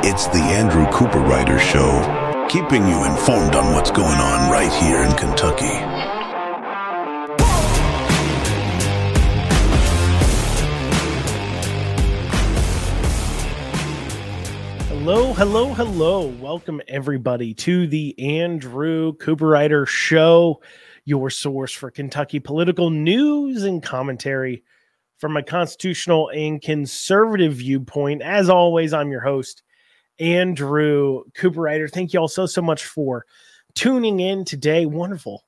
It's 0.00 0.26
the 0.26 0.38
Andrew 0.38 0.84
Cooperrider 0.86 1.58
Show, 1.58 2.46
keeping 2.50 2.86
you 2.86 3.04
informed 3.06 3.54
on 3.54 3.72
what's 3.74 3.90
going 3.90 4.06
on 4.06 4.52
right 4.52 4.70
here 4.70 5.02
in 5.02 5.10
Kentucky. 5.16 5.64
Hello, 14.88 15.32
hello, 15.32 15.72
hello. 15.72 16.26
Welcome, 16.26 16.82
everybody, 16.86 17.54
to 17.54 17.86
the 17.86 18.14
Andrew 18.18 19.14
Cooperrider 19.14 19.88
Show, 19.88 20.60
your 21.06 21.30
source 21.30 21.72
for 21.72 21.90
Kentucky 21.90 22.38
political 22.38 22.90
news 22.90 23.62
and 23.62 23.82
commentary 23.82 24.62
from 25.18 25.38
a 25.38 25.42
constitutional 25.42 26.28
and 26.28 26.60
conservative 26.60 27.54
viewpoint. 27.54 28.20
As 28.20 28.50
always, 28.50 28.92
I'm 28.92 29.10
your 29.10 29.22
host, 29.22 29.62
Andrew 30.18 31.24
Cooperrider. 31.34 31.90
Thank 31.90 32.12
you 32.12 32.20
all 32.20 32.28
so, 32.28 32.46
so 32.46 32.62
much 32.62 32.84
for 32.84 33.26
tuning 33.74 34.20
in 34.20 34.44
today. 34.44 34.86
Wonderful, 34.86 35.44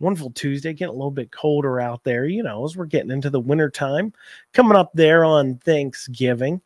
wonderful 0.00 0.30
Tuesday. 0.30 0.72
Getting 0.72 0.94
a 0.94 0.96
little 0.96 1.10
bit 1.10 1.30
colder 1.30 1.80
out 1.80 2.04
there, 2.04 2.26
you 2.26 2.42
know, 2.42 2.64
as 2.64 2.76
we're 2.76 2.86
getting 2.86 3.10
into 3.10 3.30
the 3.30 3.40
winter 3.40 3.70
time. 3.70 4.12
Coming 4.52 4.76
up 4.76 4.90
there 4.94 5.24
on 5.24 5.58
Thanksgiving. 5.58 6.60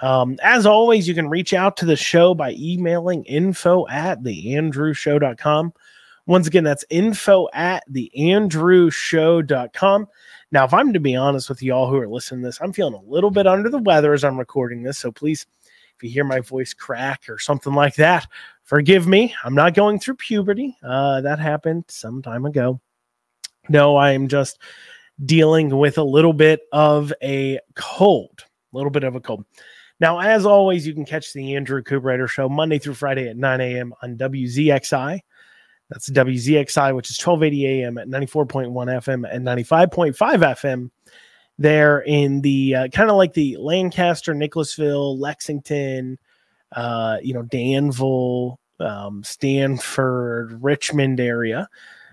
Um, 0.00 0.38
as 0.42 0.64
always, 0.64 1.08
you 1.08 1.14
can 1.14 1.28
reach 1.28 1.52
out 1.52 1.76
to 1.78 1.84
the 1.84 1.96
show 1.96 2.32
by 2.34 2.52
emailing 2.52 3.24
info 3.24 3.88
at 3.88 4.22
theandrewshow.com. 4.22 5.72
Once 6.26 6.46
again, 6.46 6.62
that's 6.62 6.84
info 6.90 7.48
at 7.54 7.82
theandrewshow.com. 7.90 10.06
Now, 10.52 10.64
if 10.64 10.74
I'm 10.74 10.92
to 10.92 11.00
be 11.00 11.16
honest 11.16 11.48
with 11.48 11.62
y'all 11.62 11.88
who 11.88 11.96
are 11.96 12.06
listening 12.06 12.42
to 12.42 12.48
this, 12.48 12.60
I'm 12.60 12.72
feeling 12.72 12.94
a 12.94 13.10
little 13.10 13.30
bit 13.30 13.46
under 13.46 13.70
the 13.70 13.78
weather 13.78 14.12
as 14.12 14.24
I'm 14.24 14.38
recording 14.38 14.82
this. 14.82 14.98
So 14.98 15.10
please, 15.10 15.46
if 15.98 16.04
you 16.04 16.10
hear 16.10 16.24
my 16.24 16.38
voice 16.38 16.72
crack 16.72 17.28
or 17.28 17.40
something 17.40 17.74
like 17.74 17.96
that, 17.96 18.28
forgive 18.62 19.08
me. 19.08 19.34
I'm 19.42 19.54
not 19.54 19.74
going 19.74 19.98
through 19.98 20.14
puberty. 20.14 20.76
Uh, 20.82 21.20
that 21.22 21.40
happened 21.40 21.86
some 21.88 22.22
time 22.22 22.46
ago. 22.46 22.80
No, 23.68 23.96
I 23.96 24.12
am 24.12 24.28
just 24.28 24.60
dealing 25.24 25.76
with 25.76 25.98
a 25.98 26.04
little 26.04 26.32
bit 26.32 26.60
of 26.72 27.12
a 27.20 27.58
cold. 27.74 28.44
A 28.72 28.76
little 28.76 28.92
bit 28.92 29.02
of 29.02 29.16
a 29.16 29.20
cold. 29.20 29.44
Now, 29.98 30.20
as 30.20 30.46
always, 30.46 30.86
you 30.86 30.94
can 30.94 31.04
catch 31.04 31.32
the 31.32 31.56
Andrew 31.56 31.82
Cooper 31.82 32.28
Show 32.28 32.48
Monday 32.48 32.78
through 32.78 32.94
Friday 32.94 33.28
at 33.28 33.36
9 33.36 33.60
a.m. 33.60 33.92
on 34.00 34.16
WZXI. 34.16 35.18
That's 35.90 36.10
WZXI, 36.10 36.94
which 36.94 37.10
is 37.10 37.18
1280 37.18 37.82
AM 37.82 37.98
at 37.98 38.08
94.1 38.08 38.70
FM 38.72 39.28
and 39.28 39.44
95.5 39.44 40.14
FM. 40.14 40.90
There 41.58 42.00
in 42.00 42.40
the 42.40 42.74
uh, 42.74 42.88
kind 42.88 43.10
of 43.10 43.16
like 43.16 43.32
the 43.32 43.56
Lancaster, 43.58 44.34
Nicholasville, 44.34 45.18
Lexington, 45.18 46.18
uh, 46.72 47.18
you 47.22 47.34
know, 47.34 47.42
Danville, 47.42 48.60
um, 48.78 49.24
Stanford, 49.24 50.62
Richmond 50.62 51.18
area 51.18 51.68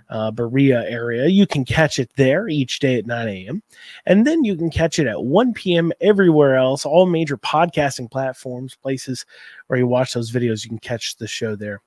uh, 0.09 0.31
Berea 0.31 0.83
area. 0.87 1.27
You 1.27 1.47
can 1.47 1.65
catch 1.65 1.99
it 1.99 2.11
there 2.15 2.47
each 2.47 2.79
day 2.79 2.97
at 2.97 3.05
9 3.05 3.27
a.m. 3.27 3.63
And 4.05 4.25
then 4.25 4.43
you 4.43 4.55
can 4.55 4.69
catch 4.69 4.99
it 4.99 5.07
at 5.07 5.23
1 5.23 5.53
p.m. 5.53 5.91
everywhere 6.01 6.55
else, 6.55 6.85
all 6.85 7.05
major 7.05 7.37
podcasting 7.37 8.09
platforms, 8.11 8.75
places 8.75 9.25
where 9.67 9.79
you 9.79 9.87
watch 9.87 10.13
those 10.13 10.31
videos. 10.31 10.63
You 10.63 10.69
can 10.69 10.79
catch 10.79 11.17
the 11.17 11.27
show 11.27 11.55
there. 11.55 11.81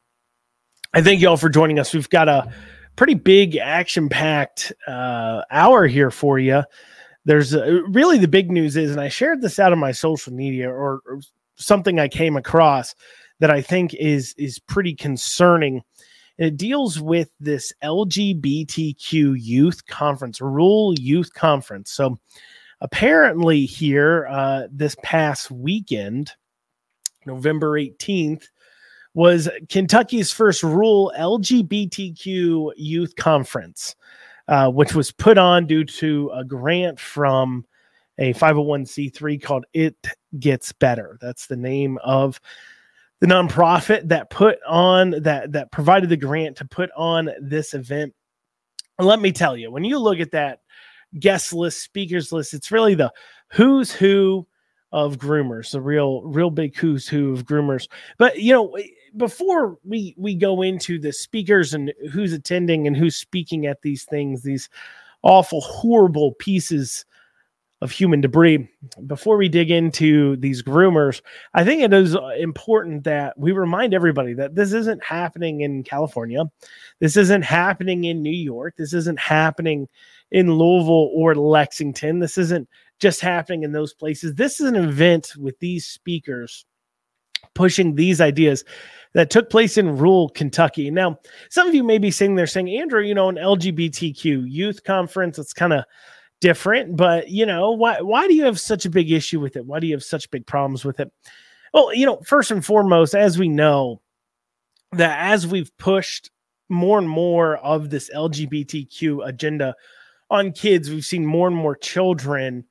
I 0.94 1.02
thank 1.02 1.20
you 1.20 1.28
all 1.28 1.36
for 1.36 1.48
joining 1.48 1.78
us. 1.78 1.92
We've 1.92 2.08
got 2.08 2.28
a 2.28 2.52
pretty 2.96 3.14
big 3.14 3.56
action 3.56 4.08
packed 4.08 4.72
uh, 4.86 5.42
hour 5.50 5.86
here 5.86 6.10
for 6.10 6.38
you. 6.38 6.62
There's 7.28 7.52
a, 7.52 7.82
really 7.90 8.16
the 8.16 8.26
big 8.26 8.50
news 8.50 8.74
is, 8.74 8.90
and 8.90 9.02
I 9.02 9.10
shared 9.10 9.42
this 9.42 9.58
out 9.58 9.70
on 9.70 9.78
my 9.78 9.92
social 9.92 10.32
media 10.32 10.70
or, 10.70 11.02
or 11.04 11.20
something 11.56 12.00
I 12.00 12.08
came 12.08 12.38
across 12.38 12.94
that 13.38 13.50
I 13.50 13.60
think 13.60 13.92
is 13.92 14.34
is 14.38 14.58
pretty 14.58 14.94
concerning 14.94 15.82
it 16.38 16.56
deals 16.56 17.02
with 17.02 17.28
this 17.38 17.70
LGBTQ 17.84 19.36
youth 19.38 19.84
conference, 19.84 20.40
Rural 20.40 20.94
Youth 20.98 21.34
Conference. 21.34 21.92
So 21.92 22.18
apparently, 22.80 23.66
here 23.66 24.26
uh, 24.30 24.62
this 24.72 24.96
past 25.02 25.50
weekend, 25.50 26.32
November 27.26 27.72
18th, 27.72 28.44
was 29.12 29.50
Kentucky's 29.68 30.32
first 30.32 30.62
rural 30.62 31.12
LGBTQ 31.18 32.72
youth 32.78 33.16
conference, 33.16 33.96
uh, 34.48 34.70
which 34.70 34.94
was 34.94 35.12
put 35.12 35.38
on 35.38 35.66
due 35.66 35.84
to 35.84 36.30
a 36.34 36.44
grant 36.44 36.98
from 36.98 37.64
a 38.18 38.34
501c3 38.34 39.42
called 39.42 39.64
It 39.72 39.96
Gets 40.38 40.72
Better. 40.72 41.18
That's 41.20 41.46
the 41.46 41.56
name 41.56 41.98
of 42.02 42.40
the 43.20 43.26
nonprofit 43.26 44.08
that 44.08 44.30
put 44.30 44.58
on 44.66 45.10
that 45.22 45.52
that 45.52 45.72
provided 45.72 46.08
the 46.08 46.16
grant 46.16 46.56
to 46.58 46.64
put 46.64 46.90
on 46.96 47.30
this 47.40 47.74
event. 47.74 48.14
Let 48.98 49.20
me 49.20 49.32
tell 49.32 49.56
you, 49.56 49.70
when 49.70 49.84
you 49.84 49.98
look 49.98 50.20
at 50.20 50.32
that 50.32 50.60
guest 51.18 51.52
list, 51.52 51.82
speakers 51.82 52.32
list, 52.32 52.54
it's 52.54 52.72
really 52.72 52.94
the 52.94 53.12
who's 53.52 53.92
who 53.92 54.46
of 54.92 55.18
groomers, 55.18 55.72
the 55.72 55.80
real 55.80 56.22
real 56.22 56.50
big 56.50 56.76
who's 56.76 57.06
who 57.08 57.32
of 57.32 57.44
groomers. 57.44 57.88
But 58.18 58.38
you 58.38 58.52
know, 58.52 58.76
before 59.16 59.78
we 59.84 60.14
we 60.16 60.34
go 60.34 60.62
into 60.62 60.98
the 60.98 61.12
speakers 61.12 61.74
and 61.74 61.92
who's 62.12 62.32
attending 62.32 62.86
and 62.86 62.96
who's 62.96 63.16
speaking 63.16 63.66
at 63.66 63.82
these 63.82 64.04
things, 64.04 64.42
these 64.42 64.68
awful 65.22 65.60
horrible 65.60 66.32
pieces 66.34 67.04
of 67.80 67.92
human 67.92 68.20
debris. 68.20 68.68
Before 69.06 69.36
we 69.36 69.48
dig 69.48 69.70
into 69.70 70.36
these 70.36 70.62
groomers, 70.62 71.20
I 71.54 71.64
think 71.64 71.82
it 71.82 71.92
is 71.92 72.16
important 72.38 73.04
that 73.04 73.38
we 73.38 73.52
remind 73.52 73.94
everybody 73.94 74.34
that 74.34 74.56
this 74.56 74.72
isn't 74.72 75.04
happening 75.04 75.60
in 75.60 75.84
California. 75.84 76.44
This 76.98 77.16
isn't 77.16 77.42
happening 77.42 78.04
in 78.04 78.22
New 78.22 78.30
York. 78.30 78.74
This 78.76 78.92
isn't 78.92 79.20
happening 79.20 79.88
in 80.32 80.52
Louisville 80.52 81.10
or 81.14 81.34
Lexington. 81.36 82.18
This 82.18 82.36
isn't 82.36 82.68
just 82.98 83.20
happening 83.20 83.62
in 83.62 83.72
those 83.72 83.94
places. 83.94 84.34
This 84.34 84.60
is 84.60 84.66
an 84.66 84.76
event 84.76 85.34
with 85.38 85.58
these 85.60 85.86
speakers 85.86 86.66
pushing 87.54 87.94
these 87.94 88.20
ideas 88.20 88.64
that 89.14 89.30
took 89.30 89.50
place 89.50 89.78
in 89.78 89.96
rural 89.96 90.28
Kentucky. 90.28 90.90
Now, 90.90 91.18
some 91.50 91.66
of 91.66 91.74
you 91.74 91.82
may 91.82 91.98
be 91.98 92.10
sitting 92.10 92.34
there 92.34 92.46
saying, 92.46 92.70
Andrew, 92.70 93.00
you 93.02 93.14
know, 93.14 93.28
an 93.28 93.36
LGBTQ 93.36 94.44
youth 94.48 94.84
conference, 94.84 95.38
it's 95.38 95.52
kind 95.52 95.72
of 95.72 95.84
different, 96.40 96.96
but 96.96 97.28
you 97.28 97.44
know, 97.46 97.72
why 97.72 98.00
why 98.00 98.28
do 98.28 98.34
you 98.34 98.44
have 98.44 98.60
such 98.60 98.84
a 98.84 98.90
big 98.90 99.10
issue 99.10 99.40
with 99.40 99.56
it? 99.56 99.64
Why 99.64 99.80
do 99.80 99.86
you 99.86 99.94
have 99.94 100.04
such 100.04 100.30
big 100.30 100.46
problems 100.46 100.84
with 100.84 101.00
it? 101.00 101.10
Well, 101.74 101.92
you 101.94 102.06
know, 102.06 102.20
first 102.24 102.50
and 102.50 102.64
foremost, 102.64 103.14
as 103.14 103.38
we 103.38 103.48
know, 103.48 104.00
that 104.92 105.18
as 105.32 105.46
we've 105.46 105.76
pushed 105.78 106.30
more 106.68 106.98
and 106.98 107.08
more 107.08 107.56
of 107.58 107.90
this 107.90 108.10
LGBTQ 108.14 109.26
agenda 109.26 109.74
on 110.30 110.52
kids, 110.52 110.90
we've 110.90 111.04
seen 111.04 111.26
more 111.26 111.48
and 111.48 111.56
more 111.56 111.74
children, 111.74 112.64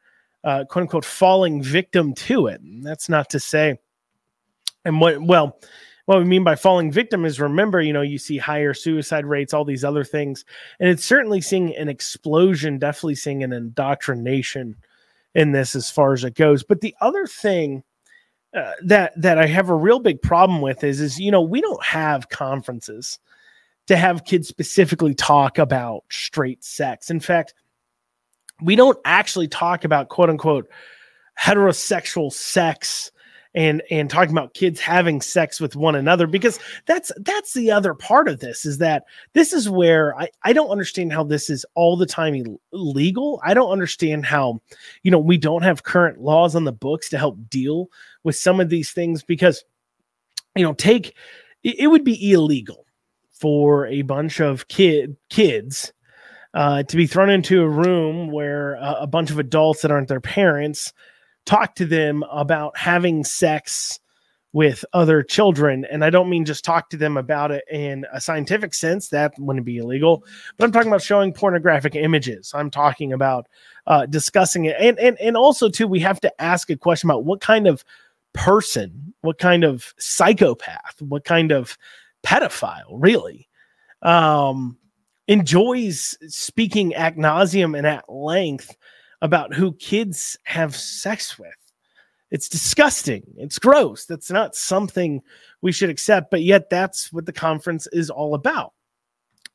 uh, 0.43 0.65
quote 0.65 0.83
unquote, 0.83 1.05
falling 1.05 1.61
victim 1.61 2.13
to 2.13 2.47
it. 2.47 2.61
And 2.61 2.85
that's 2.85 3.09
not 3.09 3.29
to 3.31 3.39
say, 3.39 3.77
and 4.87 5.01
what, 5.01 5.21
well, 5.21 5.59
what 6.05 6.19
we 6.19 6.23
mean 6.23 6.45
by 6.45 6.55
falling 6.55 6.91
victim 6.91 7.25
is 7.25 7.39
remember, 7.39 7.81
you 7.81 7.91
know, 7.91 8.01
you 8.01 8.17
see 8.17 8.37
higher 8.37 8.73
suicide 8.73 9.25
rates, 9.25 9.53
all 9.53 9.65
these 9.65 9.83
other 9.83 10.05
things. 10.05 10.45
And 10.79 10.89
it's 10.89 11.03
certainly 11.03 11.41
seeing 11.41 11.75
an 11.75 11.89
explosion, 11.89 12.79
definitely 12.79 13.15
seeing 13.15 13.43
an 13.43 13.51
indoctrination 13.51 14.77
in 15.35 15.51
this 15.51 15.75
as 15.75 15.91
far 15.91 16.13
as 16.13 16.23
it 16.23 16.35
goes. 16.35 16.63
But 16.63 16.79
the 16.79 16.95
other 17.01 17.27
thing 17.27 17.83
uh, 18.55 18.71
that 18.85 19.11
that 19.21 19.37
I 19.37 19.45
have 19.45 19.69
a 19.69 19.75
real 19.75 19.99
big 19.99 20.21
problem 20.21 20.61
with 20.61 20.83
is 20.83 21.01
is 21.01 21.19
you 21.19 21.29
know 21.29 21.41
we 21.41 21.59
don't 21.59 21.83
have 21.83 22.29
conferences 22.29 23.19
to 23.87 23.97
have 23.97 24.23
kids 24.23 24.47
specifically 24.47 25.13
talk 25.13 25.57
about 25.57 26.05
straight 26.09 26.63
sex. 26.63 27.09
In 27.09 27.19
fact, 27.19 27.53
we 28.61 28.77
don't 28.77 28.97
actually 29.03 29.49
talk 29.49 29.83
about 29.83 30.07
quote 30.07 30.29
unquote 30.29 30.69
heterosexual 31.37 32.31
sex 32.31 33.11
and 33.57 33.81
and 33.89 34.07
talking 34.07 34.31
about 34.31 34.54
kids 34.54 34.80
having 34.80 35.19
sex 35.19 35.59
with 35.59 35.75
one 35.75 35.95
another 35.95 36.27
because 36.27 36.59
that's 36.86 37.12
that's 37.18 37.56
the 37.56 37.71
other 37.71 37.95
part 37.95 38.27
of 38.27 38.39
this 38.39 38.68
is 38.68 38.77
that 38.77 39.06
this 39.33 39.51
is 39.51 39.68
where 39.68 40.15
I, 40.15 40.30
I 40.44 40.54
don't 40.54 40.69
understand 40.69 41.12
how 41.12 41.24
this 41.24 41.50
is 41.50 41.65
all 41.74 41.98
the 41.98 42.06
time 42.06 42.59
illegal. 42.71 43.42
I 43.44 43.56
don't 43.56 43.71
understand 43.71 44.27
how 44.27 44.62
you 45.01 45.09
know 45.09 45.18
we 45.18 45.38
don't 45.39 45.63
have 45.63 45.81
current 45.81 46.21
laws 46.21 46.56
on 46.56 46.65
the 46.65 46.71
books 46.71 47.09
to 47.09 47.18
help 47.18 47.50
deal 47.50 47.88
with 48.24 48.36
some 48.36 48.59
of 48.59 48.69
these 48.69 48.92
things 48.92 49.24
because 49.24 49.65
you 50.56 50.63
know 50.63 50.74
take 50.74 51.15
it, 51.63 51.89
would 51.89 52.04
be 52.04 52.31
illegal 52.31 52.86
for 53.31 53.88
a 53.88 54.04
bunch 54.04 54.39
of 54.39 54.68
kid 54.68 55.18
kids 55.30 55.92
uh, 56.54 56.83
to 56.83 56.95
be 56.95 57.07
thrown 57.07 57.31
into 57.31 57.63
a 57.63 57.68
room 57.68 58.30
where 58.30 58.75
a 58.75 59.07
bunch 59.07 59.31
of 59.31 59.39
adults 59.39 59.81
that 59.81 59.92
aren't 59.92 60.09
their 60.09 60.21
parents 60.21 60.94
talk 61.47 61.75
to 61.75 61.85
them 61.85 62.23
about 62.31 62.77
having 62.77 63.23
sex 63.23 63.99
with 64.53 64.83
other 64.94 65.23
children. 65.23 65.85
And 65.85 66.03
I 66.03 66.09
don't 66.09 66.29
mean 66.29 66.45
just 66.45 66.65
talk 66.65 66.89
to 66.89 66.97
them 66.97 67.17
about 67.17 67.51
it 67.51 67.63
in 67.71 68.05
a 68.13 68.21
scientific 68.21 68.73
sense, 68.73 69.09
that 69.09 69.33
wouldn't 69.38 69.65
be 69.65 69.77
illegal, 69.77 70.23
but 70.57 70.65
I'm 70.65 70.71
talking 70.71 70.88
about 70.88 71.01
showing 71.01 71.33
pornographic 71.33 71.95
images. 71.95 72.51
I'm 72.55 72.69
talking 72.69 73.13
about 73.13 73.47
uh, 73.88 74.05
discussing 74.05 74.65
it. 74.65 74.75
And, 74.79 74.97
and, 74.99 75.17
and 75.19 75.38
also, 75.38 75.69
too, 75.69 75.88
we 75.88 75.99
have 75.99 76.19
to 76.21 76.41
ask 76.41 76.69
a 76.69 76.77
question 76.77 77.09
about 77.09 77.25
what 77.25 77.41
kind 77.41 77.67
of 77.67 77.83
person, 78.33 79.13
what 79.21 79.38
kind 79.38 79.63
of 79.63 79.94
psychopath, 79.99 81.01
what 81.01 81.23
kind 81.23 81.51
of 81.51 81.77
pedophile, 82.25 82.89
really, 82.91 83.47
um, 84.01 84.77
enjoys 85.27 86.17
speaking 86.27 86.95
ad 86.95 87.15
nauseum 87.15 87.77
and 87.77 87.85
at 87.85 88.09
length 88.09 88.75
about 89.21 89.53
who 89.53 89.73
kids 89.73 90.37
have 90.43 90.75
sex 90.75 91.37
with. 91.39 91.55
It's 92.29 92.49
disgusting. 92.49 93.23
It's 93.37 93.59
gross. 93.59 94.05
That's 94.05 94.29
not 94.29 94.55
something 94.55 95.21
we 95.61 95.71
should 95.71 95.89
accept, 95.89 96.29
but 96.29 96.41
yet 96.41 96.69
that's 96.69 97.11
what 97.13 97.25
the 97.25 97.33
conference 97.33 97.87
is 97.91 98.09
all 98.09 98.33
about. 98.35 98.73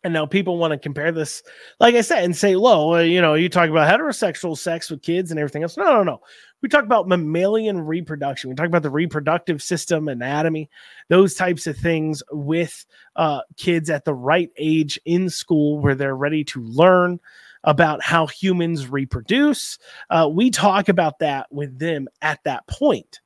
And 0.05 0.12
now 0.12 0.26
people 0.26 0.59
want 0.59 0.73
to 0.73 0.79
compare 0.79 1.12
this, 1.12 1.44
like 1.79 1.94
I 1.94 2.00
said, 2.00 2.25
and 2.25 2.37
say, 2.37 2.56
"Well, 2.56 3.05
you 3.05 3.20
know, 3.20 3.35
you 3.35 3.49
talk 3.49 3.70
about 3.70 3.88
heterosexual 3.88 4.59
sex 4.59 4.91
with 4.91 5.03
kids 5.03 5.31
and 5.31 5.38
everything 5.38 5.62
else." 5.62 5.76
No, 5.76 5.85
no, 5.85 6.03
no. 6.03 6.20
We 6.61 6.69
talk 6.69 6.82
about 6.82 7.06
mammalian 7.06 7.81
reproduction. 7.81 8.50
We 8.50 8.56
talk 8.56 8.67
about 8.67 8.82
the 8.82 8.91
reproductive 8.91 9.62
system, 9.62 10.08
anatomy, 10.08 10.70
those 11.08 11.35
types 11.35 11.69
of 11.69 11.76
things 11.76 12.20
with 12.32 12.85
uh, 13.15 13.43
kids 13.56 13.91
at 13.91 14.05
the 14.05 14.15
right 14.15 14.50
age 14.56 14.99
in 15.05 15.31
school 15.31 15.79
where 15.79 15.94
they're 15.94 16.17
ready 16.17 16.43
to 16.44 16.61
learn, 16.62 17.20
about 17.64 18.03
how 18.03 18.26
humans 18.26 18.88
reproduce. 18.88 19.79
Uh, 20.11 20.29
we 20.31 20.50
talk 20.50 20.88
about 20.88 21.19
that 21.20 21.47
with 21.50 21.79
them 21.79 22.09
at 22.20 22.41
that 22.44 22.67
point. 22.67 23.20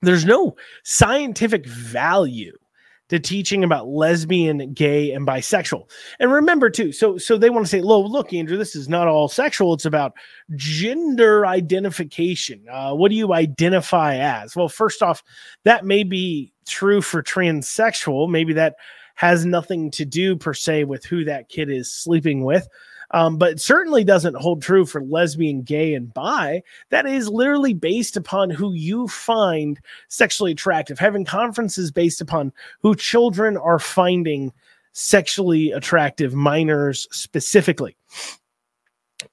There's 0.00 0.24
no 0.24 0.56
scientific 0.84 1.66
value 1.66 2.52
to 3.08 3.20
teaching 3.20 3.62
about 3.62 3.88
lesbian, 3.88 4.72
gay, 4.72 5.12
and 5.12 5.26
bisexual. 5.26 5.88
And 6.18 6.32
remember 6.32 6.70
too, 6.70 6.92
so 6.92 7.18
so 7.18 7.36
they 7.36 7.50
want 7.50 7.66
to 7.66 7.70
say, 7.70 7.82
"Look, 7.82 8.10
look, 8.10 8.32
Andrew, 8.32 8.56
this 8.56 8.74
is 8.74 8.88
not 8.88 9.06
all 9.06 9.28
sexual. 9.28 9.74
It's 9.74 9.84
about 9.84 10.14
gender 10.56 11.46
identification. 11.46 12.64
Uh, 12.70 12.94
what 12.94 13.10
do 13.10 13.16
you 13.16 13.34
identify 13.34 14.16
as?" 14.16 14.56
Well, 14.56 14.68
first 14.68 15.02
off, 15.02 15.22
that 15.64 15.84
may 15.84 16.04
be 16.04 16.54
true 16.66 17.02
for 17.02 17.22
transsexual. 17.22 18.30
Maybe 18.30 18.54
that 18.54 18.76
has 19.14 19.44
nothing 19.44 19.90
to 19.90 20.06
do 20.06 20.34
per 20.34 20.54
se 20.54 20.84
with 20.84 21.04
who 21.04 21.24
that 21.24 21.50
kid 21.50 21.70
is 21.70 21.92
sleeping 21.92 22.44
with 22.44 22.66
um, 23.12 23.36
but 23.36 23.60
certainly 23.60 24.04
doesn't 24.04 24.36
hold 24.36 24.62
true 24.62 24.86
for 24.86 25.02
lesbian, 25.02 25.62
gay, 25.62 25.94
and 25.94 26.12
bi. 26.14 26.62
That 26.90 27.06
is 27.06 27.28
literally 27.28 27.74
based 27.74 28.16
upon 28.16 28.50
who 28.50 28.72
you 28.72 29.08
find 29.08 29.78
sexually 30.08 30.52
attractive. 30.52 30.98
Having 30.98 31.26
conferences 31.26 31.90
based 31.90 32.20
upon 32.20 32.52
who 32.80 32.94
children 32.94 33.56
are 33.56 33.78
finding 33.78 34.52
sexually 34.92 35.72
attractive, 35.72 36.34
minors 36.34 37.06
specifically. 37.10 37.96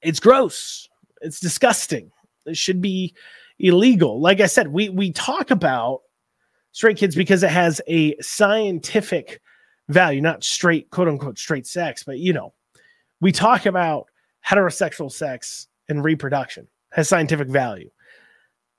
It's 0.01 0.19
gross. 0.19 0.89
It's 1.21 1.39
disgusting. 1.39 2.11
It 2.45 2.57
should 2.57 2.81
be 2.81 3.13
illegal. 3.59 4.19
Like 4.19 4.39
I 4.39 4.45
said, 4.45 4.69
we 4.69 4.89
we 4.89 5.11
talk 5.11 5.51
about 5.51 6.01
straight 6.71 6.97
kids 6.97 7.15
because 7.15 7.43
it 7.43 7.49
has 7.49 7.81
a 7.87 8.17
scientific 8.19 9.41
value, 9.89 10.21
not 10.21 10.43
straight 10.43 10.89
quote 10.89 11.07
unquote 11.07 11.37
straight 11.37 11.67
sex, 11.67 12.03
but 12.03 12.19
you 12.19 12.33
know, 12.33 12.53
we 13.21 13.31
talk 13.31 13.65
about 13.65 14.07
heterosexual 14.47 15.11
sex 15.11 15.67
and 15.87 16.03
reproduction 16.03 16.67
has 16.91 17.09
scientific 17.09 17.49
value 17.49 17.89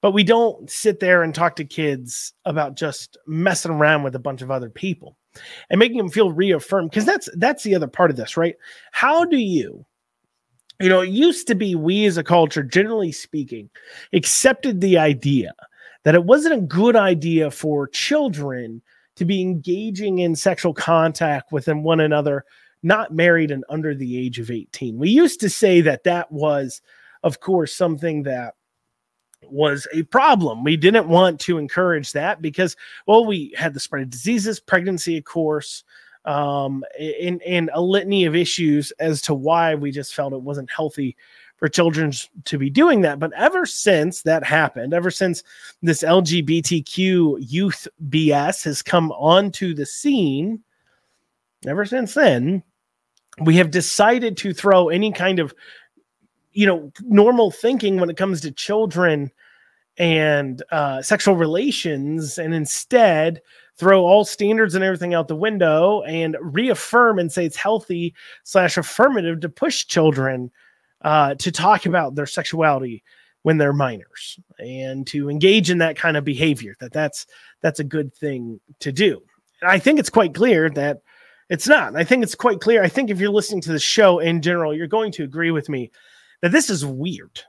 but 0.01 0.13
we 0.13 0.25
don't 0.25 0.71
sit 0.71 1.01
there 1.01 1.23
and 1.23 1.35
talk 1.35 1.57
to 1.57 1.65
kids 1.65 2.33
about 2.45 2.75
just 2.75 3.19
messing 3.27 3.73
around 3.73 4.03
with 4.03 4.15
a 4.15 4.21
bunch 4.21 4.43
of 4.43 4.51
other 4.51 4.71
people 4.71 5.17
and 5.69 5.79
making 5.79 5.99
them 5.99 6.09
feel 6.09 6.33
reaffirmed 6.33 6.91
because 6.91 7.05
that's 7.05 7.29
that's 7.37 7.63
the 7.63 7.75
other 7.75 7.87
part 7.87 8.11
of 8.11 8.17
this 8.17 8.37
right? 8.37 8.57
How 8.93 9.25
do 9.25 9.37
you 9.37 9.85
you 10.81 10.89
know 10.89 11.01
it 11.01 11.11
used 11.11 11.47
to 11.49 11.55
be 11.55 11.75
we 11.75 12.07
as 12.07 12.17
a 12.17 12.25
culture 12.25 12.63
generally 12.63 13.13
speaking 13.13 13.69
accepted 14.13 14.81
the 14.81 14.99
idea 14.99 15.53
that 16.05 16.15
it 16.15 16.25
wasn't 16.25 16.55
a 16.55 16.63
good 16.63 16.97
idea 16.97 17.51
for 17.51 17.89
children 17.89 18.81
to 19.17 19.27
be 19.27 19.43
engaging 19.43 20.21
in 20.21 20.35
sexual 20.35 20.73
contact 20.73 21.53
with 21.53 21.69
one 21.69 22.01
another 22.01 22.45
not 22.83 23.13
married 23.13 23.51
and 23.51 23.65
under 23.69 23.95
the 23.95 24.19
age 24.19 24.39
of 24.39 24.51
18. 24.51 24.99
We 24.99 25.11
used 25.11 25.41
to 25.41 25.51
say 25.51 25.81
that 25.83 26.05
that 26.05 26.31
was, 26.33 26.81
of 27.23 27.41
course, 27.41 27.75
something 27.75 28.23
that 28.25 28.55
was 29.43 29.87
a 29.93 30.03
problem. 30.05 30.65
We 30.65 30.77
didn't 30.77 31.09
want 31.09 31.41
to 31.41 31.59
encourage 31.59 32.13
that 32.13 32.43
because, 32.43 32.77
well, 33.07 33.25
we 33.25 33.55
had 33.57 33.75
the 33.75 33.81
spread 33.81 34.03
of 34.03 34.11
diseases, 34.11 34.61
pregnancy, 34.61 35.19
of 35.19 35.25
course, 35.25 35.85
um, 36.25 36.85
and, 36.99 37.43
and 37.43 37.71
a 37.73 37.81
litany 37.81 38.25
of 38.25 38.37
issues 38.37 38.93
as 38.99 39.23
to 39.23 39.35
why 39.35 39.75
we 39.75 39.91
just 39.91 40.15
felt 40.15 40.33
it 40.33 40.43
wasn't 40.43 40.71
healthy 40.71 41.17
for 41.57 41.69
children 41.69 42.13
to 42.47 42.59
be 42.59 42.71
doing 42.71 43.03
that. 43.03 43.19
But 43.19 43.33
ever 43.35 43.67
since 43.67 44.23
that 44.23 44.45
happened, 44.45 44.95
ever 44.95 45.11
since 45.11 45.43
this 45.83 46.03
LGBTQ 46.03 47.37
youth 47.39 47.87
BS 48.09 48.65
has 48.65 48.83
come 48.83 49.13
onto 49.13 49.75
the 49.75 49.87
scene, 49.87 50.63
ever 51.67 51.85
since 51.85 52.15
then, 52.15 52.63
we 53.41 53.57
have 53.57 53.71
decided 53.71 54.37
to 54.39 54.53
throw 54.53 54.89
any 54.89 55.13
kind 55.13 55.39
of 55.39 55.55
you 56.53 56.67
know 56.67 56.93
normal 57.03 57.51
thinking 57.51 57.99
when 57.99 58.11
it 58.11 58.17
comes 58.17 58.41
to 58.41 58.51
children 58.51 59.31
and 59.99 60.63
uh, 60.71 61.03
sexual 61.03 61.37
relations 61.37 62.39
and 62.39 62.55
instead 62.55 63.41
throw 63.77 64.05
all 64.05 64.25
standards 64.25 64.75
and 64.75 64.85
everything 64.85 65.15
out 65.15 65.29
the 65.29 65.37
window 65.37 66.03
and 66.03 66.37
reaffirm 66.41 67.19
and 67.19 67.33
say 67.33 67.45
it's 67.47 67.57
healthy 67.57 68.15
slash 68.45 68.77
affirmative 68.77 69.41
to 69.41 69.49
push 69.49 69.87
children 69.87 70.51
uh, 71.03 71.35
to 71.37 71.51
talk 71.51 71.87
about 71.87 72.15
their 72.15 72.27
sexuality 72.27 73.03
when 73.43 73.57
they're 73.57 73.73
minors 73.73 74.39
and 74.59 75.07
to 75.07 75.31
engage 75.31 75.71
in 75.71 75.79
that 75.79 75.97
kind 75.97 76.17
of 76.17 76.25
behavior 76.25 76.77
that 76.81 76.93
that's 76.93 77.27
that's 77.63 77.81
a 77.81 77.85
good 77.85 78.15
thing 78.15 78.61
to 78.81 78.93
do. 78.93 79.21
And 79.63 79.71
i 79.71 79.79
think 79.79 79.99
it's 79.99 80.11
quite 80.11 80.35
clear 80.35 80.69
that 80.71 81.03
it's 81.51 81.69
not. 81.69 81.97
I 81.97 82.05
think 82.05 82.23
it's 82.23 82.37
quite 82.37 82.61
clear. 82.61 82.83
I 82.83 82.89
think 82.89 83.11
if 83.11 83.19
you're 83.19 83.29
listening 83.29 83.61
to 83.63 83.73
the 83.73 83.79
show 83.79 84.21
in 84.21 84.41
general, 84.41 84.75
you're 84.75 84.87
going 84.87 85.11
to 85.13 85.25
agree 85.25 85.51
with 85.51 85.69
me 85.69 85.91
that 86.43 86.53
this 86.53 86.71
is 86.71 86.87
weird. 86.87 87.43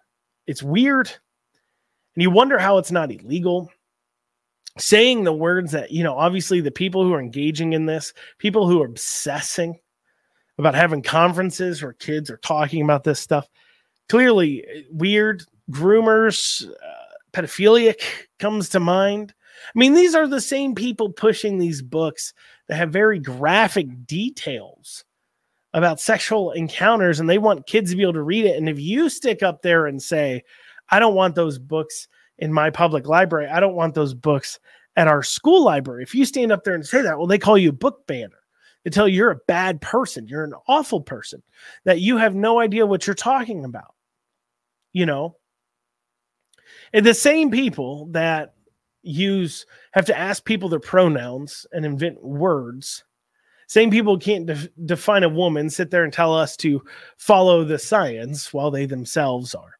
It's 0.47 0.63
weird. 0.63 1.07
And 2.15 2.23
you 2.23 2.31
wonder 2.31 2.57
how 2.57 2.79
it's 2.79 2.91
not 2.91 3.11
illegal. 3.11 3.71
Saying 4.77 5.23
the 5.23 5.33
words 5.33 5.71
that, 5.73 5.91
you 5.91 6.03
know, 6.03 6.17
obviously 6.17 6.61
the 6.61 6.71
people 6.71 7.03
who 7.03 7.13
are 7.13 7.21
engaging 7.21 7.73
in 7.73 7.85
this, 7.85 8.13
people 8.39 8.67
who 8.67 8.81
are 8.81 8.87
obsessing 8.87 9.79
about 10.57 10.75
having 10.75 11.03
conferences 11.03 11.83
where 11.83 11.93
kids 11.93 12.31
are 12.31 12.37
talking 12.37 12.81
about 12.81 13.03
this 13.03 13.19
stuff, 13.19 13.47
clearly 14.09 14.65
uh, 14.65 14.81
weird. 14.91 15.43
Groomers, 15.69 16.67
uh, 16.69 16.73
pedophilic 17.33 18.01
comes 18.39 18.69
to 18.69 18.79
mind. 18.79 19.33
I 19.73 19.79
mean, 19.79 19.93
these 19.93 20.15
are 20.15 20.27
the 20.27 20.41
same 20.41 20.75
people 20.75 21.11
pushing 21.11 21.57
these 21.59 21.81
books 21.81 22.33
that 22.71 22.77
have 22.77 22.89
very 22.89 23.19
graphic 23.19 24.07
details 24.07 25.03
about 25.73 25.99
sexual 25.99 26.51
encounters 26.51 27.19
and 27.19 27.29
they 27.29 27.37
want 27.37 27.67
kids 27.67 27.91
to 27.91 27.97
be 27.97 28.01
able 28.01 28.13
to 28.13 28.23
read 28.23 28.45
it. 28.45 28.55
And 28.55 28.69
if 28.69 28.79
you 28.79 29.09
stick 29.09 29.43
up 29.43 29.61
there 29.61 29.87
and 29.87 30.01
say, 30.01 30.41
I 30.87 30.97
don't 30.97 31.13
want 31.13 31.35
those 31.35 31.59
books 31.59 32.07
in 32.37 32.53
my 32.53 32.69
public 32.69 33.09
library, 33.09 33.47
I 33.47 33.59
don't 33.59 33.75
want 33.75 33.93
those 33.93 34.13
books 34.13 34.57
at 34.95 35.09
our 35.09 35.21
school 35.21 35.65
library. 35.65 36.01
If 36.03 36.15
you 36.15 36.23
stand 36.23 36.53
up 36.53 36.63
there 36.63 36.73
and 36.73 36.85
say 36.85 37.01
that, 37.01 37.17
well, 37.17 37.27
they 37.27 37.37
call 37.37 37.57
you 37.57 37.71
a 37.71 37.73
book 37.73 38.07
banner. 38.07 38.39
They 38.85 38.89
tell 38.89 39.05
you 39.05 39.17
you're 39.17 39.31
a 39.31 39.41
bad 39.49 39.81
person, 39.81 40.29
you're 40.29 40.45
an 40.45 40.53
awful 40.69 41.01
person, 41.01 41.43
that 41.83 41.99
you 41.99 42.15
have 42.15 42.35
no 42.35 42.61
idea 42.61 42.85
what 42.85 43.05
you're 43.05 43.15
talking 43.15 43.65
about. 43.65 43.95
You 44.93 45.05
know, 45.05 45.35
and 46.93 47.05
the 47.05 47.13
same 47.13 47.51
people 47.51 48.05
that 48.11 48.53
use 49.03 49.65
have 49.93 50.05
to 50.05 50.17
ask 50.17 50.45
people 50.45 50.69
their 50.69 50.79
pronouns 50.79 51.65
and 51.71 51.85
invent 51.85 52.23
words. 52.23 53.03
Same 53.67 53.89
people 53.89 54.17
can't 54.17 54.45
de- 54.45 54.69
define 54.85 55.23
a 55.23 55.29
woman, 55.29 55.69
sit 55.69 55.91
there 55.91 56.03
and 56.03 56.11
tell 56.11 56.35
us 56.35 56.57
to 56.57 56.83
follow 57.17 57.63
the 57.63 57.79
science 57.79 58.53
while 58.53 58.69
they 58.69 58.85
themselves 58.85 59.55
are, 59.55 59.77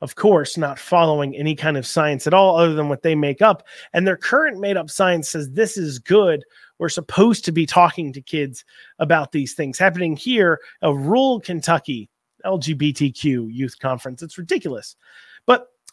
of 0.00 0.14
course, 0.14 0.56
not 0.56 0.78
following 0.78 1.34
any 1.34 1.56
kind 1.56 1.76
of 1.76 1.86
science 1.86 2.26
at 2.26 2.34
all 2.34 2.56
other 2.56 2.74
than 2.74 2.88
what 2.88 3.02
they 3.02 3.14
make 3.14 3.42
up. 3.42 3.64
And 3.92 4.06
their 4.06 4.16
current 4.16 4.60
made 4.60 4.76
up 4.76 4.88
science 4.88 5.30
says 5.30 5.50
this 5.50 5.76
is 5.76 5.98
good. 5.98 6.44
We're 6.78 6.88
supposed 6.88 7.44
to 7.44 7.52
be 7.52 7.66
talking 7.66 8.12
to 8.12 8.20
kids 8.20 8.64
about 8.98 9.32
these 9.32 9.54
things 9.54 9.78
happening 9.78 10.16
here, 10.16 10.60
a 10.80 10.94
rural 10.94 11.40
Kentucky 11.40 12.08
LGBTQ 12.44 13.48
youth 13.52 13.78
conference. 13.78 14.22
It's 14.22 14.38
ridiculous. 14.38 14.96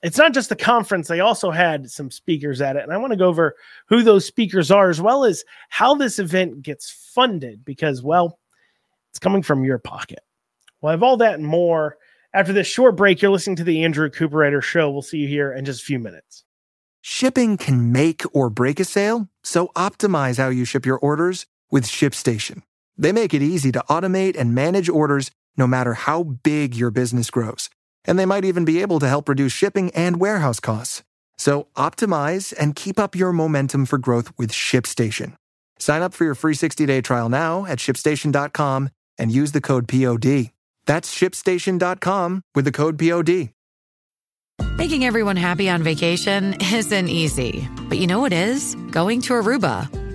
It's 0.01 0.17
not 0.17 0.33
just 0.33 0.49
the 0.49 0.55
conference, 0.55 1.07
they 1.07 1.19
also 1.19 1.51
had 1.51 1.91
some 1.91 2.09
speakers 2.09 2.61
at 2.61 2.77
it. 2.77 2.83
And 2.83 2.93
I 2.93 2.97
want 2.97 3.11
to 3.11 3.17
go 3.17 3.27
over 3.27 3.55
who 3.89 4.01
those 4.01 4.25
speakers 4.25 4.71
are, 4.71 4.89
as 4.89 5.01
well 5.01 5.25
as 5.25 5.43
how 5.69 5.93
this 5.95 6.19
event 6.19 6.61
gets 6.61 6.89
funded, 7.13 7.65
because, 7.65 8.01
well, 8.01 8.39
it's 9.11 9.19
coming 9.19 9.43
from 9.43 9.65
your 9.65 9.77
pocket. 9.77 10.19
We'll 10.81 10.91
have 10.91 11.03
all 11.03 11.17
that 11.17 11.33
and 11.33 11.45
more 11.45 11.97
after 12.33 12.53
this 12.53 12.67
short 12.67 12.95
break. 12.95 13.21
You're 13.21 13.31
listening 13.31 13.57
to 13.57 13.65
the 13.65 13.83
Andrew 13.83 14.09
Cooperrider 14.09 14.63
Show. 14.63 14.89
We'll 14.89 15.01
see 15.01 15.17
you 15.17 15.27
here 15.27 15.51
in 15.51 15.65
just 15.65 15.81
a 15.81 15.85
few 15.85 15.99
minutes. 15.99 16.45
Shipping 17.01 17.57
can 17.57 17.91
make 17.91 18.23
or 18.33 18.49
break 18.49 18.79
a 18.79 18.85
sale, 18.85 19.27
so 19.43 19.67
optimize 19.75 20.37
how 20.37 20.49
you 20.49 20.63
ship 20.63 20.85
your 20.85 20.99
orders 20.99 21.45
with 21.71 21.85
ShipStation. 21.85 22.63
They 22.97 23.11
make 23.11 23.33
it 23.33 23.41
easy 23.41 23.71
to 23.73 23.83
automate 23.89 24.37
and 24.37 24.55
manage 24.55 24.87
orders 24.87 25.31
no 25.57 25.67
matter 25.67 25.93
how 25.93 26.23
big 26.23 26.75
your 26.75 26.91
business 26.91 27.29
grows 27.29 27.69
and 28.09 28.17
they 28.17 28.25
might 28.25 28.43
even 28.43 28.65
be 28.65 28.81
able 28.81 28.99
to 28.99 29.07
help 29.07 29.29
reduce 29.29 29.53
shipping 29.53 29.91
and 29.91 30.19
warehouse 30.19 30.59
costs. 30.59 31.03
So 31.37 31.67
optimize 31.77 32.53
and 32.59 32.75
keep 32.75 32.99
up 32.99 33.15
your 33.15 33.31
momentum 33.31 33.85
for 33.85 33.99
growth 33.99 34.31
with 34.37 34.51
ShipStation. 34.51 35.35
Sign 35.77 36.01
up 36.01 36.13
for 36.15 36.25
your 36.25 36.35
free 36.35 36.55
60-day 36.55 37.01
trial 37.01 37.29
now 37.29 37.65
at 37.65 37.77
shipstation.com 37.77 38.89
and 39.19 39.31
use 39.31 39.51
the 39.51 39.61
code 39.61 39.87
POD. 39.87 40.51
That's 40.85 41.15
shipstation.com 41.15 42.41
with 42.55 42.65
the 42.65 42.71
code 42.71 42.97
POD. 42.97 43.51
Making 44.75 45.05
everyone 45.05 45.35
happy 45.37 45.69
on 45.69 45.83
vacation 45.83 46.55
isn't 46.73 47.07
easy, 47.07 47.69
but 47.87 47.99
you 47.99 48.07
know 48.07 48.19
what 48.19 48.33
is? 48.33 48.75
Going 48.91 49.21
to 49.21 49.33
Aruba. 49.33 49.98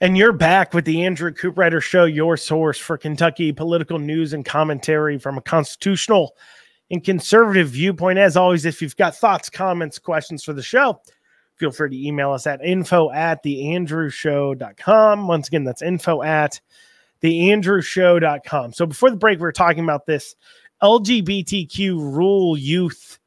And 0.00 0.16
you're 0.16 0.32
back 0.32 0.74
with 0.74 0.84
the 0.84 1.04
Andrew 1.04 1.32
Cooperrider 1.32 1.82
Show, 1.82 2.04
your 2.04 2.36
source 2.36 2.78
for 2.78 2.96
Kentucky 2.96 3.50
political 3.50 3.98
news 3.98 4.32
and 4.32 4.44
commentary 4.44 5.18
from 5.18 5.36
a 5.36 5.42
constitutional 5.42 6.36
and 6.88 7.02
conservative 7.02 7.70
viewpoint. 7.70 8.16
As 8.16 8.36
always, 8.36 8.64
if 8.64 8.80
you've 8.80 8.96
got 8.96 9.16
thoughts, 9.16 9.50
comments, 9.50 9.98
questions 9.98 10.44
for 10.44 10.52
the 10.52 10.62
show, 10.62 11.00
feel 11.56 11.72
free 11.72 11.90
to 11.90 12.06
email 12.06 12.30
us 12.30 12.46
at 12.46 12.64
info 12.64 13.10
at 13.10 13.42
theandrewshow.com. 13.42 15.26
Once 15.26 15.48
again, 15.48 15.64
that's 15.64 15.82
info 15.82 16.22
at 16.22 16.60
theandrewshow.com. 17.20 18.74
So 18.74 18.86
before 18.86 19.10
the 19.10 19.16
break, 19.16 19.38
we 19.38 19.42
were 19.42 19.50
talking 19.50 19.82
about 19.82 20.06
this 20.06 20.36
LGBTQ 20.80 21.96
Rule 21.96 22.56
Youth 22.56 23.18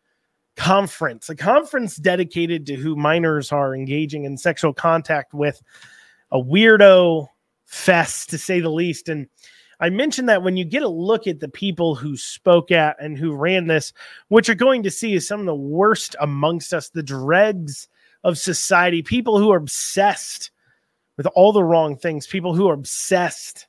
Conference, 0.55 1.27
a 1.27 1.35
conference 1.35 1.97
dedicated 1.97 2.65
to 2.67 2.75
who 2.75 2.95
minors 2.95 3.51
are 3.51 3.75
engaging 3.75 4.23
in 4.23 4.37
sexual 4.37 4.73
contact 4.73 5.33
with 5.33 5.61
a 6.31 6.39
weirdo 6.39 7.27
fest 7.65 8.29
to 8.29 8.37
say 8.37 8.59
the 8.59 8.69
least. 8.69 9.09
And 9.09 9.27
I 9.79 9.89
mentioned 9.89 10.29
that 10.29 10.43
when 10.43 10.57
you 10.57 10.65
get 10.65 10.83
a 10.83 10.87
look 10.87 11.27
at 11.27 11.39
the 11.39 11.49
people 11.49 11.95
who 11.95 12.15
spoke 12.15 12.71
at 12.71 12.97
and 12.99 13.17
who 13.17 13.35
ran 13.35 13.67
this, 13.67 13.93
what 14.27 14.47
you're 14.47 14.55
going 14.55 14.83
to 14.83 14.91
see 14.91 15.13
is 15.13 15.27
some 15.27 15.39
of 15.39 15.45
the 15.45 15.55
worst 15.55 16.15
amongst 16.19 16.73
us, 16.73 16.89
the 16.89 17.03
dregs 17.03 17.87
of 18.23 18.37
society, 18.37 19.01
people 19.01 19.39
who 19.39 19.51
are 19.51 19.57
obsessed 19.57 20.51
with 21.17 21.25
all 21.27 21.51
the 21.51 21.63
wrong 21.63 21.97
things, 21.97 22.27
people 22.27 22.53
who 22.53 22.67
are 22.67 22.73
obsessed 22.73 23.67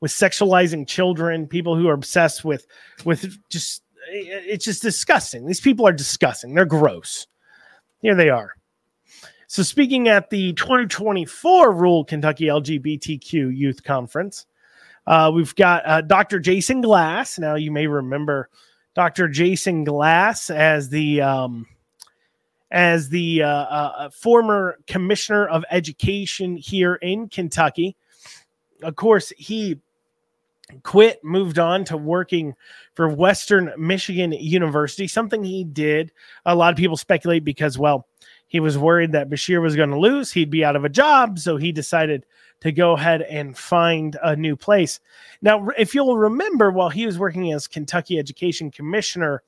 with 0.00 0.10
sexualizing 0.10 0.86
children, 0.86 1.46
people 1.46 1.76
who 1.76 1.88
are 1.88 1.94
obsessed 1.94 2.44
with 2.44 2.66
with 3.04 3.36
just 3.50 3.82
it's 4.10 4.64
just 4.64 4.82
disgusting. 4.82 5.46
These 5.46 5.60
people 5.60 5.86
are 5.86 5.92
disgusting. 5.92 6.54
They're 6.54 6.64
gross. 6.64 7.26
Here 8.00 8.14
they 8.14 8.30
are. 8.30 8.57
So, 9.50 9.62
speaking 9.62 10.08
at 10.08 10.28
the 10.28 10.52
2024 10.52 11.72
Rule 11.72 12.04
Kentucky 12.04 12.44
LGBTQ 12.44 13.56
Youth 13.56 13.82
Conference, 13.82 14.44
uh, 15.06 15.32
we've 15.34 15.54
got 15.54 15.86
uh, 15.86 16.02
Dr. 16.02 16.38
Jason 16.38 16.82
Glass. 16.82 17.38
Now, 17.38 17.54
you 17.54 17.72
may 17.72 17.86
remember 17.86 18.50
Dr. 18.94 19.26
Jason 19.26 19.84
Glass 19.84 20.50
as 20.50 20.90
the 20.90 21.22
um, 21.22 21.66
as 22.70 23.08
the 23.08 23.42
uh, 23.42 23.48
uh, 23.48 23.92
uh, 23.96 24.10
former 24.10 24.76
commissioner 24.86 25.48
of 25.48 25.64
education 25.70 26.58
here 26.58 26.96
in 26.96 27.30
Kentucky. 27.30 27.96
Of 28.82 28.96
course, 28.96 29.32
he 29.38 29.80
quit, 30.82 31.24
moved 31.24 31.58
on 31.58 31.84
to 31.84 31.96
working 31.96 32.54
for 32.92 33.08
Western 33.08 33.72
Michigan 33.78 34.32
University, 34.32 35.08
something 35.08 35.42
he 35.42 35.64
did. 35.64 36.12
A 36.44 36.54
lot 36.54 36.70
of 36.70 36.76
people 36.76 36.98
speculate 36.98 37.44
because, 37.44 37.78
well, 37.78 38.07
he 38.48 38.60
was 38.60 38.78
worried 38.78 39.12
that 39.12 39.30
Beshear 39.30 39.62
was 39.62 39.76
going 39.76 39.90
to 39.90 39.98
lose. 39.98 40.32
He'd 40.32 40.50
be 40.50 40.64
out 40.64 40.76
of 40.76 40.84
a 40.84 40.88
job. 40.88 41.38
So 41.38 41.56
he 41.56 41.70
decided 41.70 42.24
to 42.60 42.72
go 42.72 42.94
ahead 42.94 43.22
and 43.22 43.56
find 43.56 44.16
a 44.22 44.34
new 44.34 44.56
place. 44.56 45.00
Now, 45.42 45.68
if 45.78 45.94
you'll 45.94 46.16
remember, 46.16 46.70
while 46.70 46.88
he 46.88 47.06
was 47.06 47.18
working 47.18 47.52
as 47.52 47.68
Kentucky 47.68 48.18
Education 48.18 48.70
Commissioner, 48.70 49.42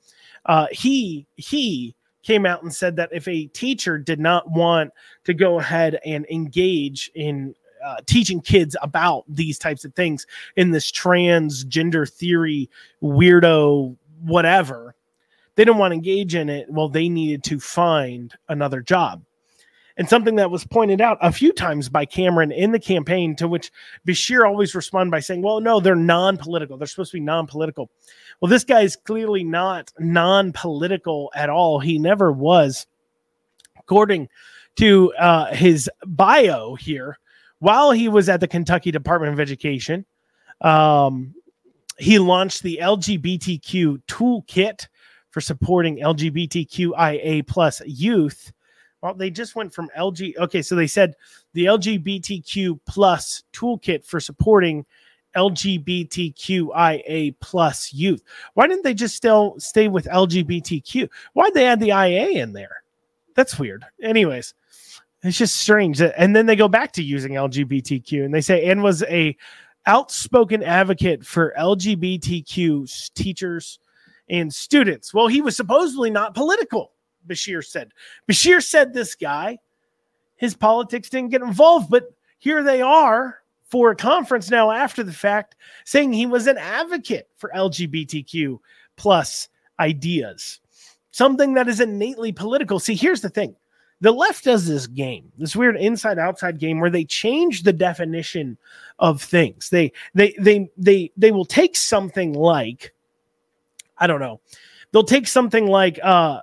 uh, 0.45 0.67
he 0.71 1.27
he 1.35 1.95
came 2.23 2.45
out 2.45 2.61
and 2.61 2.73
said 2.73 2.95
that 2.95 3.09
if 3.11 3.27
a 3.27 3.47
teacher 3.47 3.97
did 3.97 4.19
not 4.19 4.49
want 4.51 4.91
to 5.23 5.33
go 5.33 5.59
ahead 5.59 5.99
and 6.05 6.25
engage 6.29 7.11
in 7.15 7.55
uh, 7.83 7.97
teaching 8.05 8.39
kids 8.39 8.75
about 8.83 9.23
these 9.27 9.57
types 9.57 9.83
of 9.83 9.93
things 9.95 10.27
in 10.55 10.69
this 10.69 10.91
transgender 10.91 12.07
theory 12.09 12.69
weirdo 13.01 13.97
whatever 14.21 14.95
they 15.61 15.65
didn't 15.65 15.77
want 15.77 15.91
to 15.91 15.95
engage 15.95 16.33
in 16.33 16.49
it. 16.49 16.65
Well, 16.71 16.89
they 16.89 17.07
needed 17.07 17.43
to 17.43 17.59
find 17.59 18.33
another 18.49 18.81
job. 18.81 19.23
And 19.95 20.09
something 20.09 20.37
that 20.37 20.49
was 20.49 20.65
pointed 20.65 21.01
out 21.01 21.19
a 21.21 21.31
few 21.31 21.53
times 21.53 21.87
by 21.87 22.03
Cameron 22.03 22.51
in 22.51 22.71
the 22.71 22.79
campaign, 22.79 23.35
to 23.35 23.47
which 23.47 23.71
Beshear 24.07 24.43
always 24.43 24.73
responded 24.73 25.11
by 25.11 25.19
saying, 25.19 25.43
Well, 25.43 25.61
no, 25.61 25.79
they're 25.79 25.95
non 25.95 26.37
political. 26.37 26.77
They're 26.77 26.87
supposed 26.87 27.11
to 27.11 27.17
be 27.17 27.21
non 27.21 27.45
political. 27.45 27.91
Well, 28.39 28.49
this 28.49 28.63
guy 28.63 28.81
is 28.81 28.95
clearly 28.95 29.43
not 29.43 29.91
non 29.99 30.51
political 30.51 31.31
at 31.35 31.51
all. 31.51 31.79
He 31.79 31.99
never 31.99 32.31
was. 32.31 32.87
According 33.77 34.29
to 34.77 35.13
uh, 35.13 35.53
his 35.53 35.91
bio 36.07 36.73
here, 36.73 37.19
while 37.59 37.91
he 37.91 38.09
was 38.09 38.29
at 38.29 38.39
the 38.39 38.47
Kentucky 38.47 38.89
Department 38.89 39.31
of 39.31 39.39
Education, 39.39 40.07
um, 40.61 41.35
he 41.99 42.17
launched 42.17 42.63
the 42.63 42.79
LGBTQ 42.81 44.01
Toolkit 44.07 44.87
for 45.31 45.41
supporting 45.41 45.97
LGBTQIA 45.97 47.47
plus 47.47 47.81
youth. 47.85 48.53
Well, 49.01 49.15
they 49.15 49.31
just 49.31 49.55
went 49.55 49.73
from 49.73 49.89
LG. 49.97 50.37
Okay, 50.37 50.61
so 50.61 50.75
they 50.75 50.85
said 50.87 51.15
the 51.53 51.65
LGBTQ 51.65 52.79
plus 52.85 53.43
toolkit 53.51 54.05
for 54.05 54.19
supporting 54.19 54.85
LGBTQIA 55.35 57.33
plus 57.39 57.91
youth. 57.93 58.21
Why 58.53 58.67
didn't 58.67 58.83
they 58.83 58.93
just 58.93 59.15
still 59.15 59.55
stay 59.57 59.87
with 59.87 60.05
LGBTQ? 60.05 61.09
Why'd 61.33 61.53
they 61.53 61.65
add 61.65 61.79
the 61.79 61.89
IA 61.89 62.41
in 62.41 62.53
there? 62.53 62.83
That's 63.35 63.57
weird. 63.57 63.85
Anyways, 64.03 64.53
it's 65.23 65.37
just 65.37 65.55
strange. 65.55 66.01
And 66.01 66.35
then 66.35 66.45
they 66.45 66.55
go 66.55 66.67
back 66.67 66.91
to 66.93 67.03
using 67.03 67.33
LGBTQ 67.33 68.25
and 68.25 68.33
they 68.33 68.41
say, 68.41 68.65
and 68.65 68.83
was 68.83 69.03
a 69.03 69.35
outspoken 69.87 70.61
advocate 70.63 71.25
for 71.25 71.55
LGBTQ 71.57 73.13
teachers, 73.13 73.79
and 74.31 74.51
students. 74.51 75.13
Well, 75.13 75.27
he 75.27 75.41
was 75.41 75.55
supposedly 75.55 76.09
not 76.09 76.33
political, 76.33 76.93
Beshear 77.27 77.63
said. 77.63 77.91
Beshear 78.27 78.63
said 78.63 78.93
this 78.93 79.13
guy, 79.13 79.59
his 80.37 80.55
politics 80.55 81.09
didn't 81.09 81.29
get 81.29 81.41
involved, 81.41 81.89
but 81.89 82.05
here 82.39 82.63
they 82.63 82.81
are 82.81 83.39
for 83.69 83.91
a 83.91 83.95
conference 83.95 84.49
now 84.49 84.71
after 84.71 85.03
the 85.03 85.13
fact 85.13 85.55
saying 85.85 86.13
he 86.13 86.25
was 86.25 86.47
an 86.47 86.57
advocate 86.57 87.29
for 87.37 87.51
LGBTQ 87.55 88.57
plus 88.95 89.49
ideas, 89.79 90.61
something 91.11 91.53
that 91.53 91.67
is 91.67 91.79
innately 91.79 92.31
political. 92.31 92.79
See, 92.79 92.95
here's 92.95 93.21
the 93.21 93.29
thing 93.29 93.55
the 93.99 94.11
left 94.11 94.45
does 94.45 94.65
this 94.65 94.87
game, 94.87 95.31
this 95.37 95.55
weird 95.55 95.77
inside 95.77 96.17
outside 96.17 96.57
game 96.57 96.79
where 96.79 96.89
they 96.89 97.05
change 97.05 97.63
the 97.63 97.73
definition 97.73 98.57
of 98.97 99.21
things. 99.21 99.69
They 99.69 99.91
they 100.15 100.33
they 100.39 100.69
they 100.77 101.11
they 101.17 101.31
will 101.31 101.45
take 101.45 101.75
something 101.75 102.33
like 102.33 102.93
I 104.01 104.07
don't 104.07 104.19
know. 104.19 104.41
They'll 104.91 105.03
take 105.03 105.27
something 105.27 105.67
like 105.67 105.99
uh 106.03 106.41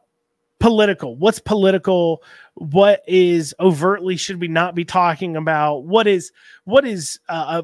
political. 0.61 1.17
What's 1.17 1.39
political? 1.39 2.23
What 2.55 3.03
is 3.07 3.55
overtly 3.61 4.17
should 4.17 4.41
we 4.41 4.49
not 4.49 4.75
be 4.75 4.87
talking 4.87 5.37
about? 5.37 5.85
What 5.85 6.07
is 6.07 6.33
what 6.65 6.87
is 6.87 7.21
uh, 7.29 7.45
uh 7.49 7.63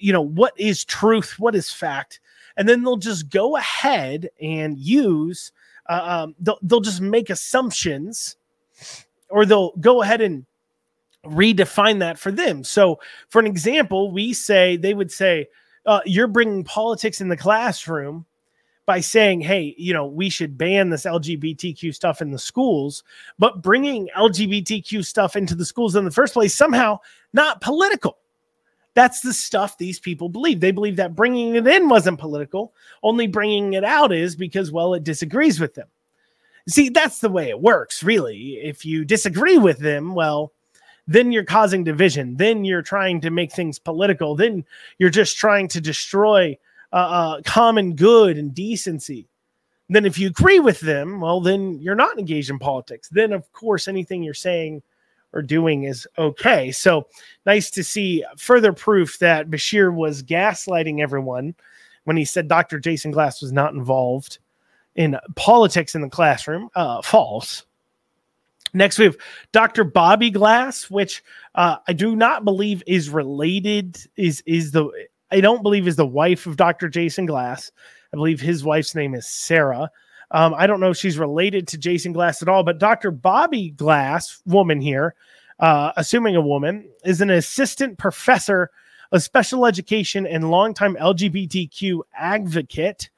you 0.00 0.12
know 0.12 0.22
what 0.22 0.54
is 0.58 0.84
truth? 0.84 1.36
What 1.38 1.54
is 1.54 1.70
fact? 1.70 2.18
And 2.56 2.68
then 2.68 2.82
they'll 2.82 2.96
just 2.96 3.30
go 3.30 3.56
ahead 3.56 4.28
and 4.40 4.76
use 4.76 5.52
uh, 5.88 6.24
um, 6.24 6.34
they'll, 6.40 6.58
they'll 6.62 6.80
just 6.80 7.00
make 7.00 7.30
assumptions 7.30 8.36
or 9.30 9.46
they'll 9.46 9.72
go 9.80 10.02
ahead 10.02 10.20
and 10.20 10.44
redefine 11.24 11.98
that 12.00 12.18
for 12.18 12.30
them. 12.30 12.62
So, 12.62 13.00
for 13.28 13.40
an 13.40 13.46
example, 13.46 14.10
we 14.10 14.32
say 14.32 14.76
they 14.76 14.94
would 14.94 15.10
say, 15.10 15.48
uh, 15.86 16.00
You're 16.04 16.26
bringing 16.28 16.64
politics 16.64 17.20
in 17.20 17.28
the 17.28 17.36
classroom 17.36 18.26
by 18.88 19.00
saying, 19.00 19.42
Hey, 19.42 19.74
you 19.76 19.92
know, 19.92 20.06
we 20.06 20.30
should 20.30 20.56
ban 20.56 20.88
this 20.88 21.04
LGBTQ 21.04 21.94
stuff 21.94 22.22
in 22.22 22.30
the 22.30 22.38
schools, 22.38 23.04
but 23.38 23.60
bringing 23.60 24.08
LGBTQ 24.16 25.04
stuff 25.04 25.36
into 25.36 25.54
the 25.54 25.66
schools 25.66 25.94
in 25.94 26.06
the 26.06 26.10
first 26.10 26.32
place, 26.32 26.54
somehow 26.54 26.98
not 27.34 27.60
political. 27.60 28.16
That's 28.94 29.20
the 29.20 29.34
stuff 29.34 29.76
these 29.76 30.00
people 30.00 30.30
believe. 30.30 30.60
They 30.60 30.70
believe 30.70 30.96
that 30.96 31.14
bringing 31.14 31.54
it 31.54 31.66
in 31.66 31.90
wasn't 31.90 32.18
political, 32.18 32.72
only 33.02 33.26
bringing 33.26 33.74
it 33.74 33.84
out 33.84 34.10
is 34.10 34.34
because, 34.34 34.72
well, 34.72 34.94
it 34.94 35.04
disagrees 35.04 35.60
with 35.60 35.74
them. 35.74 35.88
See, 36.66 36.88
that's 36.88 37.20
the 37.20 37.28
way 37.28 37.50
it 37.50 37.60
works, 37.60 38.02
really. 38.02 38.54
If 38.54 38.86
you 38.86 39.04
disagree 39.04 39.58
with 39.58 39.80
them, 39.80 40.14
well, 40.14 40.54
then 41.06 41.30
you're 41.30 41.44
causing 41.44 41.84
division. 41.84 42.38
Then 42.38 42.64
you're 42.64 42.80
trying 42.80 43.20
to 43.20 43.30
make 43.30 43.52
things 43.52 43.78
political. 43.78 44.34
Then 44.34 44.64
you're 44.96 45.10
just 45.10 45.36
trying 45.36 45.68
to 45.68 45.80
destroy 45.82 46.56
uh, 46.92 46.96
uh, 46.96 47.42
common 47.44 47.94
good 47.94 48.38
and 48.38 48.54
decency. 48.54 49.28
then, 49.88 50.04
if 50.04 50.18
you 50.18 50.28
agree 50.28 50.60
with 50.60 50.80
them, 50.80 51.20
well, 51.20 51.40
then 51.40 51.78
you're 51.80 51.94
not 51.94 52.18
engaged 52.18 52.50
in 52.50 52.58
politics. 52.58 53.08
Then, 53.08 53.32
of 53.32 53.50
course, 53.52 53.88
anything 53.88 54.22
you're 54.22 54.34
saying 54.34 54.82
or 55.32 55.42
doing 55.42 55.84
is 55.84 56.06
okay. 56.16 56.70
So 56.72 57.06
nice 57.46 57.70
to 57.72 57.84
see 57.84 58.24
further 58.36 58.72
proof 58.72 59.18
that 59.18 59.50
Beshear 59.50 59.92
was 59.92 60.22
gaslighting 60.22 61.00
everyone 61.00 61.54
when 62.04 62.16
he 62.16 62.24
said 62.24 62.48
Dr. 62.48 62.78
Jason 62.78 63.10
Glass 63.10 63.42
was 63.42 63.52
not 63.52 63.74
involved 63.74 64.38
in 64.96 65.16
politics 65.36 65.94
in 65.94 66.00
the 66.00 66.08
classroom. 66.08 66.68
Uh, 66.74 67.02
false. 67.02 67.64
Next, 68.74 68.98
we 68.98 69.06
have 69.06 69.16
Dr. 69.52 69.84
Bobby 69.84 70.30
Glass, 70.30 70.90
which 70.90 71.22
uh, 71.54 71.76
I 71.86 71.92
do 71.92 72.16
not 72.16 72.44
believe 72.44 72.82
is 72.86 73.08
related. 73.08 73.98
Is 74.16 74.42
is 74.46 74.72
the 74.72 74.90
I 75.30 75.40
don't 75.40 75.62
believe 75.62 75.86
is 75.86 75.96
the 75.96 76.06
wife 76.06 76.46
of 76.46 76.56
Dr. 76.56 76.88
Jason 76.88 77.26
Glass. 77.26 77.70
I 78.12 78.16
believe 78.16 78.40
his 78.40 78.64
wife's 78.64 78.94
name 78.94 79.14
is 79.14 79.26
Sarah. 79.26 79.90
Um, 80.30 80.54
I 80.56 80.66
don't 80.66 80.80
know 80.80 80.90
if 80.90 80.96
she's 80.96 81.18
related 81.18 81.68
to 81.68 81.78
Jason 81.78 82.12
Glass 82.12 82.42
at 82.42 82.48
all, 82.48 82.62
but 82.62 82.78
Dr. 82.78 83.10
Bobby 83.10 83.70
Glass, 83.70 84.42
woman 84.46 84.80
here, 84.80 85.14
uh, 85.58 85.92
assuming 85.96 86.36
a 86.36 86.40
woman, 86.40 86.88
is 87.04 87.20
an 87.20 87.30
assistant 87.30 87.98
professor 87.98 88.70
of 89.12 89.22
special 89.22 89.66
education 89.66 90.26
and 90.26 90.50
longtime 90.50 90.96
LGBTQ 90.96 92.00
advocate 92.14 93.10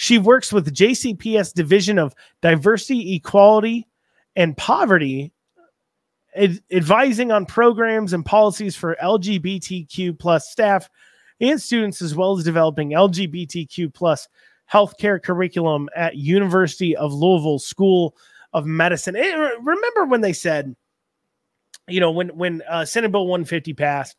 she 0.00 0.16
works 0.16 0.52
with 0.52 0.72
JCPS 0.72 1.52
Division 1.52 1.98
of 1.98 2.14
Diversity, 2.40 3.16
Equality, 3.16 3.84
and 4.36 4.56
Poverty, 4.56 5.32
ad- 6.36 6.62
advising 6.70 7.32
on 7.32 7.46
programs 7.46 8.12
and 8.12 8.24
policies 8.24 8.76
for 8.76 8.96
LGBTQ 9.02 10.16
plus 10.16 10.48
staff 10.48 10.88
and 11.40 11.60
students, 11.60 12.02
as 12.02 12.14
well 12.14 12.36
as 12.36 12.44
developing 12.44 12.90
LGBTQ 12.90 13.92
plus 13.92 14.28
healthcare 14.72 15.22
curriculum 15.22 15.88
at 15.96 16.16
University 16.16 16.96
of 16.96 17.12
Louisville 17.12 17.58
School 17.58 18.16
of 18.52 18.66
Medicine. 18.66 19.14
Remember 19.14 20.04
when 20.06 20.20
they 20.20 20.32
said, 20.32 20.74
you 21.86 22.00
know, 22.00 22.10
when 22.10 22.28
when 22.36 22.62
uh, 22.68 22.84
Senate 22.84 23.12
Bill 23.12 23.26
150 23.26 23.72
passed 23.74 24.16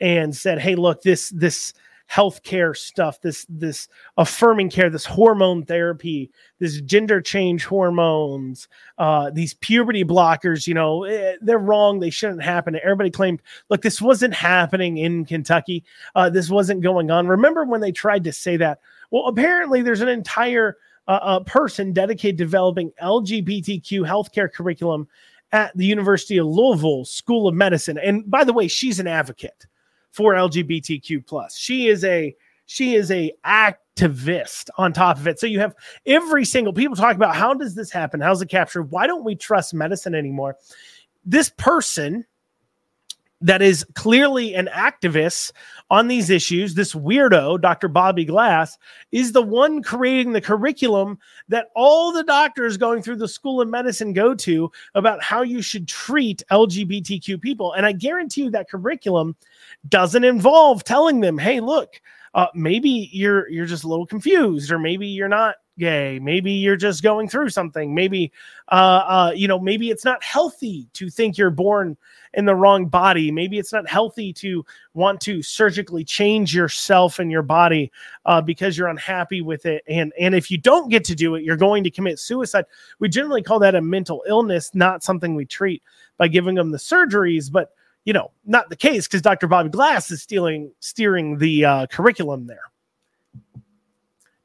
and 0.00 0.34
said, 0.34 0.58
"Hey, 0.58 0.74
look, 0.74 1.02
this 1.02 1.30
this." 1.30 1.72
Healthcare 2.12 2.76
stuff, 2.76 3.20
this 3.20 3.46
this 3.48 3.88
affirming 4.16 4.68
care, 4.68 4.90
this 4.90 5.06
hormone 5.06 5.64
therapy, 5.64 6.30
this 6.58 6.80
gender 6.82 7.20
change 7.20 7.64
hormones, 7.64 8.68
uh, 8.98 9.30
these 9.30 9.54
puberty 9.54 10.04
blockers. 10.04 10.66
You 10.66 10.74
know, 10.74 11.04
eh, 11.04 11.36
they're 11.40 11.58
wrong. 11.58 12.00
They 12.00 12.10
shouldn't 12.10 12.42
happen. 12.42 12.78
Everybody 12.82 13.10
claimed, 13.10 13.40
look, 13.70 13.82
this 13.82 14.02
wasn't 14.02 14.34
happening 14.34 14.98
in 14.98 15.24
Kentucky. 15.24 15.84
Uh, 16.14 16.28
this 16.28 16.50
wasn't 16.50 16.82
going 16.82 17.10
on. 17.10 17.26
Remember 17.28 17.64
when 17.64 17.80
they 17.80 17.92
tried 17.92 18.24
to 18.24 18.32
say 18.32 18.56
that? 18.58 18.80
Well, 19.10 19.26
apparently 19.26 19.82
there's 19.82 20.00
an 20.00 20.08
entire 20.08 20.76
uh, 21.08 21.18
uh 21.22 21.40
person 21.40 21.92
dedicated 21.92 22.38
to 22.38 22.44
developing 22.44 22.92
LGBTQ 23.02 24.06
healthcare 24.06 24.52
curriculum 24.52 25.08
at 25.52 25.76
the 25.76 25.86
University 25.86 26.38
of 26.38 26.46
Louisville 26.46 27.04
School 27.04 27.48
of 27.48 27.54
Medicine. 27.54 27.98
And 27.98 28.30
by 28.30 28.44
the 28.44 28.52
way, 28.52 28.68
she's 28.68 29.00
an 29.00 29.06
advocate 29.06 29.66
for 30.12 30.34
LGBTQ 30.34 31.26
plus. 31.26 31.56
She 31.56 31.88
is 31.88 32.04
a 32.04 32.34
she 32.66 32.94
is 32.94 33.10
a 33.10 33.32
activist 33.44 34.68
on 34.78 34.92
top 34.92 35.18
of 35.18 35.26
it. 35.26 35.38
So 35.40 35.46
you 35.46 35.58
have 35.60 35.74
every 36.06 36.44
single 36.44 36.72
people 36.72 36.96
talk 36.96 37.16
about 37.16 37.34
how 37.34 37.54
does 37.54 37.74
this 37.74 37.90
happen? 37.90 38.20
How's 38.20 38.40
it 38.40 38.48
captured? 38.48 38.84
Why 38.84 39.06
don't 39.06 39.24
we 39.24 39.34
trust 39.34 39.74
medicine 39.74 40.14
anymore? 40.14 40.56
This 41.24 41.50
person 41.56 42.24
that 43.42 43.60
is 43.60 43.84
clearly 43.94 44.54
an 44.54 44.68
activist 44.72 45.52
on 45.90 46.08
these 46.08 46.30
issues, 46.30 46.74
this 46.74 46.94
weirdo, 46.94 47.60
Dr. 47.60 47.88
Bobby 47.88 48.24
Glass, 48.24 48.78
is 49.10 49.32
the 49.32 49.42
one 49.42 49.82
creating 49.82 50.32
the 50.32 50.40
curriculum 50.40 51.18
that 51.48 51.68
all 51.74 52.12
the 52.12 52.24
doctors 52.24 52.76
going 52.76 53.02
through 53.02 53.16
the 53.16 53.28
school 53.28 53.60
of 53.60 53.68
medicine 53.68 54.12
go 54.12 54.34
to 54.34 54.70
about 54.94 55.22
how 55.22 55.42
you 55.42 55.60
should 55.60 55.86
treat 55.86 56.42
LGBTQ 56.50 57.40
people. 57.40 57.72
And 57.72 57.84
I 57.84 57.92
guarantee 57.92 58.44
you 58.44 58.50
that 58.52 58.70
curriculum 58.70 59.36
doesn't 59.88 60.24
involve 60.24 60.84
telling 60.84 61.20
them, 61.20 61.36
hey, 61.36 61.60
look, 61.60 62.00
uh, 62.34 62.46
maybe 62.54 63.10
you're 63.12 63.46
you're 63.50 63.66
just 63.66 63.84
a 63.84 63.88
little 63.88 64.06
confused, 64.06 64.72
or 64.72 64.78
maybe 64.78 65.06
you're 65.06 65.28
not 65.28 65.56
gay 65.78 66.18
maybe 66.18 66.52
you're 66.52 66.76
just 66.76 67.02
going 67.02 67.28
through 67.28 67.48
something. 67.48 67.94
Maybe 67.94 68.32
uh, 68.70 68.74
uh 69.06 69.32
you 69.34 69.48
know 69.48 69.58
maybe 69.58 69.90
it's 69.90 70.04
not 70.04 70.22
healthy 70.22 70.88
to 70.94 71.10
think 71.10 71.38
you're 71.38 71.50
born 71.50 71.96
in 72.34 72.44
the 72.44 72.54
wrong 72.54 72.86
body. 72.86 73.30
Maybe 73.30 73.58
it's 73.58 73.72
not 73.72 73.88
healthy 73.88 74.32
to 74.34 74.64
want 74.94 75.20
to 75.22 75.42
surgically 75.42 76.04
change 76.04 76.54
yourself 76.54 77.18
and 77.18 77.30
your 77.30 77.42
body 77.42 77.92
uh, 78.24 78.40
because 78.40 78.78
you're 78.78 78.88
unhappy 78.88 79.40
with 79.40 79.66
it. 79.66 79.82
And 79.88 80.12
and 80.18 80.34
if 80.34 80.50
you 80.50 80.58
don't 80.58 80.88
get 80.88 81.04
to 81.04 81.14
do 81.14 81.34
it 81.34 81.44
you're 81.44 81.56
going 81.56 81.84
to 81.84 81.90
commit 81.90 82.18
suicide. 82.18 82.64
We 82.98 83.08
generally 83.08 83.42
call 83.42 83.58
that 83.60 83.74
a 83.74 83.80
mental 83.80 84.24
illness 84.26 84.74
not 84.74 85.02
something 85.02 85.34
we 85.34 85.46
treat 85.46 85.82
by 86.18 86.28
giving 86.28 86.54
them 86.54 86.70
the 86.70 86.78
surgeries 86.78 87.50
but 87.50 87.72
you 88.04 88.12
know 88.12 88.30
not 88.44 88.68
the 88.68 88.76
case 88.76 89.06
because 89.06 89.22
dr 89.22 89.46
bobby 89.46 89.68
glass 89.68 90.10
is 90.10 90.22
stealing 90.22 90.72
steering 90.80 91.38
the 91.38 91.64
uh, 91.64 91.86
curriculum 91.86 92.46
there 92.46 92.71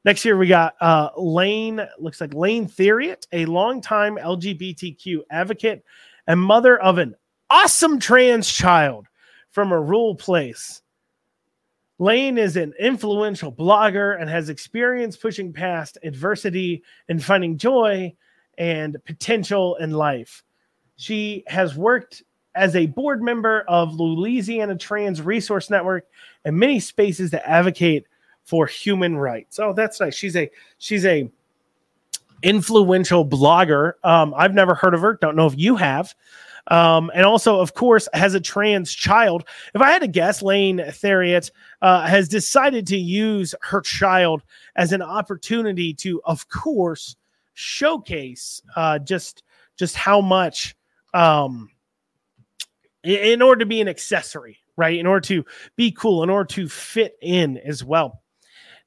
Next 0.04 0.24
year, 0.24 0.38
we 0.38 0.46
got 0.46 0.74
uh, 0.80 1.10
Lane, 1.16 1.80
looks 1.98 2.20
like 2.20 2.32
Lane 2.32 2.68
Theriot, 2.68 3.26
a 3.32 3.46
longtime 3.46 4.16
LGBTQ 4.16 5.22
advocate 5.30 5.84
and 6.26 6.40
mother 6.40 6.80
of 6.80 6.98
an 6.98 7.14
awesome 7.50 7.98
trans 7.98 8.48
child 8.50 9.06
from 9.50 9.72
a 9.72 9.80
rural 9.80 10.14
place. 10.14 10.82
Lane 11.98 12.38
is 12.38 12.56
an 12.56 12.74
influential 12.78 13.52
blogger 13.52 14.20
and 14.20 14.30
has 14.30 14.48
experience 14.48 15.16
pushing 15.16 15.52
past 15.52 15.98
adversity 16.04 16.84
and 17.08 17.22
finding 17.22 17.58
joy 17.58 18.14
and 18.56 18.96
potential 19.04 19.74
in 19.76 19.90
life. 19.90 20.44
She 20.96 21.42
has 21.48 21.74
worked 21.74 22.22
as 22.54 22.76
a 22.76 22.86
board 22.86 23.20
member 23.20 23.64
of 23.66 23.94
Louisiana 23.94 24.76
Trans 24.76 25.20
Resource 25.22 25.70
Network 25.70 26.06
and 26.44 26.56
many 26.56 26.78
spaces 26.78 27.30
that 27.32 27.48
advocate 27.48 28.06
for 28.48 28.66
human 28.66 29.14
rights. 29.18 29.58
Oh, 29.58 29.74
that's 29.74 30.00
nice. 30.00 30.14
She's 30.14 30.34
a 30.34 30.50
she's 30.78 31.04
a 31.04 31.30
influential 32.42 33.26
blogger. 33.26 33.92
Um, 34.02 34.32
I've 34.34 34.54
never 34.54 34.74
heard 34.74 34.94
of 34.94 35.02
her. 35.02 35.18
Don't 35.20 35.36
know 35.36 35.46
if 35.46 35.58
you 35.58 35.76
have. 35.76 36.14
Um, 36.68 37.10
and 37.14 37.26
also, 37.26 37.60
of 37.60 37.74
course, 37.74 38.08
has 38.14 38.32
a 38.32 38.40
trans 38.40 38.94
child. 38.94 39.44
If 39.74 39.82
I 39.82 39.90
had 39.90 40.00
to 40.00 40.08
guess, 40.08 40.40
Lane 40.40 40.78
Theriot 40.78 41.50
uh, 41.82 42.06
has 42.06 42.26
decided 42.26 42.86
to 42.86 42.96
use 42.96 43.54
her 43.60 43.82
child 43.82 44.42
as 44.76 44.92
an 44.92 45.02
opportunity 45.02 45.92
to, 45.94 46.22
of 46.24 46.48
course, 46.48 47.16
showcase 47.52 48.62
uh, 48.76 48.98
just 48.98 49.42
just 49.76 49.94
how 49.94 50.22
much, 50.22 50.74
um, 51.12 51.68
in 53.04 53.42
order 53.42 53.58
to 53.58 53.66
be 53.66 53.82
an 53.82 53.88
accessory, 53.88 54.58
right? 54.76 54.98
In 54.98 55.06
order 55.06 55.20
to 55.20 55.44
be 55.76 55.90
cool, 55.92 56.22
in 56.22 56.30
order 56.30 56.46
to 56.54 56.68
fit 56.68 57.16
in 57.20 57.58
as 57.58 57.84
well. 57.84 58.22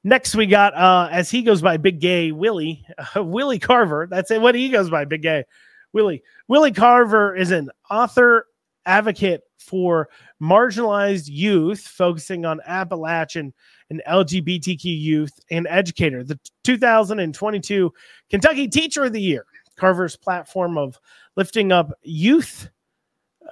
Next, 0.04 0.34
we 0.34 0.46
got 0.46 0.74
uh, 0.74 1.08
as 1.10 1.30
he 1.30 1.42
goes 1.42 1.62
by 1.62 1.76
Big 1.76 2.00
Gay 2.00 2.32
Willie 2.32 2.84
uh, 3.16 3.22
Willie 3.24 3.58
Carver. 3.58 4.08
That's 4.10 4.30
it. 4.30 4.40
What 4.40 4.54
he 4.54 4.68
goes 4.68 4.90
by, 4.90 5.04
Big 5.04 5.22
Gay 5.22 5.44
Willie. 5.92 6.22
Willie 6.48 6.72
Carver 6.72 7.36
is 7.36 7.50
an 7.50 7.70
author 7.90 8.46
advocate 8.84 9.42
for 9.58 10.08
marginalized 10.42 11.28
youth, 11.28 11.80
focusing 11.80 12.44
on 12.44 12.60
Appalachian 12.66 13.54
and 13.90 14.02
LGBTQ 14.08 14.84
youth, 14.84 15.38
and 15.50 15.68
educator. 15.70 16.24
The 16.24 16.38
2022 16.64 17.92
Kentucky 18.28 18.68
Teacher 18.68 19.04
of 19.04 19.12
the 19.12 19.20
Year. 19.20 19.46
Carver's 19.76 20.16
platform 20.16 20.76
of 20.76 20.98
lifting 21.36 21.72
up 21.72 21.92
youth 22.02 22.68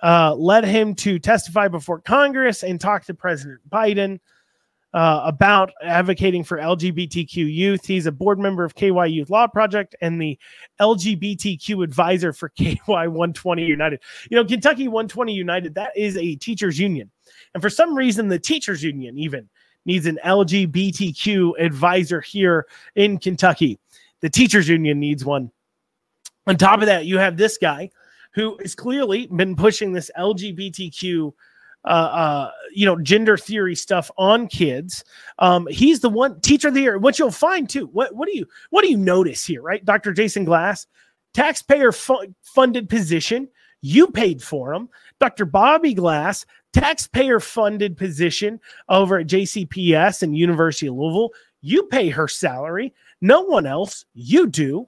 uh, 0.02 0.34
led 0.34 0.64
him 0.64 0.94
to 0.94 1.18
testify 1.18 1.68
before 1.68 2.00
Congress 2.00 2.62
and 2.62 2.80
talk 2.80 3.04
to 3.04 3.14
President 3.14 3.60
Biden 3.70 4.18
uh, 4.92 5.22
about 5.24 5.70
advocating 5.82 6.42
for 6.42 6.58
LGBTQ 6.58 7.36
youth. 7.52 7.86
He's 7.86 8.06
a 8.06 8.12
board 8.12 8.38
member 8.38 8.64
of 8.64 8.74
KY 8.74 9.06
Youth 9.06 9.30
Law 9.30 9.46
Project 9.46 9.94
and 10.00 10.20
the 10.20 10.38
LGBTQ 10.80 11.84
advisor 11.84 12.32
for 12.32 12.48
KY 12.58 12.76
120 12.86 13.64
United. 13.64 14.00
You 14.30 14.36
know, 14.36 14.44
Kentucky 14.44 14.88
120 14.88 15.32
United, 15.32 15.74
that 15.74 15.96
is 15.96 16.16
a 16.16 16.34
teachers 16.36 16.78
union. 16.78 17.10
And 17.54 17.62
for 17.62 17.70
some 17.70 17.94
reason, 17.94 18.28
the 18.28 18.38
teachers 18.38 18.82
union 18.82 19.18
even 19.18 19.48
needs 19.86 20.06
an 20.06 20.18
LGBTQ 20.24 21.58
advisor 21.58 22.20
here 22.20 22.66
in 22.96 23.18
Kentucky. 23.18 23.78
The 24.20 24.30
teachers 24.30 24.68
union 24.68 25.00
needs 25.00 25.24
one. 25.24 25.50
On 26.46 26.56
top 26.56 26.80
of 26.80 26.86
that, 26.86 27.06
you 27.06 27.18
have 27.18 27.36
this 27.36 27.58
guy 27.58 27.90
who 28.32 28.56
has 28.60 28.74
clearly 28.74 29.26
been 29.26 29.56
pushing 29.56 29.92
this 29.92 30.10
LGBTQ 30.18 31.32
uh, 31.84 31.88
uh, 31.88 32.50
you 32.72 32.84
know, 32.84 32.96
gender 32.96 33.36
theory 33.36 33.74
stuff 33.74 34.10
on 34.18 34.46
kids. 34.46 35.04
Um, 35.38 35.66
he's 35.68 36.00
the 36.00 36.08
one 36.08 36.40
teacher 36.40 36.68
of 36.68 36.74
the 36.74 36.82
year. 36.82 36.98
What 36.98 37.18
you'll 37.18 37.30
find 37.30 37.68
too, 37.68 37.86
what 37.86 38.14
what 38.14 38.28
do 38.28 38.36
you 38.36 38.46
what 38.70 38.82
do 38.82 38.90
you 38.90 38.96
notice 38.96 39.44
here, 39.44 39.62
right? 39.62 39.84
Dr. 39.84 40.12
Jason 40.12 40.44
Glass, 40.44 40.86
taxpayer 41.34 41.92
fu- 41.92 42.34
funded 42.42 42.88
position. 42.88 43.48
You 43.82 44.08
paid 44.08 44.42
for 44.42 44.74
him. 44.74 44.90
Dr. 45.20 45.46
Bobby 45.46 45.94
Glass, 45.94 46.44
taxpayer 46.74 47.40
funded 47.40 47.96
position 47.96 48.60
over 48.90 49.18
at 49.18 49.26
JCPS 49.26 50.22
and 50.22 50.36
University 50.36 50.88
of 50.88 50.96
Louisville. 50.96 51.30
You 51.62 51.84
pay 51.84 52.10
her 52.10 52.28
salary. 52.28 52.92
No 53.22 53.40
one 53.42 53.66
else. 53.66 54.04
You 54.14 54.46
do. 54.46 54.86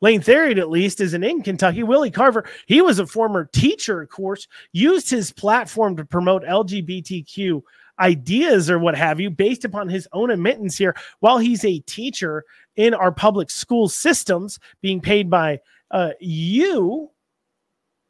Lane 0.00 0.20
Theriot, 0.20 0.58
at 0.58 0.70
least, 0.70 1.00
isn't 1.00 1.24
in 1.24 1.42
Kentucky. 1.42 1.82
Willie 1.82 2.10
Carver, 2.10 2.48
he 2.66 2.80
was 2.80 2.98
a 2.98 3.06
former 3.06 3.44
teacher, 3.52 4.02
of 4.02 4.08
course, 4.08 4.48
used 4.72 5.10
his 5.10 5.32
platform 5.32 5.96
to 5.96 6.04
promote 6.04 6.42
LGBTQ 6.44 7.62
ideas 8.00 8.70
or 8.70 8.78
what 8.78 8.96
have 8.96 9.20
you 9.20 9.30
based 9.30 9.64
upon 9.64 9.88
his 9.88 10.08
own 10.12 10.30
admittance 10.30 10.76
here 10.78 10.96
while 11.20 11.38
he's 11.38 11.64
a 11.64 11.80
teacher 11.80 12.44
in 12.76 12.94
our 12.94 13.12
public 13.12 13.50
school 13.50 13.88
systems 13.88 14.58
being 14.80 15.00
paid 15.00 15.28
by 15.28 15.60
uh, 15.90 16.10
you, 16.18 17.10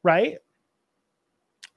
right? 0.05 0.39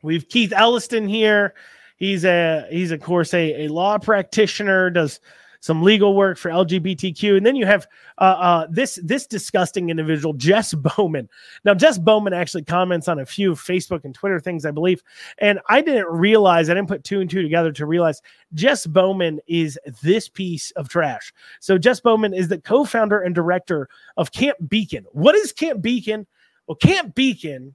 We've 0.04 0.28
Keith 0.28 0.54
Elliston 0.54 1.08
here. 1.08 1.56
He's 1.97 2.26
a 2.26 2.67
he's 2.69 2.91
of 2.91 3.02
course 3.02 3.34
a, 3.34 3.65
a 3.65 3.67
law 3.69 3.97
practitioner, 3.97 4.89
does 4.89 5.19
some 5.63 5.82
legal 5.82 6.13
work 6.13 6.38
for 6.38 6.52
LGBTQ, 6.52 7.38
and 7.38 7.45
then 7.45 7.56
you 7.56 7.65
have 7.65 7.88
uh, 8.17 8.36
uh, 8.38 8.67
this 8.69 8.99
this 9.02 9.26
disgusting 9.26 9.89
individual, 9.89 10.34
Jess 10.34 10.73
Bowman. 10.97 11.30
Now, 11.63 11.73
Jess 11.73 11.97
Bowman 11.97 12.34
actually 12.34 12.65
comments 12.65 13.08
on 13.08 13.19
a 13.19 13.26
few 13.26 13.54
Facebook 13.54 14.04
and 14.04 14.13
Twitter 14.13 14.41
things, 14.41 14.65
I 14.65 14.71
believe, 14.71 15.02
and 15.38 15.62
I 15.69 15.80
didn't 15.80 16.08
realize 16.08 16.69
I 16.69 16.73
didn't 16.73 16.89
put 16.89 17.06
two 17.06 17.21
and 17.21 17.30
two 17.30 17.41
together 17.41 17.71
to 17.71 17.86
realize 17.86 18.21
Jess 18.54 18.86
Bowman 18.86 19.39
is 19.47 19.80
this 20.02 20.28
piece 20.28 20.71
of 20.71 20.89
trash. 20.89 21.34
So, 21.62 21.78
Jess 21.78 22.02
Bowman 22.02 22.34
is 22.34 22.49
the 22.49 22.60
co-founder 22.60 23.21
and 23.21 23.34
director 23.34 23.88
of 24.17 24.34
Camp 24.34 24.58
Beacon. 24.67 25.06
What 25.13 25.36
is 25.36 25.54
Camp 25.54 25.82
Beacon? 25.82 26.28
Well, 26.67 26.76
Camp 26.76 27.15
Beacon 27.15 27.73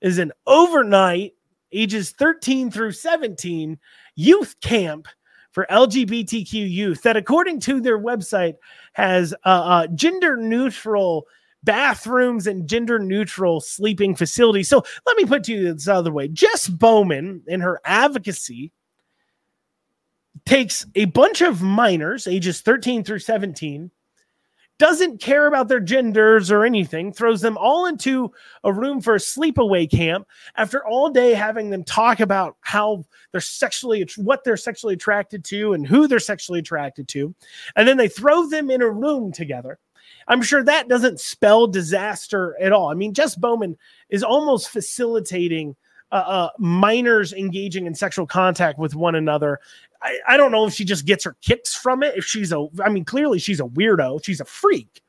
is 0.00 0.18
an 0.18 0.32
overnight 0.46 1.34
ages 1.70 2.12
13 2.12 2.70
through 2.70 2.92
17 2.92 3.78
youth 4.14 4.58
camp 4.62 5.06
for 5.56 5.66
LGBTQ 5.70 6.70
youth 6.70 7.00
that, 7.00 7.16
according 7.16 7.60
to 7.60 7.80
their 7.80 7.98
website, 7.98 8.56
has 8.92 9.32
uh, 9.46 9.48
uh, 9.48 9.86
gender 9.86 10.36
neutral 10.36 11.26
bathrooms 11.64 12.46
and 12.46 12.68
gender 12.68 12.98
neutral 12.98 13.62
sleeping 13.62 14.14
facilities. 14.14 14.68
So 14.68 14.84
let 15.06 15.16
me 15.16 15.24
put 15.24 15.44
to 15.44 15.54
you 15.54 15.72
this 15.72 15.88
other 15.88 16.12
way 16.12 16.28
Jess 16.28 16.68
Bowman, 16.68 17.40
in 17.46 17.60
her 17.62 17.80
advocacy, 17.86 18.70
takes 20.44 20.84
a 20.94 21.06
bunch 21.06 21.40
of 21.40 21.62
minors, 21.62 22.26
ages 22.26 22.60
13 22.60 23.02
through 23.02 23.20
17, 23.20 23.90
doesn't 24.78 25.20
care 25.20 25.46
about 25.46 25.68
their 25.68 25.80
genders 25.80 26.50
or 26.50 26.64
anything, 26.64 27.12
throws 27.12 27.40
them 27.40 27.56
all 27.56 27.86
into 27.86 28.32
a 28.64 28.72
room 28.72 29.00
for 29.00 29.14
a 29.14 29.18
sleepaway 29.18 29.90
camp 29.90 30.26
after 30.56 30.84
all 30.86 31.10
day 31.10 31.32
having 31.34 31.70
them 31.70 31.84
talk 31.84 32.20
about 32.20 32.56
how 32.60 33.04
they're 33.32 33.40
sexually, 33.40 34.06
what 34.16 34.44
they're 34.44 34.56
sexually 34.56 34.94
attracted 34.94 35.44
to 35.44 35.72
and 35.72 35.86
who 35.86 36.06
they're 36.06 36.18
sexually 36.18 36.58
attracted 36.58 37.08
to. 37.08 37.34
And 37.74 37.88
then 37.88 37.96
they 37.96 38.08
throw 38.08 38.46
them 38.46 38.70
in 38.70 38.82
a 38.82 38.90
room 38.90 39.32
together. 39.32 39.78
I'm 40.28 40.42
sure 40.42 40.62
that 40.62 40.88
doesn't 40.88 41.20
spell 41.20 41.66
disaster 41.66 42.56
at 42.60 42.72
all. 42.72 42.90
I 42.90 42.94
mean, 42.94 43.14
Jess 43.14 43.34
Bowman 43.34 43.76
is 44.08 44.22
almost 44.22 44.70
facilitating 44.70 45.76
uh, 46.12 46.14
uh, 46.14 46.48
minors 46.58 47.32
engaging 47.32 47.86
in 47.86 47.94
sexual 47.94 48.26
contact 48.26 48.78
with 48.78 48.94
one 48.94 49.16
another 49.16 49.60
I, 50.02 50.18
I 50.28 50.36
don't 50.36 50.52
know 50.52 50.66
if 50.66 50.74
she 50.74 50.84
just 50.84 51.06
gets 51.06 51.24
her 51.24 51.36
kicks 51.42 51.74
from 51.74 52.02
it. 52.02 52.16
If 52.16 52.24
she's 52.24 52.52
a, 52.52 52.66
I 52.84 52.88
mean, 52.88 53.04
clearly 53.04 53.38
she's 53.38 53.60
a 53.60 53.64
weirdo. 53.64 54.24
She's 54.24 54.40
a 54.40 54.44
freak. 54.44 55.02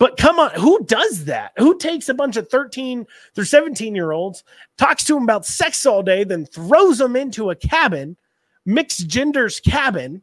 But 0.00 0.16
come 0.16 0.38
on, 0.38 0.50
who 0.52 0.82
does 0.86 1.26
that? 1.26 1.52
Who 1.58 1.76
takes 1.76 2.08
a 2.08 2.14
bunch 2.14 2.38
of 2.38 2.48
13 2.48 3.06
through 3.34 3.44
17 3.44 3.94
year 3.94 4.12
olds, 4.12 4.44
talks 4.78 5.04
to 5.04 5.14
them 5.14 5.24
about 5.24 5.44
sex 5.44 5.84
all 5.84 6.02
day, 6.02 6.24
then 6.24 6.46
throws 6.46 6.96
them 6.96 7.16
into 7.16 7.50
a 7.50 7.54
cabin, 7.54 8.16
mixed 8.64 9.06
genders 9.08 9.60
cabin? 9.60 10.22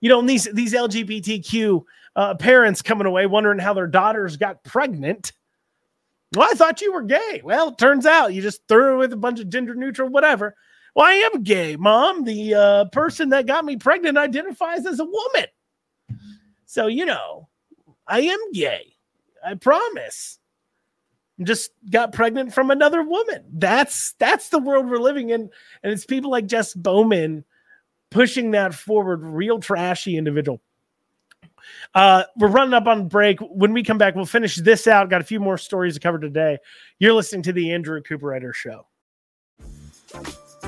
You 0.00 0.08
know, 0.08 0.22
these 0.22 0.44
these 0.52 0.72
LGBTQ 0.72 1.82
uh, 2.14 2.34
parents 2.36 2.80
coming 2.80 3.08
away 3.08 3.26
wondering 3.26 3.58
how 3.58 3.74
their 3.74 3.88
daughters 3.88 4.36
got 4.36 4.62
pregnant. 4.62 5.32
Well, 6.36 6.48
I 6.48 6.54
thought 6.54 6.80
you 6.80 6.92
were 6.92 7.02
gay. 7.02 7.40
Well, 7.42 7.70
it 7.70 7.78
turns 7.78 8.06
out 8.06 8.34
you 8.34 8.42
just 8.42 8.68
threw 8.68 8.98
with 8.98 9.12
a 9.12 9.16
bunch 9.16 9.40
of 9.40 9.48
gender 9.48 9.74
neutral 9.74 10.08
whatever. 10.08 10.54
Well, 10.96 11.04
I 11.04 11.12
am 11.12 11.42
gay, 11.42 11.76
mom. 11.76 12.24
The 12.24 12.54
uh, 12.54 12.84
person 12.86 13.28
that 13.28 13.44
got 13.44 13.66
me 13.66 13.76
pregnant 13.76 14.16
identifies 14.16 14.86
as 14.86 14.98
a 14.98 15.04
woman. 15.04 15.44
So, 16.64 16.86
you 16.86 17.04
know, 17.04 17.48
I 18.08 18.20
am 18.22 18.52
gay. 18.52 18.94
I 19.44 19.54
promise. 19.54 20.38
Just 21.42 21.72
got 21.90 22.14
pregnant 22.14 22.54
from 22.54 22.70
another 22.70 23.02
woman. 23.02 23.44
That's 23.52 24.14
that's 24.14 24.48
the 24.48 24.58
world 24.58 24.88
we're 24.88 24.96
living 24.96 25.28
in. 25.28 25.50
And 25.82 25.92
it's 25.92 26.06
people 26.06 26.30
like 26.30 26.46
Jess 26.46 26.72
Bowman 26.72 27.44
pushing 28.10 28.52
that 28.52 28.72
forward, 28.72 29.22
real 29.22 29.58
trashy 29.58 30.16
individual. 30.16 30.62
Uh, 31.94 32.22
we're 32.38 32.48
running 32.48 32.72
up 32.72 32.86
on 32.86 33.08
break. 33.08 33.38
When 33.40 33.74
we 33.74 33.82
come 33.82 33.98
back, 33.98 34.14
we'll 34.14 34.24
finish 34.24 34.56
this 34.56 34.86
out. 34.86 35.10
Got 35.10 35.20
a 35.20 35.24
few 35.24 35.40
more 35.40 35.58
stories 35.58 35.92
to 35.92 36.00
cover 36.00 36.18
today. 36.18 36.56
You're 36.98 37.12
listening 37.12 37.42
to 37.42 37.52
the 37.52 37.72
Andrew 37.72 38.00
Cooperrider 38.00 38.54
Show. 38.54 38.86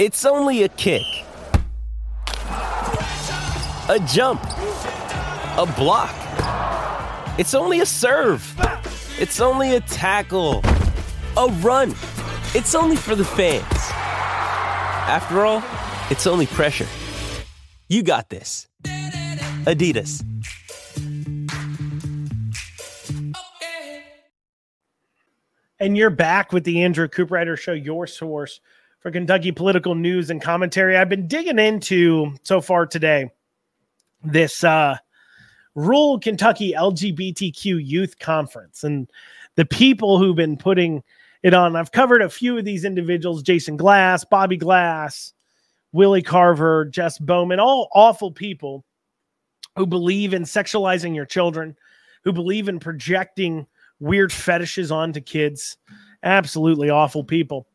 It's 0.00 0.24
only 0.24 0.62
a 0.62 0.68
kick, 0.70 1.04
a 2.26 4.00
jump, 4.08 4.42
a 5.58 5.70
block. 5.76 6.14
It's 7.38 7.52
only 7.52 7.80
a 7.80 7.84
serve. 7.84 8.42
It's 9.18 9.42
only 9.42 9.76
a 9.76 9.80
tackle, 9.80 10.62
a 11.36 11.48
run. 11.60 11.90
It's 12.54 12.74
only 12.74 12.96
for 12.96 13.14
the 13.14 13.26
fans. 13.26 13.62
After 15.06 15.44
all, 15.44 15.62
it's 16.10 16.26
only 16.26 16.46
pressure. 16.46 16.86
You 17.90 18.02
got 18.02 18.30
this. 18.30 18.68
Adidas. 19.66 20.24
And 25.78 25.94
you're 25.94 26.08
back 26.08 26.54
with 26.54 26.64
the 26.64 26.82
Andrew 26.82 27.06
Cooperrider 27.06 27.58
Show, 27.58 27.74
your 27.74 28.06
source 28.06 28.60
for 29.00 29.10
Kentucky 29.10 29.50
political 29.50 29.94
news 29.94 30.30
and 30.30 30.40
commentary. 30.40 30.96
I've 30.96 31.08
been 31.08 31.26
digging 31.26 31.58
into 31.58 32.34
so 32.42 32.60
far 32.60 32.86
today 32.86 33.30
this 34.22 34.62
uh, 34.62 34.96
rural 35.74 36.18
Kentucky 36.20 36.74
LGBTQ 36.76 37.84
youth 37.84 38.18
conference. 38.18 38.84
And 38.84 39.10
the 39.56 39.64
people 39.64 40.18
who've 40.18 40.36
been 40.36 40.56
putting 40.56 41.02
it 41.42 41.54
on. 41.54 41.76
I've 41.76 41.92
covered 41.92 42.22
a 42.22 42.28
few 42.28 42.58
of 42.58 42.64
these 42.64 42.84
individuals 42.84 43.42
Jason 43.42 43.76
Glass, 43.76 44.24
Bobby 44.24 44.56
Glass, 44.56 45.32
Willie 45.92 46.22
Carver, 46.22 46.84
Jess 46.86 47.18
Bowman, 47.18 47.60
all 47.60 47.88
awful 47.94 48.30
people 48.30 48.84
who 49.76 49.86
believe 49.86 50.34
in 50.34 50.42
sexualizing 50.42 51.14
your 51.14 51.24
children, 51.24 51.76
who 52.24 52.32
believe 52.32 52.68
in 52.68 52.78
projecting 52.78 53.66
weird 53.98 54.32
fetishes 54.32 54.92
onto 54.92 55.20
kids. 55.20 55.76
Absolutely 56.22 56.90
awful 56.90 57.24
people. 57.24 57.66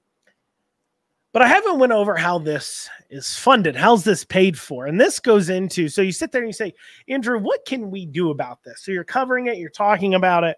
But 1.35 1.41
I 1.41 1.49
haven't 1.49 1.79
went 1.79 1.91
over 1.91 2.15
how 2.15 2.39
this 2.39 2.89
is 3.09 3.35
funded. 3.35 3.75
How's 3.75 4.05
this 4.05 4.23
paid 4.23 4.57
for? 4.57 4.85
And 4.85 4.97
this 4.97 5.19
goes 5.19 5.49
into 5.49 5.89
so 5.89 6.01
you 6.01 6.13
sit 6.13 6.31
there 6.31 6.39
and 6.39 6.47
you 6.47 6.53
say, 6.53 6.73
Andrew, 7.09 7.37
what 7.39 7.65
can 7.65 7.91
we 7.91 8.05
do 8.05 8.29
about 8.29 8.63
this? 8.63 8.85
So 8.85 8.93
you're 8.93 9.03
covering 9.03 9.47
it, 9.47 9.57
you're 9.57 9.69
talking 9.69 10.13
about 10.13 10.45
it. 10.45 10.55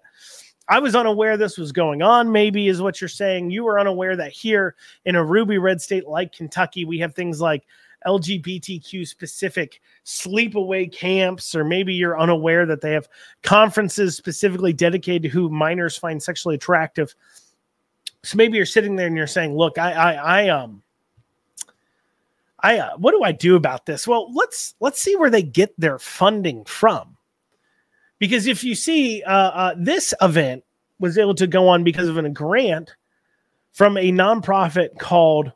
I 0.69 0.77
was 0.77 0.93
unaware 0.93 1.35
this 1.35 1.57
was 1.57 1.71
going 1.71 2.03
on, 2.03 2.31
maybe 2.31 2.67
is 2.67 2.79
what 2.79 3.01
you're 3.01 3.07
saying. 3.07 3.49
You 3.49 3.63
were 3.63 3.79
unaware 3.79 4.15
that 4.17 4.31
here 4.31 4.75
in 5.05 5.15
a 5.15 5.25
ruby 5.25 5.57
red 5.57 5.81
state 5.81 6.07
like 6.07 6.31
Kentucky, 6.31 6.85
we 6.85 6.99
have 6.99 7.15
things 7.15 7.41
like 7.41 7.65
LGBTQ 8.05 9.07
specific 9.07 9.81
sleepaway 10.05 10.95
camps, 10.95 11.55
or 11.55 11.63
maybe 11.63 11.95
you're 11.95 12.19
unaware 12.19 12.67
that 12.67 12.81
they 12.81 12.91
have 12.91 13.09
conferences 13.41 14.15
specifically 14.15 14.73
dedicated 14.73 15.23
to 15.23 15.29
who 15.29 15.49
minors 15.49 15.97
find 15.97 16.21
sexually 16.21 16.53
attractive. 16.53 17.15
So 18.27 18.35
maybe 18.35 18.57
you're 18.57 18.65
sitting 18.65 18.97
there 18.97 19.07
and 19.07 19.15
you're 19.15 19.25
saying, 19.25 19.55
"Look, 19.55 19.77
I, 19.77 19.93
I, 19.93 20.13
I 20.13 20.49
um, 20.49 20.83
I, 22.59 22.79
uh, 22.79 22.97
what 22.97 23.11
do 23.11 23.23
I 23.23 23.31
do 23.31 23.55
about 23.55 23.85
this?" 23.85 24.05
Well, 24.05 24.33
let's 24.33 24.75
let's 24.81 24.99
see 24.99 25.15
where 25.15 25.29
they 25.29 25.43
get 25.43 25.73
their 25.79 25.97
funding 25.97 26.65
from 26.65 27.15
because 28.19 28.45
if 28.45 28.65
you 28.65 28.75
see 28.75 29.23
uh, 29.23 29.31
uh, 29.31 29.75
this 29.77 30.13
event 30.21 30.65
was 30.99 31.17
able 31.17 31.35
to 31.35 31.47
go 31.47 31.69
on 31.69 31.85
because 31.85 32.09
of 32.09 32.17
a 32.17 32.29
grant 32.29 32.93
from 33.71 33.95
a 33.95 34.11
nonprofit 34.11 34.99
called 34.99 35.53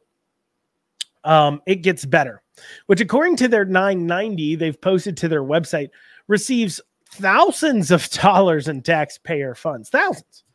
um, 1.26 1.62
It 1.66 1.78
Gets 1.78 2.06
Better, 2.06 2.42
which, 2.86 3.02
according 3.02 3.36
to 3.38 3.50
their 3.50 3.66
990, 3.66 4.56
they've 4.56 4.80
posted 4.80 5.18
to 5.18 5.28
their 5.28 5.44
website, 5.44 5.90
receives 6.30 6.80
thousands 7.10 7.92
of 7.92 8.10
dollars 8.12 8.70
in 8.70 8.82
taxpayer 8.82 9.56
funds, 9.56 9.90
thousands 9.90 10.46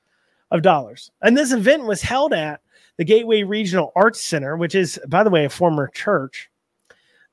of 0.50 0.62
dollars. 0.62 1.10
And 1.22 1.36
this 1.36 1.52
event 1.52 1.84
was 1.84 2.02
held 2.02 2.32
at 2.32 2.60
the 2.96 3.04
Gateway 3.04 3.42
Regional 3.42 3.92
Arts 3.96 4.22
Center, 4.22 4.56
which 4.56 4.74
is, 4.74 4.98
by 5.08 5.22
the 5.22 5.30
way, 5.30 5.44
a 5.44 5.50
former 5.50 5.88
church 5.88 6.50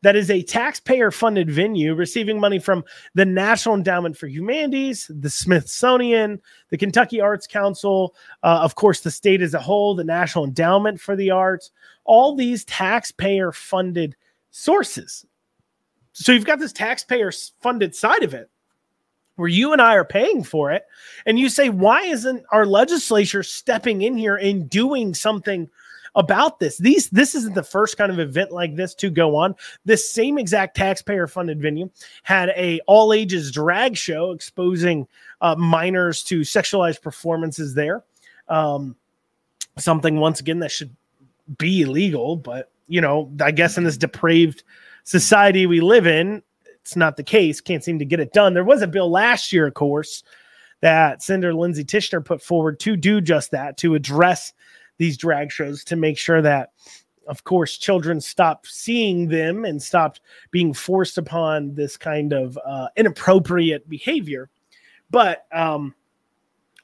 that 0.04 0.16
is 0.18 0.30
a 0.30 0.44
taxpayer 0.44 1.12
funded 1.12 1.50
venue 1.50 1.96
receiving 1.96 2.38
money 2.38 2.60
from 2.60 2.84
the 3.16 3.24
National 3.24 3.74
Endowment 3.74 4.18
for 4.18 4.28
Humanities, 4.28 5.10
the 5.10 5.30
Smithsonian, 5.30 6.42
the 6.70 6.78
Kentucky 6.78 7.22
Arts 7.22 7.48
Council, 7.48 8.14
uh, 8.44 8.60
of 8.62 8.76
course, 8.76 9.00
the 9.00 9.10
state 9.10 9.42
as 9.42 9.54
a 9.54 9.62
whole, 9.62 9.96
the 9.96 10.04
National 10.04 10.44
Endowment 10.44 11.00
for 11.00 11.16
the 11.16 11.32
Arts, 11.32 11.72
all 12.04 12.36
these 12.36 12.66
taxpayer 12.66 13.54
funded 13.54 14.16
sources. 14.52 15.26
So 16.12 16.34
you've 16.34 16.46
got 16.46 16.60
this 16.60 16.74
taxpayer 16.74 17.32
funded 17.62 17.96
side 17.96 18.24
of 18.24 18.34
it 18.34 18.50
where 19.36 19.50
you 19.50 19.74
and 19.74 19.82
I 19.82 19.96
are 19.96 20.06
paying 20.06 20.44
for 20.44 20.72
it. 20.72 20.86
And 21.26 21.40
you 21.40 21.50
say, 21.50 21.70
why 21.70 22.04
isn't 22.04 22.44
our 22.52 22.66
legislature 22.66 23.44
stepping 23.44 24.02
in 24.02 24.18
here 24.18 24.36
and 24.36 24.70
doing 24.70 25.14
something? 25.14 25.70
about 26.16 26.60
this. 26.60 26.78
These 26.78 27.10
this 27.10 27.36
isn't 27.36 27.56
the 27.56 27.64
first 27.64 27.98
kind 27.98 28.12
of 28.12 28.20
event 28.20 28.52
like 28.52 28.76
this 28.76 28.94
to 28.96 29.10
go 29.10 29.36
on. 29.36 29.56
This 29.86 30.12
same 30.12 30.38
exact 30.38 30.78
taxpayer 30.78 31.28
funded 31.28 31.62
venue 31.62 31.90
had 32.24 32.50
a 32.50 32.80
all 32.88 33.14
ages 33.14 33.52
drag 33.52 33.98
show 33.98 34.32
exposing 34.32 35.08
uh, 35.42 35.56
minors 35.56 36.24
to 36.26 36.42
sexualized 36.42 37.02
performances 37.02 37.74
there. 37.74 38.04
Um, 38.48 38.96
something 39.78 40.18
once 40.18 40.40
again 40.40 40.60
that 40.60 40.72
should 40.72 40.96
be 41.58 41.82
illegal, 41.82 42.36
but 42.36 42.72
you 42.88 43.02
know, 43.02 43.32
I 43.42 43.52
guess 43.52 43.78
in 43.78 43.84
this 43.84 43.98
depraved 43.98 44.64
society 45.04 45.66
we 45.66 45.82
live 45.82 46.06
in, 46.06 46.44
it's 46.84 46.98
not 46.98 47.16
the 47.16 47.24
case. 47.24 47.62
Can't 47.62 47.84
seem 47.84 47.98
to 48.00 48.06
get 48.06 48.20
it 48.20 48.34
done. 48.34 48.54
There 48.54 48.64
was 48.64 48.82
a 48.82 48.88
bill 48.88 49.10
last 49.10 49.54
year, 49.54 49.66
of 49.66 49.74
course, 49.74 50.22
that 50.82 51.24
Senator 51.24 51.54
Lindsey 51.54 51.86
Tichenor 51.86 52.24
put 52.24 52.44
forward 52.44 52.78
to 52.82 52.98
do 52.98 53.22
just 53.22 53.52
that, 53.52 53.78
to 53.78 53.96
address 53.96 54.52
these 54.98 55.18
drag 55.18 55.50
shows 55.50 55.84
to 55.86 55.96
make 55.96 56.18
sure 56.18 56.42
that 56.42 56.72
of 57.28 57.44
course 57.46 57.78
children 57.78 58.20
stop 58.20 58.66
seeing 58.68 59.30
them 59.30 59.64
and 59.66 59.82
stopped 59.82 60.22
being 60.52 60.74
forced 60.74 61.18
upon 61.18 61.74
this 61.74 61.96
kind 61.98 62.34
of 62.34 62.60
uh, 62.66 62.88
inappropriate 62.98 63.88
behavior 63.90 64.50
but 65.10 65.46
um, 65.54 65.96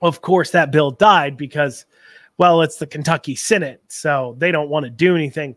of 0.01 0.21
course 0.21 0.51
that 0.51 0.71
bill 0.71 0.91
died 0.91 1.35
because 1.35 1.85
well 2.37 2.61
it's 2.61 2.77
the 2.77 2.87
kentucky 2.87 3.35
senate 3.35 3.81
so 3.89 4.35
they 4.37 4.51
don't 4.51 4.69
want 4.69 4.85
to 4.85 4.89
do 4.89 5.15
anything 5.15 5.55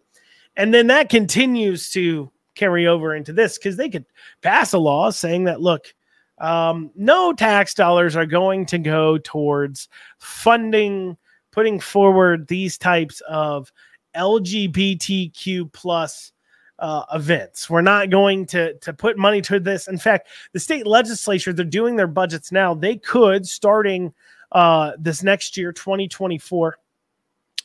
and 0.57 0.74
then 0.74 0.88
that 0.88 1.09
continues 1.09 1.90
to 1.90 2.31
carry 2.54 2.86
over 2.86 3.14
into 3.14 3.32
this 3.32 3.58
because 3.58 3.76
they 3.76 3.88
could 3.88 4.04
pass 4.42 4.72
a 4.72 4.78
law 4.78 5.10
saying 5.10 5.44
that 5.44 5.60
look 5.60 5.94
um, 6.38 6.90
no 6.96 7.32
tax 7.32 7.72
dollars 7.74 8.16
are 8.16 8.26
going 8.26 8.66
to 8.66 8.78
go 8.78 9.18
towards 9.18 9.88
funding 10.18 11.16
putting 11.52 11.78
forward 11.78 12.48
these 12.48 12.78
types 12.78 13.20
of 13.28 13.70
LGBTQ 14.16 15.72
plus 15.72 16.32
uh, 16.78 17.04
events. 17.12 17.70
We're 17.70 17.82
not 17.82 18.10
going 18.10 18.46
to 18.46 18.74
to 18.78 18.92
put 18.92 19.16
money 19.16 19.40
to 19.42 19.60
this. 19.60 19.86
In 19.86 19.98
fact, 19.98 20.28
the 20.52 20.58
state 20.58 20.86
legislature 20.86 21.52
they're 21.52 21.64
doing 21.64 21.94
their 21.94 22.08
budgets 22.08 22.50
now. 22.50 22.74
They 22.74 22.96
could 22.96 23.46
starting 23.46 24.12
uh, 24.50 24.92
this 24.98 25.22
next 25.22 25.56
year, 25.56 25.72
2024, 25.72 26.76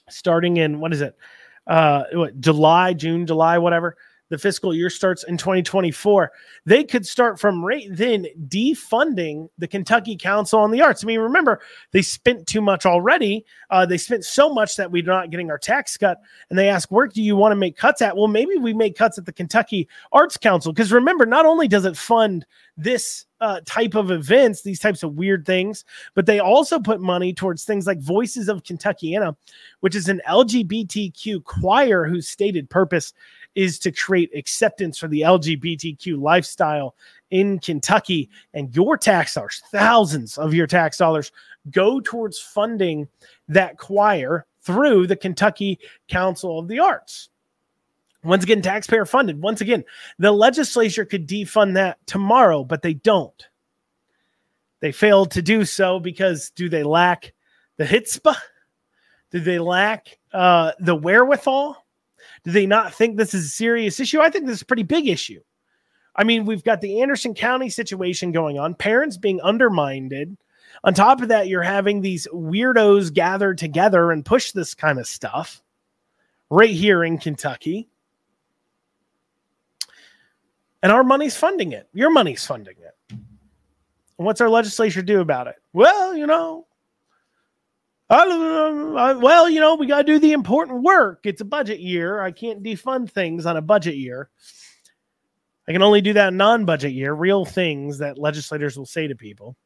starting 0.09 0.57
in 0.57 0.79
what 0.79 0.93
is 0.93 1.01
it? 1.01 1.17
Uh, 1.65 2.03
what, 2.13 2.39
July, 2.39 2.93
June, 2.93 3.25
July, 3.25 3.57
whatever 3.57 3.97
the 4.29 4.37
fiscal 4.37 4.73
year 4.73 4.89
starts 4.89 5.23
in 5.23 5.37
2024, 5.37 6.31
they 6.65 6.83
could 6.83 7.05
start 7.05 7.39
from 7.39 7.63
right 7.63 7.87
then 7.89 8.25
defunding 8.47 9.49
the 9.57 9.67
Kentucky 9.67 10.15
Council 10.15 10.59
on 10.59 10.71
the 10.71 10.81
Arts. 10.81 11.03
I 11.03 11.07
mean, 11.07 11.19
remember, 11.19 11.61
they 11.91 12.01
spent 12.01 12.47
too 12.47 12.61
much 12.61 12.85
already. 12.85 13.45
Uh, 13.69 13.85
they 13.85 13.97
spent 13.97 14.25
so 14.25 14.53
much 14.53 14.75
that 14.75 14.91
we're 14.91 15.03
not 15.03 15.29
getting 15.29 15.49
our 15.49 15.57
tax 15.57 15.97
cut. 15.97 16.19
And 16.49 16.57
they 16.57 16.69
ask, 16.69 16.91
where 16.91 17.07
do 17.07 17.21
you 17.21 17.35
want 17.35 17.51
to 17.51 17.57
make 17.57 17.77
cuts 17.77 18.01
at? 18.01 18.15
Well, 18.15 18.27
maybe 18.27 18.55
we 18.57 18.73
make 18.73 18.97
cuts 18.97 19.17
at 19.17 19.25
the 19.25 19.33
Kentucky 19.33 19.87
Arts 20.11 20.37
Council. 20.37 20.73
Because 20.73 20.91
remember, 20.91 21.25
not 21.25 21.45
only 21.45 21.67
does 21.67 21.85
it 21.85 21.97
fund 21.97 22.45
this 22.77 23.25
uh, 23.39 23.61
type 23.65 23.95
of 23.95 24.11
events, 24.11 24.61
these 24.61 24.79
types 24.79 25.03
of 25.03 25.15
weird 25.15 25.45
things, 25.45 25.85
but 26.15 26.25
they 26.25 26.39
also 26.39 26.79
put 26.79 27.01
money 27.01 27.33
towards 27.33 27.63
things 27.63 27.87
like 27.87 27.99
Voices 27.99 28.49
of 28.49 28.63
Kentuckiana, 28.63 29.35
which 29.81 29.95
is 29.95 30.09
an 30.09 30.21
LGBTQ 30.27 31.43
choir 31.43 32.05
whose 32.05 32.27
stated 32.27 32.69
purpose 32.69 33.13
is 33.57 33.79
to 33.79 33.91
create 33.91 34.29
acceptance 34.37 34.99
for 34.99 35.07
the 35.07 35.21
LGBTQ 35.21 36.21
lifestyle 36.21 36.93
in 37.31 37.57
Kentucky. 37.57 38.29
And 38.53 38.73
your 38.75 38.97
tax 38.97 39.33
dollars, 39.33 39.63
thousands 39.71 40.37
of 40.37 40.53
your 40.53 40.67
tax 40.67 40.99
dollars, 40.99 41.31
go 41.71 41.99
towards 41.99 42.39
funding 42.39 43.07
that 43.47 43.79
choir 43.79 44.45
through 44.61 45.07
the 45.07 45.15
Kentucky 45.15 45.79
Council 46.07 46.59
of 46.59 46.67
the 46.67 46.77
Arts. 46.77 47.29
Once 48.23 48.43
again, 48.43 48.61
taxpayer 48.61 49.05
funded. 49.05 49.41
Once 49.41 49.59
again, 49.61 49.83
the 50.19 50.31
legislature 50.31 51.05
could 51.05 51.27
defund 51.27 51.73
that 51.73 51.97
tomorrow, 52.05 52.63
but 52.63 52.83
they 52.83 52.93
don't. 52.93 53.47
They 54.81 54.91
failed 54.91 55.31
to 55.31 55.41
do 55.41 55.65
so 55.65 55.99
because 55.99 56.51
do 56.51 56.69
they 56.69 56.83
lack 56.83 57.33
the 57.77 57.85
hitzpah? 57.85 58.37
Do 59.31 59.39
they 59.39 59.57
lack 59.57 60.19
uh, 60.31 60.73
the 60.79 60.95
wherewithal? 60.95 61.86
Do 62.47 62.53
they 62.53 62.65
not 62.65 62.93
think 62.93 63.17
this 63.17 63.33
is 63.33 63.45
a 63.45 63.49
serious 63.49 63.99
issue? 63.99 64.21
I 64.21 64.29
think 64.29 64.45
this 64.45 64.55
is 64.55 64.61
a 64.61 64.65
pretty 64.65 64.83
big 64.83 65.09
issue. 65.09 65.41
I 66.15 66.23
mean, 66.23 66.45
we've 66.45 66.63
got 66.63 66.79
the 66.79 67.01
Anderson 67.01 67.33
County 67.33 67.69
situation 67.69 68.31
going 68.31 68.57
on, 68.57 68.73
parents 68.73 69.17
being 69.17 69.41
undermined. 69.41 70.37
On 70.85 70.93
top 70.93 71.21
of 71.21 71.27
that, 71.27 71.49
you're 71.49 71.61
having 71.61 71.99
these 71.99 72.25
weirdos 72.33 73.13
gather 73.13 73.53
together 73.53 74.13
and 74.13 74.23
push 74.23 74.53
this 74.53 74.73
kind 74.73 74.97
of 74.97 75.07
stuff 75.07 75.61
right 76.49 76.69
here 76.69 77.03
in 77.03 77.17
Kentucky. 77.17 77.89
And 80.81 80.89
our 80.89 81.03
money's 81.03 81.35
funding 81.35 81.73
it. 81.73 81.89
Your 81.91 82.11
money's 82.11 82.45
funding 82.45 82.77
it. 82.79 82.95
And 83.09 84.25
what's 84.25 84.39
our 84.39 84.49
legislature 84.49 85.01
do 85.01 85.19
about 85.19 85.47
it? 85.47 85.57
Well, 85.73 86.15
you 86.15 86.25
know, 86.25 86.65
I, 88.09 89.13
well, 89.13 89.49
you 89.49 89.59
know, 89.59 89.75
we 89.75 89.85
got 89.85 89.97
to 89.97 90.03
do 90.03 90.19
the 90.19 90.31
important 90.31 90.83
work. 90.83 91.21
It's 91.25 91.41
a 91.41 91.45
budget 91.45 91.79
year. 91.79 92.21
I 92.21 92.31
can't 92.31 92.63
defund 92.63 93.11
things 93.11 93.45
on 93.45 93.57
a 93.57 93.61
budget 93.61 93.95
year. 93.95 94.29
I 95.67 95.73
can 95.73 95.81
only 95.81 95.99
do 95.99 96.13
that 96.13 96.33
non-budget 96.33 96.93
year, 96.93 97.13
real 97.13 97.43
things 97.43 97.97
that 97.97 98.17
legislators 98.17 98.77
will 98.77 98.85
say 98.85 99.07
to 99.07 99.15
people. 99.15 99.57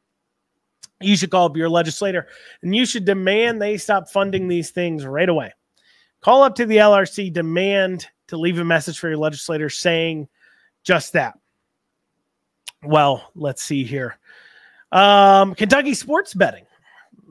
You 1.00 1.16
should 1.16 1.30
call 1.30 1.46
up 1.46 1.56
your 1.56 1.68
legislator 1.68 2.26
and 2.62 2.74
you 2.74 2.86
should 2.86 3.04
demand 3.04 3.60
they 3.60 3.76
stop 3.76 4.08
funding 4.08 4.48
these 4.48 4.70
things 4.70 5.06
right 5.06 5.28
away. 5.28 5.52
Call 6.20 6.42
up 6.42 6.56
to 6.56 6.66
the 6.66 6.76
LRC, 6.76 7.32
demand 7.32 8.06
to 8.28 8.36
leave 8.36 8.58
a 8.58 8.64
message 8.64 8.98
for 8.98 9.08
your 9.08 9.18
legislator 9.18 9.68
saying 9.68 10.28
just 10.84 11.12
that. 11.12 11.34
Well, 12.84 13.30
let's 13.34 13.62
see 13.62 13.84
here. 13.84 14.18
Um, 14.90 15.54
Kentucky 15.54 15.94
sports 15.94 16.34
betting 16.34 16.66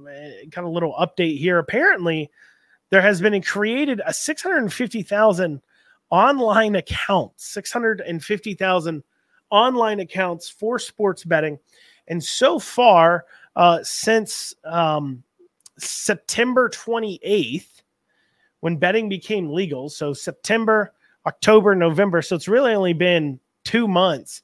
kind 0.05 0.67
of 0.67 0.73
little 0.73 0.95
update 0.99 1.37
here. 1.37 1.57
Apparently, 1.57 2.29
there 2.89 3.01
has 3.01 3.21
been 3.21 3.41
created 3.41 4.01
a 4.05 4.13
650,000 4.13 5.61
online 6.09 6.75
accounts, 6.75 7.47
650,000 7.47 9.03
online 9.49 9.99
accounts 9.99 10.49
for 10.49 10.77
sports 10.77 11.23
betting. 11.23 11.57
And 12.07 12.23
so 12.23 12.59
far, 12.59 13.25
uh, 13.55 13.79
since 13.83 14.53
um, 14.65 15.23
September 15.77 16.69
28th, 16.69 17.81
when 18.59 18.77
betting 18.77 19.09
became 19.09 19.51
legal, 19.51 19.89
so 19.89 20.13
September, 20.13 20.93
October, 21.25 21.75
November, 21.75 22.21
so 22.21 22.35
it's 22.35 22.47
really 22.47 22.73
only 22.73 22.93
been 22.93 23.39
two 23.63 23.87
months, 23.87 24.43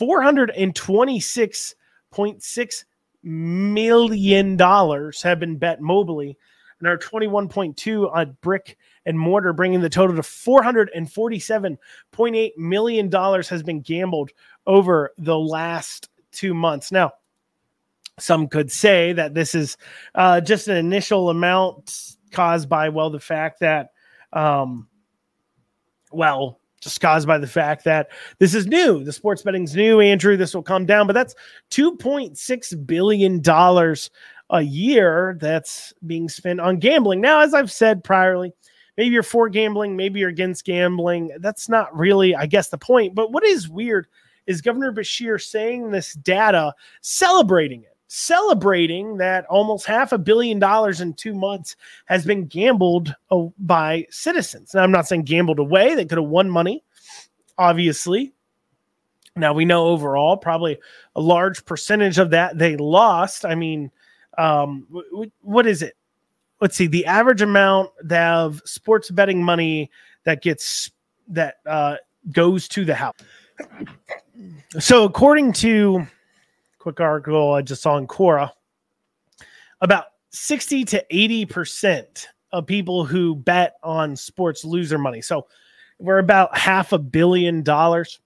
$426.6 0.00 2.84
million 3.26 4.56
dollars 4.56 5.20
have 5.22 5.40
been 5.40 5.58
bet 5.58 5.80
mobily 5.80 6.36
and 6.78 6.88
our 6.88 6.96
21.2 6.96 8.14
on 8.14 8.36
brick 8.40 8.78
and 9.04 9.18
mortar, 9.18 9.52
bringing 9.52 9.80
the 9.80 9.88
total 9.88 10.14
to 10.14 10.22
447.8 10.22 12.50
million 12.56 13.08
dollars 13.08 13.48
has 13.48 13.62
been 13.62 13.80
gambled 13.80 14.30
over 14.66 15.12
the 15.18 15.38
last 15.38 16.10
two 16.32 16.52
months. 16.54 16.90
Now, 16.92 17.12
some 18.18 18.48
could 18.48 18.72
say 18.72 19.12
that 19.12 19.34
this 19.34 19.54
is 19.54 19.76
uh, 20.14 20.40
just 20.40 20.68
an 20.68 20.76
initial 20.76 21.28
amount 21.30 22.16
caused 22.30 22.68
by 22.68 22.90
well 22.90 23.10
the 23.10 23.20
fact 23.20 23.60
that, 23.60 23.90
um, 24.32 24.88
well, 26.12 26.60
just 26.80 27.00
caused 27.00 27.26
by 27.26 27.38
the 27.38 27.46
fact 27.46 27.84
that 27.84 28.08
this 28.38 28.54
is 28.54 28.66
new. 28.66 29.02
The 29.02 29.12
sports 29.12 29.42
betting's 29.42 29.74
new, 29.74 30.00
Andrew. 30.00 30.36
This 30.36 30.54
will 30.54 30.62
come 30.62 30.86
down, 30.86 31.06
but 31.06 31.14
that's 31.14 31.34
2.6 31.70 32.86
billion 32.86 33.40
dollars 33.40 34.10
a 34.50 34.62
year 34.62 35.36
that's 35.40 35.92
being 36.06 36.28
spent 36.28 36.60
on 36.60 36.78
gambling. 36.78 37.20
Now, 37.20 37.40
as 37.40 37.54
I've 37.54 37.72
said 37.72 38.04
priorly, 38.04 38.52
maybe 38.96 39.12
you're 39.12 39.22
for 39.22 39.48
gambling, 39.48 39.96
maybe 39.96 40.20
you're 40.20 40.28
against 40.28 40.64
gambling. 40.64 41.32
That's 41.40 41.68
not 41.68 41.94
really, 41.96 42.34
I 42.34 42.46
guess, 42.46 42.68
the 42.68 42.78
point. 42.78 43.14
But 43.14 43.32
what 43.32 43.44
is 43.44 43.68
weird 43.68 44.06
is 44.46 44.60
Governor 44.60 44.92
Beshear 44.92 45.42
saying 45.42 45.90
this 45.90 46.14
data, 46.14 46.72
celebrating 47.00 47.82
it, 47.82 47.95
celebrating 48.08 49.16
that 49.16 49.46
almost 49.46 49.86
half 49.86 50.12
a 50.12 50.18
billion 50.18 50.58
dollars 50.58 51.00
in 51.00 51.14
two 51.14 51.34
months 51.34 51.76
has 52.06 52.24
been 52.24 52.46
gambled 52.46 53.14
by 53.58 54.06
citizens. 54.10 54.74
Now, 54.74 54.82
I'm 54.82 54.92
not 54.92 55.08
saying 55.08 55.22
gambled 55.22 55.58
away, 55.58 55.94
they 55.94 56.04
could 56.04 56.18
have 56.18 56.28
won 56.28 56.48
money, 56.48 56.84
obviously. 57.58 58.32
Now, 59.34 59.52
we 59.52 59.64
know 59.64 59.88
overall, 59.88 60.36
probably 60.36 60.78
a 61.14 61.20
large 61.20 61.64
percentage 61.64 62.18
of 62.18 62.30
that 62.30 62.58
they 62.58 62.76
lost. 62.76 63.44
I 63.44 63.54
mean, 63.54 63.90
um, 64.38 64.86
what 65.42 65.66
is 65.66 65.82
it? 65.82 65.96
Let's 66.60 66.74
see. 66.74 66.86
The 66.86 67.04
average 67.04 67.42
amount 67.42 67.90
of 68.10 68.62
sports 68.64 69.10
betting 69.10 69.42
money 69.42 69.90
that 70.24 70.42
gets 70.42 70.90
that 71.28 71.56
uh, 71.66 71.96
goes 72.32 72.66
to 72.68 72.84
the 72.84 72.94
house. 72.94 73.16
So, 74.78 75.04
according 75.04 75.52
to 75.54 76.06
quick 76.86 77.00
article 77.00 77.52
I 77.52 77.62
just 77.62 77.82
saw 77.82 77.96
in 77.96 78.06
Quora, 78.06 78.52
about 79.80 80.04
sixty 80.30 80.84
to 80.84 81.04
eighty 81.10 81.44
percent 81.44 82.28
of 82.52 82.64
people 82.64 83.04
who 83.04 83.34
bet 83.34 83.74
on 83.82 84.14
sports 84.14 84.64
lose 84.64 84.90
their 84.90 84.98
money. 85.00 85.20
So, 85.20 85.48
we're 85.98 86.20
about 86.20 86.56
half 86.56 86.92
a 86.92 86.98
billion 86.98 87.64
dollars, 87.64 88.20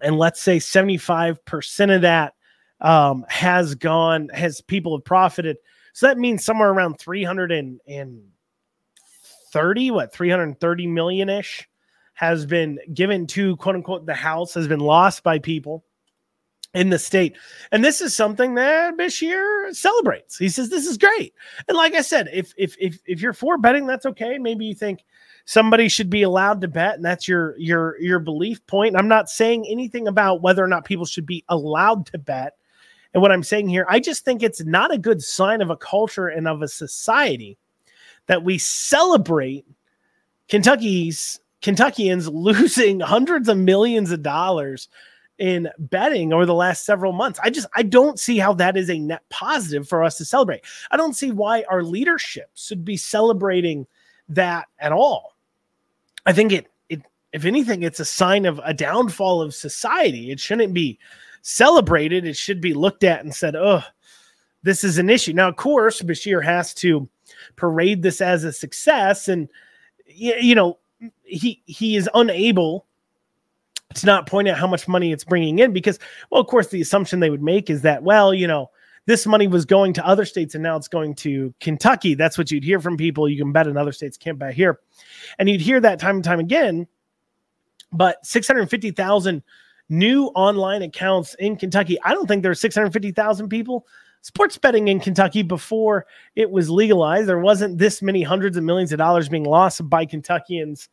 and 0.00 0.16
let's 0.16 0.40
say 0.40 0.58
seventy-five 0.58 1.44
percent 1.44 1.90
of 1.90 2.00
that 2.00 2.32
um, 2.80 3.26
has 3.28 3.74
gone, 3.74 4.30
has 4.32 4.62
people 4.62 4.96
have 4.96 5.04
profited. 5.04 5.58
So 5.92 6.06
that 6.06 6.16
means 6.16 6.46
somewhere 6.46 6.70
around 6.70 6.98
330, 6.98 9.90
what, 9.90 10.14
330 10.14 10.86
million 10.86 11.28
ish 11.28 11.68
has 12.14 12.46
been 12.46 12.78
given 12.94 13.26
to 13.26 13.54
quote 13.56 13.74
unquote 13.74 14.06
the 14.06 14.14
house, 14.14 14.54
has 14.54 14.68
been 14.68 14.80
lost 14.80 15.24
by 15.24 15.40
people 15.40 15.84
in 16.74 16.90
the 16.90 16.98
state. 16.98 17.36
And 17.72 17.84
this 17.84 18.00
is 18.00 18.14
something 18.14 18.54
that 18.54 18.96
Beshear 18.96 19.74
celebrates. 19.74 20.36
He 20.36 20.48
says 20.48 20.68
this 20.68 20.86
is 20.86 20.98
great. 20.98 21.34
And 21.66 21.76
like 21.76 21.94
I 21.94 22.02
said, 22.02 22.28
if 22.32 22.52
if 22.56 22.76
if 22.78 23.00
if 23.06 23.20
you're 23.20 23.32
for 23.32 23.58
betting, 23.58 23.86
that's 23.86 24.06
okay. 24.06 24.38
Maybe 24.38 24.66
you 24.66 24.74
think 24.74 25.04
somebody 25.44 25.88
should 25.88 26.10
be 26.10 26.22
allowed 26.22 26.60
to 26.60 26.68
bet 26.68 26.96
and 26.96 27.04
that's 27.04 27.26
your 27.26 27.56
your 27.58 27.98
your 28.00 28.18
belief 28.18 28.64
point. 28.66 28.96
I'm 28.96 29.08
not 29.08 29.30
saying 29.30 29.66
anything 29.66 30.06
about 30.06 30.42
whether 30.42 30.62
or 30.62 30.68
not 30.68 30.84
people 30.84 31.06
should 31.06 31.26
be 31.26 31.44
allowed 31.48 32.06
to 32.06 32.18
bet. 32.18 32.54
And 33.14 33.22
what 33.22 33.32
I'm 33.32 33.42
saying 33.42 33.68
here, 33.68 33.86
I 33.88 34.00
just 34.00 34.24
think 34.24 34.42
it's 34.42 34.62
not 34.62 34.92
a 34.92 34.98
good 34.98 35.22
sign 35.22 35.62
of 35.62 35.70
a 35.70 35.76
culture 35.76 36.28
and 36.28 36.46
of 36.46 36.60
a 36.60 36.68
society 36.68 37.56
that 38.26 38.44
we 38.44 38.58
celebrate 38.58 39.64
Kentucky's 40.48 41.40
Kentuckians 41.62 42.28
losing 42.32 43.00
hundreds 43.00 43.48
of 43.48 43.56
millions 43.56 44.12
of 44.12 44.22
dollars 44.22 44.88
in 45.38 45.68
betting 45.78 46.32
over 46.32 46.46
the 46.46 46.54
last 46.54 46.84
several 46.84 47.12
months. 47.12 47.38
I 47.42 47.50
just 47.50 47.68
I 47.76 47.82
don't 47.82 48.18
see 48.18 48.38
how 48.38 48.52
that 48.54 48.76
is 48.76 48.90
a 48.90 48.98
net 48.98 49.22
positive 49.28 49.88
for 49.88 50.02
us 50.02 50.18
to 50.18 50.24
celebrate. 50.24 50.62
I 50.90 50.96
don't 50.96 51.14
see 51.14 51.30
why 51.30 51.64
our 51.70 51.82
leadership 51.82 52.50
should 52.54 52.84
be 52.84 52.96
celebrating 52.96 53.86
that 54.28 54.66
at 54.78 54.92
all. 54.92 55.36
I 56.26 56.32
think 56.32 56.52
it 56.52 56.66
it 56.88 57.02
if 57.32 57.44
anything 57.44 57.82
it's 57.82 58.00
a 58.00 58.04
sign 58.04 58.46
of 58.46 58.60
a 58.64 58.74
downfall 58.74 59.40
of 59.40 59.54
society. 59.54 60.30
It 60.30 60.40
shouldn't 60.40 60.74
be 60.74 60.98
celebrated, 61.42 62.26
it 62.26 62.36
should 62.36 62.60
be 62.60 62.74
looked 62.74 63.04
at 63.04 63.22
and 63.24 63.34
said, 63.34 63.56
oh, 63.56 63.82
this 64.62 64.84
is 64.84 64.98
an 64.98 65.08
issue. 65.08 65.32
Now, 65.32 65.48
of 65.48 65.56
course, 65.56 66.02
Beshear 66.02 66.44
has 66.44 66.74
to 66.74 67.08
parade 67.56 68.02
this 68.02 68.20
as 68.20 68.44
a 68.44 68.52
success. 68.52 69.28
And, 69.28 69.48
you 70.06 70.54
know, 70.54 70.78
he 71.22 71.62
he 71.66 71.96
is 71.96 72.10
unable 72.14 72.86
to 73.94 74.06
not 74.06 74.26
point 74.26 74.48
out 74.48 74.58
how 74.58 74.66
much 74.66 74.86
money 74.86 75.12
it's 75.12 75.24
bringing 75.24 75.58
in 75.58 75.72
because, 75.72 75.98
well, 76.30 76.40
of 76.40 76.46
course, 76.46 76.68
the 76.68 76.80
assumption 76.80 77.20
they 77.20 77.30
would 77.30 77.42
make 77.42 77.70
is 77.70 77.82
that, 77.82 78.02
well, 78.02 78.34
you 78.34 78.46
know, 78.46 78.70
this 79.06 79.26
money 79.26 79.46
was 79.46 79.64
going 79.64 79.94
to 79.94 80.06
other 80.06 80.26
states 80.26 80.54
and 80.54 80.62
now 80.62 80.76
it's 80.76 80.88
going 80.88 81.14
to 81.14 81.54
Kentucky. 81.60 82.14
That's 82.14 82.36
what 82.36 82.50
you'd 82.50 82.64
hear 82.64 82.80
from 82.80 82.98
people. 82.98 83.28
You 83.28 83.38
can 83.38 83.52
bet 83.52 83.66
in 83.66 83.76
other 83.76 83.92
states, 83.92 84.18
can't 84.18 84.38
bet 84.38 84.52
here. 84.52 84.80
And 85.38 85.48
you'd 85.48 85.62
hear 85.62 85.80
that 85.80 85.98
time 85.98 86.16
and 86.16 86.24
time 86.24 86.40
again. 86.40 86.86
But 87.90 88.24
650,000 88.26 89.42
new 89.88 90.26
online 90.34 90.82
accounts 90.82 91.34
in 91.38 91.56
Kentucky. 91.56 91.98
I 92.02 92.12
don't 92.12 92.26
think 92.26 92.42
there 92.42 92.52
are 92.52 92.54
650,000 92.54 93.48
people 93.48 93.86
sports 94.20 94.58
betting 94.58 94.88
in 94.88 95.00
Kentucky 95.00 95.42
before 95.42 96.04
it 96.36 96.50
was 96.50 96.68
legalized. 96.68 97.28
There 97.28 97.38
wasn't 97.38 97.78
this 97.78 98.02
many 98.02 98.22
hundreds 98.22 98.58
of 98.58 98.64
millions 98.64 98.92
of 98.92 98.98
dollars 98.98 99.30
being 99.30 99.44
lost 99.44 99.88
by 99.88 100.04
Kentuckians 100.04 100.90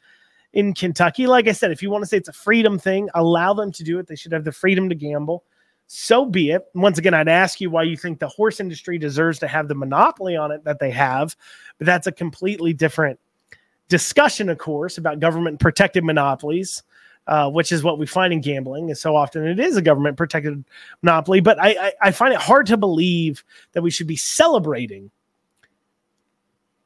in 0.55 0.73
Kentucky. 0.73 1.27
Like 1.27 1.47
I 1.47 1.51
said, 1.51 1.71
if 1.71 1.83
you 1.83 1.91
want 1.91 2.03
to 2.03 2.07
say 2.07 2.17
it's 2.17 2.29
a 2.29 2.33
freedom 2.33 2.79
thing, 2.79 3.09
allow 3.13 3.53
them 3.53 3.71
to 3.73 3.83
do 3.83 3.99
it. 3.99 4.07
They 4.07 4.15
should 4.15 4.31
have 4.31 4.43
the 4.43 4.51
freedom 4.51 4.89
to 4.89 4.95
gamble. 4.95 5.43
So 5.87 6.25
be 6.25 6.49
it. 6.49 6.65
Once 6.73 6.97
again, 6.97 7.13
I'd 7.13 7.27
ask 7.27 7.61
you 7.61 7.69
why 7.69 7.83
you 7.83 7.95
think 7.95 8.17
the 8.19 8.27
horse 8.27 8.59
industry 8.59 8.97
deserves 8.97 9.37
to 9.39 9.47
have 9.47 9.67
the 9.67 9.75
monopoly 9.75 10.35
on 10.35 10.51
it 10.51 10.63
that 10.63 10.79
they 10.79 10.89
have, 10.89 11.35
but 11.77 11.85
that's 11.85 12.07
a 12.07 12.11
completely 12.11 12.73
different 12.73 13.19
discussion, 13.87 14.49
of 14.49 14.57
course, 14.57 14.97
about 14.97 15.19
government 15.19 15.59
protected 15.59 16.03
monopolies 16.03 16.81
uh, 17.27 17.49
which 17.49 17.71
is 17.71 17.83
what 17.83 17.97
we 17.97 18.05
find 18.05 18.31
in 18.33 18.41
gambling. 18.41 18.89
And 18.89 18.97
so 18.97 19.15
often 19.15 19.45
it 19.47 19.59
is 19.59 19.77
a 19.77 19.81
government 19.81 20.17
protected 20.17 20.63
monopoly. 21.01 21.39
But 21.39 21.59
I, 21.59 21.69
I, 21.69 21.93
I 22.03 22.11
find 22.11 22.33
it 22.33 22.39
hard 22.39 22.67
to 22.67 22.77
believe 22.77 23.43
that 23.73 23.81
we 23.81 23.91
should 23.91 24.07
be 24.07 24.15
celebrating 24.15 25.09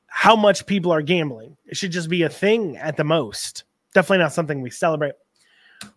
how 0.09 0.35
much 0.35 0.65
people 0.65 0.91
are 0.91 1.01
gambling. 1.01 1.55
It 1.65 1.77
should 1.77 1.91
just 1.91 2.09
be 2.09 2.23
a 2.23 2.29
thing 2.29 2.77
at 2.77 2.97
the 2.97 3.03
most. 3.03 3.63
Definitely 3.93 4.23
not 4.23 4.33
something 4.33 4.61
we 4.61 4.69
celebrate. 4.69 5.13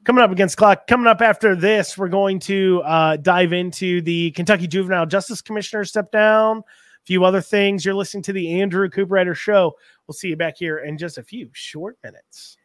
Coming 0.04 0.22
up 0.22 0.30
against 0.30 0.56
clock. 0.56 0.86
Coming 0.86 1.08
up 1.08 1.20
after 1.20 1.56
this, 1.56 1.98
we're 1.98 2.08
going 2.08 2.38
to 2.40 2.82
uh, 2.84 3.16
dive 3.16 3.52
into 3.52 4.00
the 4.02 4.30
Kentucky 4.32 4.68
Juvenile 4.68 5.06
Justice 5.06 5.40
Commissioner 5.40 5.84
step 5.84 6.12
down, 6.12 6.58
a 6.58 7.04
few 7.04 7.24
other 7.24 7.40
things. 7.40 7.84
You're 7.84 7.94
listening 7.94 8.22
to 8.24 8.32
the 8.32 8.60
Andrew 8.60 8.88
Cooperrider 8.88 9.34
Show. 9.34 9.72
We'll 10.06 10.14
see 10.14 10.28
you 10.28 10.36
back 10.36 10.56
here 10.56 10.78
in 10.78 10.98
just 10.98 11.18
a 11.18 11.22
few 11.22 11.50
short 11.52 11.98
minutes. 12.04 12.56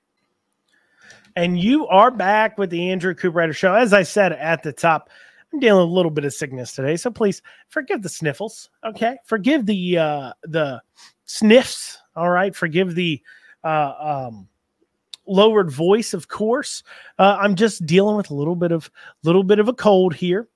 And 1.35 1.59
you 1.59 1.87
are 1.87 2.11
back 2.11 2.57
with 2.57 2.69
the 2.69 2.91
Andrew 2.91 3.13
Cooperrider 3.15 3.55
Show. 3.55 3.73
As 3.73 3.93
I 3.93 4.03
said 4.03 4.33
at 4.33 4.63
the 4.63 4.73
top, 4.73 5.09
I'm 5.53 5.59
dealing 5.59 5.83
with 5.83 5.91
a 5.91 5.95
little 5.95 6.11
bit 6.11 6.25
of 6.25 6.33
sickness 6.33 6.73
today, 6.73 6.97
so 6.97 7.09
please 7.09 7.41
forgive 7.69 8.01
the 8.01 8.09
sniffles. 8.09 8.69
Okay, 8.83 9.17
forgive 9.25 9.65
the 9.65 9.97
uh, 9.97 10.33
the 10.43 10.81
sniffs. 11.25 11.97
All 12.15 12.29
right, 12.29 12.55
forgive 12.55 12.95
the 12.95 13.21
uh, 13.63 13.93
um, 14.27 14.47
lowered 15.25 15.71
voice. 15.71 16.13
Of 16.13 16.27
course, 16.27 16.83
uh, 17.17 17.37
I'm 17.39 17.55
just 17.55 17.85
dealing 17.85 18.17
with 18.17 18.29
a 18.29 18.35
little 18.35 18.55
bit 18.55 18.71
of 18.71 18.91
little 19.23 19.43
bit 19.43 19.59
of 19.59 19.67
a 19.67 19.73
cold 19.73 20.13
here. 20.13 20.47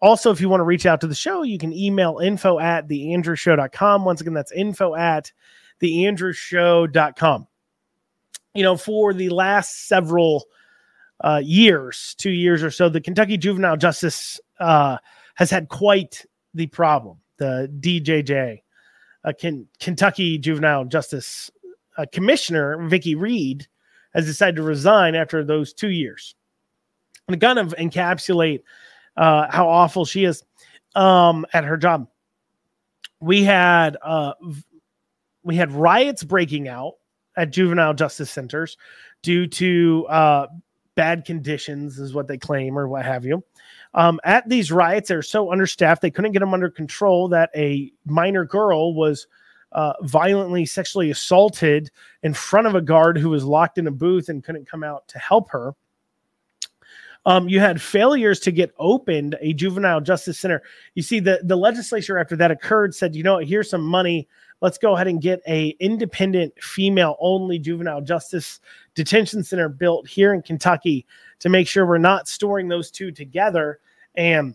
Also, 0.00 0.30
if 0.30 0.40
you 0.40 0.48
want 0.48 0.60
to 0.60 0.64
reach 0.64 0.86
out 0.86 1.00
to 1.00 1.08
the 1.08 1.14
show, 1.14 1.42
you 1.42 1.58
can 1.58 1.72
email 1.72 2.20
info 2.22 2.60
at 2.60 2.86
theandrewshow.com. 2.86 4.04
Once 4.04 4.20
again, 4.20 4.34
that's 4.34 4.52
info 4.52 4.94
at 4.94 5.32
theandrewshow.com 5.82 7.48
you 8.54 8.62
know, 8.62 8.76
for 8.76 9.14
the 9.14 9.28
last 9.28 9.86
several 9.86 10.46
uh, 11.20 11.40
years, 11.44 12.14
two 12.18 12.30
years 12.30 12.62
or 12.62 12.70
so, 12.70 12.88
the 12.88 13.00
Kentucky 13.00 13.36
juvenile 13.36 13.76
justice 13.76 14.40
uh, 14.58 14.98
has 15.34 15.50
had 15.50 15.68
quite 15.68 16.24
the 16.54 16.66
problem. 16.66 17.18
the 17.38 17.70
DJJ, 17.80 18.62
uh, 19.24 19.32
Kentucky 19.78 20.38
Juvenile 20.38 20.84
Justice 20.84 21.50
uh, 21.98 22.06
Commissioner 22.12 22.86
Vicki 22.88 23.14
Reed 23.14 23.66
has 24.14 24.26
decided 24.26 24.56
to 24.56 24.62
resign 24.62 25.14
after 25.14 25.44
those 25.44 25.72
two 25.72 25.90
years. 25.90 26.34
And 27.28 27.38
to 27.38 27.46
kind 27.46 27.58
of 27.58 27.74
encapsulate 27.78 28.62
uh, 29.16 29.46
how 29.50 29.68
awful 29.68 30.04
she 30.04 30.24
is 30.24 30.42
um, 30.94 31.46
at 31.52 31.64
her 31.64 31.76
job, 31.76 32.08
we 33.20 33.44
had 33.44 33.96
uh, 34.02 34.32
we 35.42 35.56
had 35.56 35.72
riots 35.72 36.24
breaking 36.24 36.68
out 36.68 36.94
at 37.36 37.52
juvenile 37.52 37.94
justice 37.94 38.30
centers 38.30 38.76
due 39.22 39.46
to 39.46 40.06
bad 40.94 41.24
conditions, 41.24 41.98
is 41.98 42.14
what 42.14 42.28
they 42.28 42.38
claim, 42.38 42.78
or 42.78 42.88
what 42.88 43.04
have 43.04 43.24
you. 43.24 43.42
Um, 43.94 44.20
at 44.24 44.48
these 44.48 44.70
riots, 44.70 45.08
they're 45.08 45.22
so 45.22 45.50
understaffed 45.50 46.02
they 46.02 46.10
couldn't 46.10 46.32
get 46.32 46.40
them 46.40 46.54
under 46.54 46.70
control 46.70 47.28
that 47.28 47.50
a 47.56 47.92
minor 48.04 48.44
girl 48.44 48.94
was 48.94 49.26
uh, 49.72 49.92
violently 50.02 50.66
sexually 50.66 51.10
assaulted 51.10 51.90
in 52.22 52.34
front 52.34 52.66
of 52.66 52.74
a 52.74 52.80
guard 52.80 53.16
who 53.16 53.30
was 53.30 53.44
locked 53.44 53.78
in 53.78 53.86
a 53.86 53.90
booth 53.90 54.28
and 54.28 54.44
couldn't 54.44 54.68
come 54.68 54.82
out 54.82 55.06
to 55.08 55.18
help 55.18 55.50
her. 55.50 55.74
Um, 57.26 57.48
you 57.48 57.60
had 57.60 57.80
failures 57.80 58.40
to 58.40 58.50
get 58.50 58.72
opened 58.78 59.36
a 59.40 59.52
juvenile 59.52 60.00
justice 60.00 60.38
center. 60.38 60.62
You 60.94 61.02
see, 61.02 61.20
the 61.20 61.40
the 61.44 61.56
legislature 61.56 62.18
after 62.18 62.34
that 62.36 62.50
occurred 62.50 62.94
said, 62.94 63.14
you 63.14 63.22
know, 63.22 63.38
here's 63.38 63.68
some 63.68 63.84
money. 63.84 64.26
Let's 64.60 64.78
go 64.78 64.94
ahead 64.94 65.08
and 65.08 65.22
get 65.22 65.40
a 65.48 65.68
independent 65.80 66.54
female 66.62 67.16
only 67.20 67.58
juvenile 67.58 68.00
justice 68.00 68.60
detention 68.94 69.42
center 69.42 69.68
built 69.68 70.06
here 70.06 70.34
in 70.34 70.42
Kentucky 70.42 71.06
to 71.38 71.48
make 71.48 71.66
sure 71.66 71.86
we're 71.86 71.98
not 71.98 72.28
storing 72.28 72.68
those 72.68 72.90
two 72.90 73.10
together. 73.10 73.80
And 74.14 74.54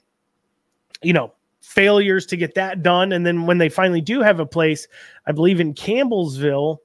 you 1.02 1.14
know, 1.14 1.34
failures 1.62 2.26
to 2.28 2.38
get 2.38 2.56
that 2.56 2.84
done. 2.84 3.12
And 3.12 3.26
then 3.26 3.46
when 3.46 3.58
they 3.58 3.70
finally 3.70 4.02
do 4.02 4.22
have 4.22 4.40
a 4.40 4.46
place, 4.46 4.88
I 5.26 5.32
believe 5.32 5.60
in 5.60 5.74
Campbellsville 5.74 6.78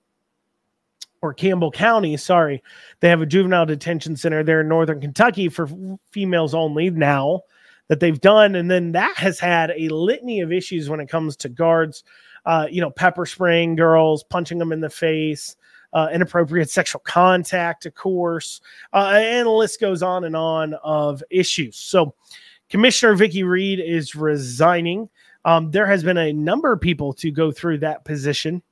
or 1.22 1.34
Campbell 1.34 1.70
County, 1.70 2.16
sorry, 2.16 2.62
they 3.00 3.08
have 3.08 3.20
a 3.20 3.26
juvenile 3.26 3.66
detention 3.66 4.16
center 4.16 4.42
there 4.42 4.62
in 4.62 4.68
Northern 4.68 5.00
Kentucky 5.00 5.48
for 5.48 5.68
females 6.12 6.54
only 6.54 6.90
now 6.90 7.42
that 7.88 8.00
they've 8.00 8.20
done. 8.20 8.54
And 8.54 8.70
then 8.70 8.92
that 8.92 9.16
has 9.16 9.38
had 9.38 9.70
a 9.76 9.88
litany 9.88 10.40
of 10.40 10.52
issues 10.52 10.88
when 10.88 11.00
it 11.00 11.08
comes 11.08 11.36
to 11.36 11.48
guards, 11.48 12.04
uh, 12.46 12.66
you 12.70 12.80
know, 12.80 12.90
pepper 12.90 13.26
spraying 13.26 13.76
girls, 13.76 14.22
punching 14.24 14.58
them 14.58 14.72
in 14.72 14.80
the 14.80 14.90
face. 14.90 15.56
Uh, 15.92 16.08
inappropriate 16.12 16.70
sexual 16.70 17.00
contact, 17.00 17.84
of 17.84 17.94
course, 17.96 18.60
uh, 18.92 19.12
and 19.12 19.46
the 19.46 19.50
list 19.50 19.80
goes 19.80 20.04
on 20.04 20.22
and 20.22 20.36
on 20.36 20.74
of 20.84 21.20
issues. 21.30 21.76
So, 21.76 22.14
Commissioner 22.68 23.16
Vicki 23.16 23.42
Reed 23.42 23.80
is 23.80 24.14
resigning. 24.14 25.08
Um, 25.44 25.72
there 25.72 25.86
has 25.86 26.04
been 26.04 26.16
a 26.16 26.32
number 26.32 26.72
of 26.72 26.80
people 26.80 27.12
to 27.14 27.32
go 27.32 27.50
through 27.50 27.78
that 27.78 28.04
position. 28.04 28.62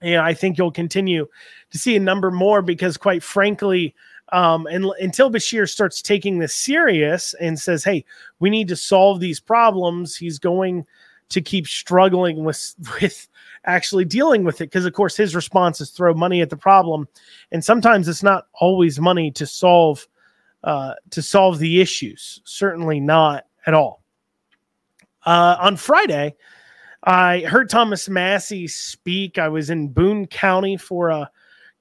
And 0.00 0.20
I 0.20 0.34
think 0.34 0.58
you'll 0.58 0.70
continue 0.70 1.26
to 1.70 1.78
see 1.78 1.96
a 1.96 2.00
number 2.00 2.30
more 2.30 2.62
because, 2.62 2.96
quite 2.96 3.22
frankly, 3.22 3.94
um, 4.30 4.66
and 4.66 4.84
until 5.00 5.30
Beshear 5.30 5.68
starts 5.68 6.02
taking 6.02 6.38
this 6.38 6.54
serious 6.54 7.34
and 7.40 7.58
says, 7.58 7.82
"Hey, 7.82 8.04
we 8.38 8.50
need 8.50 8.68
to 8.68 8.76
solve 8.76 9.20
these 9.20 9.40
problems," 9.40 10.16
he's 10.16 10.38
going 10.38 10.86
to 11.30 11.40
keep 11.40 11.66
struggling 11.66 12.44
with 12.44 12.74
with 13.00 13.28
actually 13.64 14.04
dealing 14.04 14.44
with 14.44 14.60
it 14.60 14.66
because, 14.66 14.86
of 14.86 14.92
course, 14.92 15.16
his 15.16 15.34
response 15.34 15.80
is 15.80 15.90
throw 15.90 16.14
money 16.14 16.40
at 16.40 16.50
the 16.50 16.56
problem, 16.56 17.08
and 17.52 17.64
sometimes 17.64 18.08
it's 18.08 18.22
not 18.22 18.46
always 18.54 19.00
money 19.00 19.30
to 19.32 19.46
solve 19.46 20.06
uh, 20.64 20.94
to 21.10 21.22
solve 21.22 21.58
the 21.58 21.80
issues. 21.80 22.40
Certainly 22.44 23.00
not 23.00 23.44
at 23.66 23.74
all. 23.74 24.02
Uh, 25.26 25.56
on 25.60 25.76
Friday, 25.76 26.34
I 27.04 27.40
heard 27.40 27.68
Thomas 27.68 28.08
Massie 28.08 28.66
speak. 28.66 29.38
I 29.38 29.48
was 29.48 29.70
in 29.70 29.88
Boone 29.88 30.26
County 30.26 30.76
for 30.76 31.10
a 31.10 31.30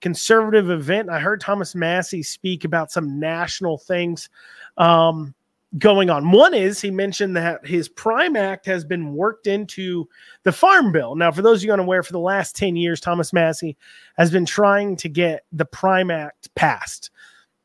conservative 0.02 0.70
event. 0.70 1.10
I 1.10 1.20
heard 1.20 1.42
Thomas 1.42 1.74
Massie 1.74 2.24
speak 2.24 2.66
about 2.66 2.92
some 2.92 3.20
national 3.20 3.78
things 3.78 4.30
um, 4.78 5.34
going 5.78 6.10
on. 6.10 6.32
One 6.32 6.54
is 6.54 6.80
he 6.80 6.92
mentioned 6.92 7.36
that 7.36 7.66
his 7.66 7.90
Prime 7.90 8.36
Act 8.36 8.66
has 8.66 8.86
been 8.86 9.14
worked 9.14 9.48
into 9.48 10.08
the 10.44 10.52
Farm 10.52 10.92
Bill. 10.92 11.16
Now, 11.16 11.32
for 11.32 11.42
those 11.42 11.60
of 11.60 11.66
you 11.66 11.74
unaware, 11.74 12.04
for 12.04 12.14
the 12.14 12.20
last 12.20 12.56
10 12.56 12.76
years, 12.76 13.00
Thomas 13.00 13.34
Massie 13.34 13.78
has 14.18 14.32
been 14.32 14.46
trying 14.46 14.96
to 14.98 15.10
get 15.10 15.46
the 15.52 15.66
Prime 15.66 16.12
Act 16.12 16.54
passed. 16.56 17.12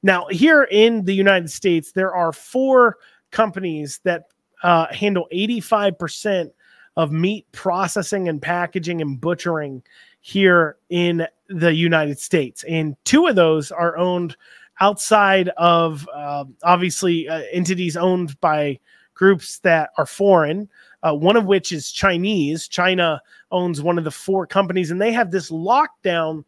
Now, 0.03 0.27
here 0.31 0.65
in 0.65 1.05
the 1.05 1.15
United 1.15 1.51
States, 1.51 1.93
there 1.93 2.15
are 2.15 2.33
four 2.33 2.99
companies 3.31 4.01
that 4.05 4.25
uh, 4.63 4.93
handle 4.93 5.29
85% 5.33 6.51
of 6.97 7.13
meat 7.13 7.47
processing 7.53 8.29
and 8.29 8.43
packaging 8.43 9.01
and 9.01 9.21
butchering 9.21 9.83
here 10.21 10.77
in 10.91 11.27
the 11.49 11.75
United 11.75 12.19
States. 12.19 12.65
And 12.65 12.97
two 13.05 13.27
of 13.27 13.37
those 13.37 13.73
are 13.73 13.97
owned 13.97 14.37
outside 14.81 15.49
of 15.57 16.09
uh, 16.14 16.45
obviously 16.62 17.29
uh, 17.29 17.43
entities 17.53 17.97
owned 17.97 18.41
by 18.41 18.79
groups 19.14 19.59
that 19.61 19.91
are 19.99 20.07
foreign. 20.07 20.68
Uh, 21.03 21.14
one 21.14 21.37
of 21.37 21.47
which 21.47 21.73
is 21.73 21.91
Chinese. 21.91 22.68
China 22.68 23.20
owns 23.51 23.83
one 23.83 23.99
of 23.99 24.05
the 24.05 24.11
four 24.11 24.47
companies, 24.47 24.91
and 24.91 25.01
they 25.01 25.12
have 25.12 25.31
this 25.31 25.51
lockdown 25.51 26.45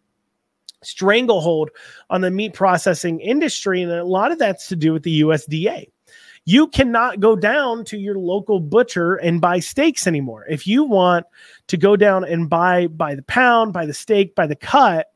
stranglehold 0.83 1.70
on 2.11 2.20
the 2.20 2.31
meat 2.31 2.55
processing 2.55 3.20
industry. 3.20 3.83
And 3.83 3.91
a 3.91 4.05
lot 4.05 4.33
of 4.33 4.39
that's 4.39 4.68
to 4.68 4.77
do 4.77 4.93
with 4.93 5.03
the 5.03 5.22
USDA. 5.22 5.89
You 6.47 6.68
cannot 6.68 7.20
go 7.20 7.37
down 7.37 7.85
to 7.87 7.97
your 7.97 8.18
local 8.18 8.61
butcher 8.61 9.14
and 9.14 9.41
buy 9.41 9.61
steaks 9.61 10.07
anymore. 10.07 10.45
If 10.49 10.66
you 10.66 10.85
want 10.85 11.25
to 11.68 11.79
go 11.79 11.97
down 11.97 12.25
and 12.25 12.51
buy 12.51 12.87
by 12.89 13.14
the 13.14 13.22
pound, 13.22 13.72
by 13.72 13.87
the 13.87 13.95
steak, 13.95 14.35
by 14.35 14.47
the 14.47 14.57
cut, 14.57 15.07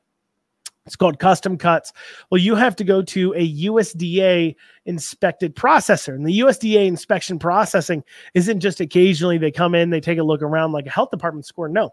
it's 0.89 0.97
called 0.97 1.19
custom 1.19 1.59
cuts. 1.59 1.93
Well, 2.31 2.41
you 2.41 2.55
have 2.55 2.75
to 2.77 2.85
go 2.85 3.03
to 3.03 3.35
a 3.35 3.55
USDA 3.65 4.57
inspected 4.87 5.55
processor. 5.55 6.15
And 6.15 6.27
the 6.27 6.41
USDA 6.41 6.87
inspection 6.87 7.39
processing 7.39 8.03
isn't 8.33 8.61
just 8.61 8.81
occasionally 8.81 9.37
they 9.37 9.51
come 9.51 9.75
in, 9.75 9.91
they 9.91 10.01
take 10.01 10.19
a 10.19 10.23
look 10.23 10.41
around 10.41 10.73
like 10.73 10.87
a 10.87 10.91
health 10.91 11.11
department 11.11 11.45
score. 11.45 11.69
No, 11.69 11.91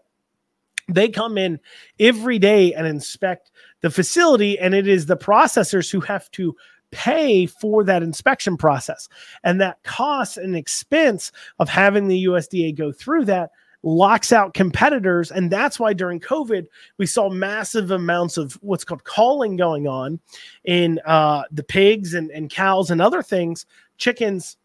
they 0.88 1.10
come 1.10 1.36
in 1.36 1.60
every 2.00 2.38
day 2.38 2.72
and 2.72 2.86
inspect 2.86 3.50
the 3.82 3.90
facility, 3.90 4.58
and 4.58 4.74
it 4.74 4.88
is 4.88 5.04
the 5.04 5.16
processors 5.16 5.92
who 5.92 6.00
have 6.00 6.30
to 6.30 6.56
pay 6.90 7.44
for 7.44 7.84
that 7.84 8.02
inspection 8.02 8.56
process. 8.56 9.10
And 9.44 9.60
that 9.60 9.82
cost 9.82 10.38
and 10.38 10.56
expense 10.56 11.32
of 11.58 11.68
having 11.68 12.08
the 12.08 12.24
USDA 12.24 12.74
go 12.74 12.92
through 12.92 13.26
that 13.26 13.50
locks 13.86 14.32
out 14.32 14.52
competitors. 14.52 15.30
And 15.30 15.48
that's 15.48 15.78
why 15.78 15.92
during 15.92 16.18
COVID, 16.18 16.66
we 16.98 17.06
saw 17.06 17.30
massive 17.30 17.92
amounts 17.92 18.36
of 18.36 18.54
what's 18.54 18.82
called 18.82 19.04
calling 19.04 19.56
going 19.56 19.86
on 19.86 20.18
in 20.64 20.98
uh, 21.06 21.44
the 21.52 21.62
pigs 21.62 22.12
and, 22.12 22.28
and 22.32 22.50
cows 22.50 22.90
and 22.90 23.00
other 23.00 23.22
things, 23.22 23.64
chickens 23.96 24.56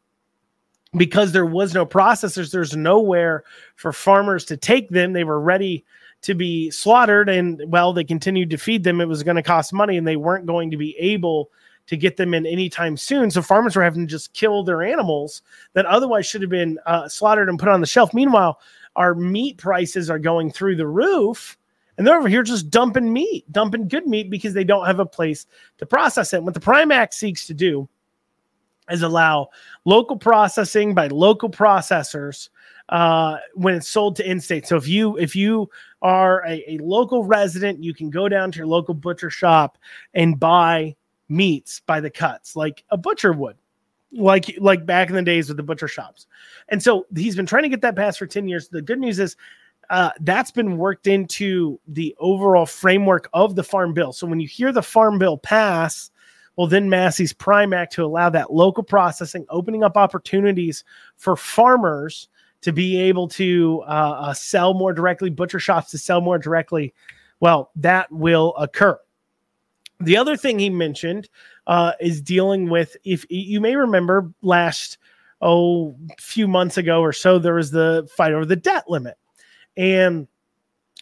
because 0.97 1.31
there 1.31 1.45
was 1.45 1.73
no 1.73 1.85
processors 1.85 2.51
there's 2.51 2.75
nowhere 2.75 3.43
for 3.75 3.93
farmers 3.93 4.43
to 4.45 4.57
take 4.57 4.89
them. 4.89 5.13
They 5.13 5.23
were 5.23 5.39
ready 5.39 5.85
to 6.23 6.33
be 6.33 6.71
slaughtered 6.71 7.29
and 7.29 7.61
well 7.67 7.93
they 7.93 8.03
continued 8.03 8.49
to 8.49 8.57
feed 8.57 8.83
them. 8.83 8.99
It 8.99 9.07
was 9.07 9.23
going 9.23 9.37
to 9.37 9.43
cost 9.43 9.71
money 9.71 9.97
and 9.97 10.07
they 10.07 10.17
weren't 10.17 10.47
going 10.47 10.71
to 10.71 10.77
be 10.77 10.97
able 10.97 11.51
to 11.87 11.95
get 11.95 12.17
them 12.17 12.33
in 12.33 12.45
anytime 12.45 12.97
soon. 12.97 13.29
So 13.29 13.41
farmers 13.41 13.75
were 13.75 13.83
having 13.83 14.07
to 14.07 14.11
just 14.11 14.33
kill 14.33 14.63
their 14.63 14.81
animals 14.81 15.43
that 15.73 15.85
otherwise 15.85 16.25
should 16.25 16.41
have 16.41 16.51
been 16.51 16.79
uh, 16.87 17.07
slaughtered 17.07 17.49
and 17.49 17.59
put 17.59 17.69
on 17.69 17.81
the 17.81 17.87
shelf. 17.87 18.13
Meanwhile 18.13 18.59
our 18.95 19.15
meat 19.15 19.57
prices 19.57 20.09
are 20.09 20.19
going 20.19 20.51
through 20.51 20.75
the 20.75 20.87
roof 20.87 21.57
and 21.97 22.05
they're 22.05 22.17
over 22.17 22.27
here 22.27 22.43
just 22.43 22.69
dumping 22.69 23.11
meat 23.11 23.49
dumping 23.51 23.87
good 23.87 24.07
meat 24.07 24.29
because 24.29 24.53
they 24.53 24.63
don't 24.63 24.85
have 24.85 24.99
a 24.99 25.05
place 25.05 25.45
to 25.77 25.85
process 25.85 26.33
it 26.33 26.43
what 26.43 26.53
the 26.53 26.59
prime 26.59 26.91
act 26.91 27.13
seeks 27.13 27.47
to 27.47 27.53
do 27.53 27.87
is 28.89 29.01
allow 29.01 29.49
local 29.85 30.17
processing 30.17 30.93
by 30.93 31.07
local 31.07 31.49
processors 31.49 32.49
uh, 32.89 33.37
when 33.53 33.73
it's 33.75 33.87
sold 33.87 34.15
to 34.17 34.29
in-state. 34.29 34.67
So 34.67 34.75
if 34.75 34.87
you 34.87 35.17
if 35.17 35.35
you 35.35 35.69
are 36.01 36.45
a, 36.45 36.73
a 36.73 36.77
local 36.79 37.23
resident, 37.23 37.83
you 37.83 37.93
can 37.93 38.09
go 38.09 38.27
down 38.27 38.51
to 38.51 38.57
your 38.57 38.67
local 38.67 38.93
butcher 38.93 39.29
shop 39.29 39.77
and 40.13 40.39
buy 40.39 40.95
meats 41.29 41.81
by 41.85 42.01
the 42.01 42.09
cuts, 42.09 42.55
like 42.55 42.83
a 42.89 42.97
butcher 42.97 43.31
would, 43.31 43.55
like 44.13 44.55
like 44.59 44.85
back 44.85 45.09
in 45.09 45.15
the 45.15 45.21
days 45.21 45.47
with 45.47 45.57
the 45.57 45.63
butcher 45.63 45.87
shops. 45.87 46.27
And 46.69 46.81
so 46.81 47.05
he's 47.15 47.35
been 47.35 47.45
trying 47.45 47.63
to 47.63 47.69
get 47.69 47.81
that 47.81 47.95
passed 47.95 48.19
for 48.19 48.27
10 48.27 48.47
years. 48.47 48.67
The 48.67 48.81
good 48.81 48.99
news 48.99 49.19
is 49.19 49.35
uh, 49.89 50.11
that's 50.21 50.51
been 50.51 50.77
worked 50.77 51.07
into 51.07 51.79
the 51.87 52.15
overall 52.19 52.65
framework 52.65 53.29
of 53.33 53.55
the 53.55 53.63
farm 53.63 53.93
bill. 53.93 54.13
So 54.13 54.25
when 54.25 54.39
you 54.39 54.47
hear 54.47 54.71
the 54.71 54.81
farm 54.81 55.19
bill 55.19 55.37
pass, 55.37 56.11
well, 56.55 56.67
then 56.67 56.89
Massie's 56.89 57.33
Prime 57.33 57.73
Act 57.73 57.93
to 57.93 58.05
allow 58.05 58.29
that 58.29 58.53
local 58.53 58.83
processing, 58.83 59.45
opening 59.49 59.83
up 59.83 59.97
opportunities 59.97 60.83
for 61.17 61.35
farmers 61.35 62.29
to 62.61 62.71
be 62.71 62.97
able 62.99 63.27
to 63.27 63.83
uh, 63.87 64.15
uh, 64.19 64.33
sell 64.33 64.73
more 64.73 64.93
directly, 64.93 65.29
butcher 65.29 65.59
shops 65.59 65.91
to 65.91 65.97
sell 65.97 66.21
more 66.21 66.37
directly, 66.37 66.93
well, 67.39 67.71
that 67.75 68.11
will 68.11 68.55
occur. 68.55 68.97
The 69.99 70.17
other 70.17 70.37
thing 70.37 70.59
he 70.59 70.69
mentioned 70.69 71.29
uh, 71.67 71.93
is 71.99 72.21
dealing 72.21 72.69
with, 72.69 72.97
if 73.03 73.25
you 73.29 73.59
may 73.59 73.75
remember 73.75 74.31
last 74.41 74.97
oh, 75.41 75.95
few 76.19 76.47
months 76.47 76.77
ago 76.77 77.01
or 77.01 77.13
so, 77.13 77.39
there 77.39 77.55
was 77.55 77.71
the 77.71 78.07
fight 78.15 78.33
over 78.33 78.45
the 78.45 78.55
debt 78.55 78.89
limit. 78.89 79.17
And 79.77 80.27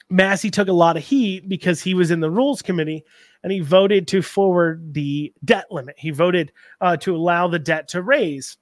Massie 0.10 0.52
took 0.52 0.68
a 0.68 0.74
lot 0.74 0.98
of 0.98 1.04
heat 1.04 1.48
because 1.48 1.82
he 1.82 1.94
was 1.94 2.12
in 2.12 2.20
the 2.20 2.32
rules 2.32 2.62
committee 2.62 3.04
and 3.44 3.52
he 3.52 3.60
voted 3.60 4.08
to 4.10 4.22
forward 4.22 4.94
the 4.94 5.34
debt 5.46 5.66
limit. 5.72 5.96
He 5.98 6.10
voted 6.10 6.52
uh, 6.82 6.98
to 6.98 7.16
allow 7.16 7.48
the 7.48 7.60
debt 7.60 7.88
to 7.90 8.02
raise. 8.02 8.58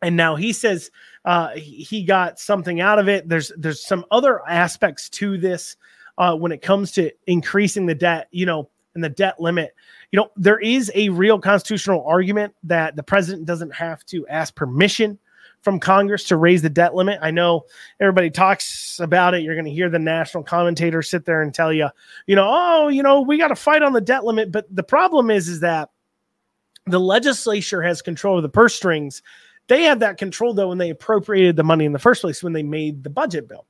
And 0.00 0.16
now 0.16 0.36
he 0.36 0.52
says 0.52 0.90
uh, 1.24 1.50
he 1.56 2.04
got 2.04 2.38
something 2.38 2.80
out 2.80 2.98
of 2.98 3.08
it. 3.08 3.28
There's 3.28 3.52
there's 3.56 3.84
some 3.84 4.04
other 4.10 4.46
aspects 4.46 5.08
to 5.10 5.38
this 5.38 5.76
uh, 6.18 6.36
when 6.36 6.52
it 6.52 6.62
comes 6.62 6.92
to 6.92 7.10
increasing 7.26 7.86
the 7.86 7.94
debt, 7.94 8.28
you 8.30 8.46
know, 8.46 8.68
and 8.94 9.02
the 9.02 9.08
debt 9.08 9.40
limit. 9.40 9.74
You 10.14 10.20
know, 10.20 10.30
there 10.36 10.60
is 10.60 10.92
a 10.94 11.08
real 11.08 11.40
constitutional 11.40 12.04
argument 12.06 12.54
that 12.62 12.94
the 12.94 13.02
president 13.02 13.46
doesn't 13.46 13.74
have 13.74 14.06
to 14.06 14.24
ask 14.28 14.54
permission 14.54 15.18
from 15.60 15.80
Congress 15.80 16.22
to 16.28 16.36
raise 16.36 16.62
the 16.62 16.70
debt 16.70 16.94
limit. 16.94 17.18
I 17.20 17.32
know 17.32 17.64
everybody 17.98 18.30
talks 18.30 19.00
about 19.00 19.34
it. 19.34 19.42
You're 19.42 19.56
going 19.56 19.64
to 19.64 19.72
hear 19.72 19.90
the 19.90 19.98
national 19.98 20.44
commentator 20.44 21.02
sit 21.02 21.24
there 21.24 21.42
and 21.42 21.52
tell 21.52 21.72
you, 21.72 21.88
you 22.28 22.36
know, 22.36 22.46
oh, 22.48 22.86
you 22.86 23.02
know, 23.02 23.22
we 23.22 23.38
got 23.38 23.48
to 23.48 23.56
fight 23.56 23.82
on 23.82 23.92
the 23.92 24.00
debt 24.00 24.22
limit. 24.22 24.52
But 24.52 24.66
the 24.70 24.84
problem 24.84 25.32
is, 25.32 25.48
is 25.48 25.58
that 25.58 25.90
the 26.86 27.00
legislature 27.00 27.82
has 27.82 28.00
control 28.00 28.36
of 28.36 28.44
the 28.44 28.48
purse 28.48 28.76
strings. 28.76 29.20
They 29.66 29.82
had 29.82 29.98
that 29.98 30.16
control 30.16 30.54
though 30.54 30.68
when 30.68 30.78
they 30.78 30.90
appropriated 30.90 31.56
the 31.56 31.64
money 31.64 31.86
in 31.86 31.92
the 31.92 31.98
first 31.98 32.20
place 32.20 32.40
when 32.40 32.52
they 32.52 32.62
made 32.62 33.02
the 33.02 33.10
budget 33.10 33.48
bill. 33.48 33.66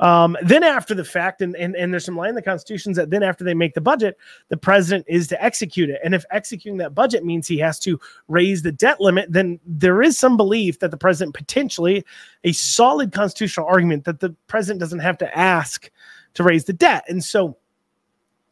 Um, 0.00 0.36
then 0.42 0.62
after 0.62 0.94
the 0.94 1.04
fact, 1.04 1.42
and, 1.42 1.56
and, 1.56 1.74
and 1.74 1.92
there's 1.92 2.04
some 2.04 2.16
line 2.16 2.30
in 2.30 2.34
the 2.34 2.42
constitutions 2.42 2.96
that 2.96 3.10
then 3.10 3.22
after 3.22 3.42
they 3.42 3.54
make 3.54 3.74
the 3.74 3.80
budget, 3.80 4.16
the 4.48 4.56
president 4.56 5.04
is 5.08 5.26
to 5.28 5.42
execute 5.42 5.90
it. 5.90 6.00
And 6.04 6.14
if 6.14 6.24
executing 6.30 6.78
that 6.78 6.94
budget 6.94 7.24
means 7.24 7.48
he 7.48 7.58
has 7.58 7.78
to 7.80 7.98
raise 8.28 8.62
the 8.62 8.70
debt 8.70 9.00
limit, 9.00 9.32
then 9.32 9.58
there 9.66 10.00
is 10.02 10.18
some 10.18 10.36
belief 10.36 10.78
that 10.78 10.92
the 10.92 10.96
president 10.96 11.34
potentially 11.34 12.04
a 12.44 12.52
solid 12.52 13.12
constitutional 13.12 13.66
argument 13.66 14.04
that 14.04 14.20
the 14.20 14.34
president 14.46 14.80
doesn't 14.80 15.00
have 15.00 15.18
to 15.18 15.38
ask 15.38 15.90
to 16.34 16.44
raise 16.44 16.64
the 16.64 16.72
debt. 16.72 17.04
And 17.08 17.24
so 17.24 17.56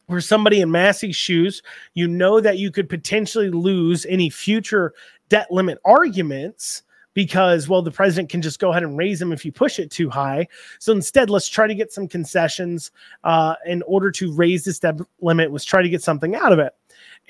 for 0.09 0.19
somebody 0.21 0.59
in 0.61 0.71
Massie's 0.71 1.15
shoes, 1.15 1.61
you 1.93 2.07
know 2.07 2.41
that 2.41 2.57
you 2.57 2.71
could 2.71 2.89
potentially 2.89 3.49
lose 3.49 4.05
any 4.07 4.29
future 4.29 4.93
debt 5.29 5.47
limit 5.51 5.79
arguments 5.85 6.83
because 7.17 7.67
well 7.67 7.81
the 7.81 7.89
president 7.89 8.29
can 8.29 8.43
just 8.43 8.59
go 8.59 8.69
ahead 8.69 8.83
and 8.83 8.95
raise 8.95 9.17
them 9.17 9.33
if 9.33 9.43
you 9.43 9.51
push 9.51 9.79
it 9.79 9.89
too 9.89 10.07
high. 10.07 10.47
So 10.77 10.91
instead 10.91 11.31
let's 11.31 11.49
try 11.49 11.65
to 11.65 11.73
get 11.73 11.91
some 11.91 12.07
concessions 12.07 12.91
uh, 13.23 13.55
in 13.65 13.81
order 13.87 14.11
to 14.11 14.31
raise 14.33 14.65
this 14.65 14.77
debt 14.77 14.99
limit 15.19 15.49
was 15.49 15.65
try 15.65 15.81
to 15.81 15.89
get 15.89 16.03
something 16.03 16.35
out 16.35 16.53
of 16.53 16.59
it. 16.59 16.73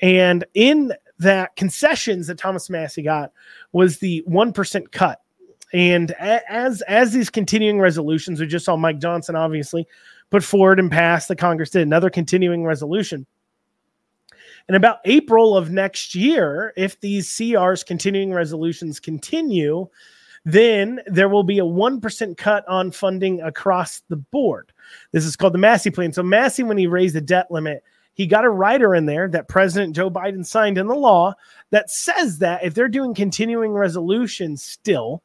And 0.02 0.44
in 0.52 0.92
that 1.20 1.56
concessions 1.56 2.26
that 2.26 2.36
thomas 2.36 2.68
massie 2.68 3.00
got 3.00 3.32
was 3.72 3.96
the 3.96 4.22
1% 4.28 4.92
cut. 4.92 5.22
And 5.72 6.10
as 6.20 6.82
as 6.82 7.14
these 7.14 7.30
continuing 7.30 7.80
resolutions 7.80 8.40
we 8.40 8.46
just 8.46 8.66
saw 8.66 8.76
mike 8.76 8.98
johnson 8.98 9.36
obviously 9.36 9.86
put 10.28 10.44
forward 10.44 10.78
and 10.78 10.90
pass 10.90 11.28
the 11.28 11.36
congress 11.36 11.70
did 11.70 11.80
another 11.80 12.10
continuing 12.10 12.62
resolution 12.62 13.26
in 14.68 14.74
about 14.74 14.98
April 15.04 15.56
of 15.56 15.70
next 15.70 16.14
year, 16.14 16.72
if 16.76 17.00
these 17.00 17.28
CRs 17.28 17.84
continuing 17.84 18.32
resolutions 18.32 19.00
continue, 19.00 19.88
then 20.44 21.00
there 21.06 21.28
will 21.28 21.42
be 21.42 21.58
a 21.58 21.64
1% 21.64 22.36
cut 22.36 22.66
on 22.68 22.90
funding 22.90 23.40
across 23.40 24.00
the 24.08 24.16
board. 24.16 24.72
This 25.12 25.24
is 25.24 25.36
called 25.36 25.54
the 25.54 25.58
Massie 25.58 25.90
plan. 25.90 26.12
So, 26.12 26.22
Massie, 26.22 26.62
when 26.62 26.78
he 26.78 26.86
raised 26.86 27.14
the 27.14 27.20
debt 27.20 27.50
limit, 27.50 27.82
he 28.14 28.26
got 28.26 28.44
a 28.44 28.50
rider 28.50 28.94
in 28.94 29.06
there 29.06 29.28
that 29.28 29.48
President 29.48 29.94
Joe 29.94 30.10
Biden 30.10 30.44
signed 30.44 30.76
in 30.76 30.86
the 30.86 30.94
law 30.94 31.34
that 31.70 31.90
says 31.90 32.38
that 32.38 32.64
if 32.64 32.74
they're 32.74 32.88
doing 32.88 33.14
continuing 33.14 33.72
resolutions 33.72 34.62
still, 34.62 35.22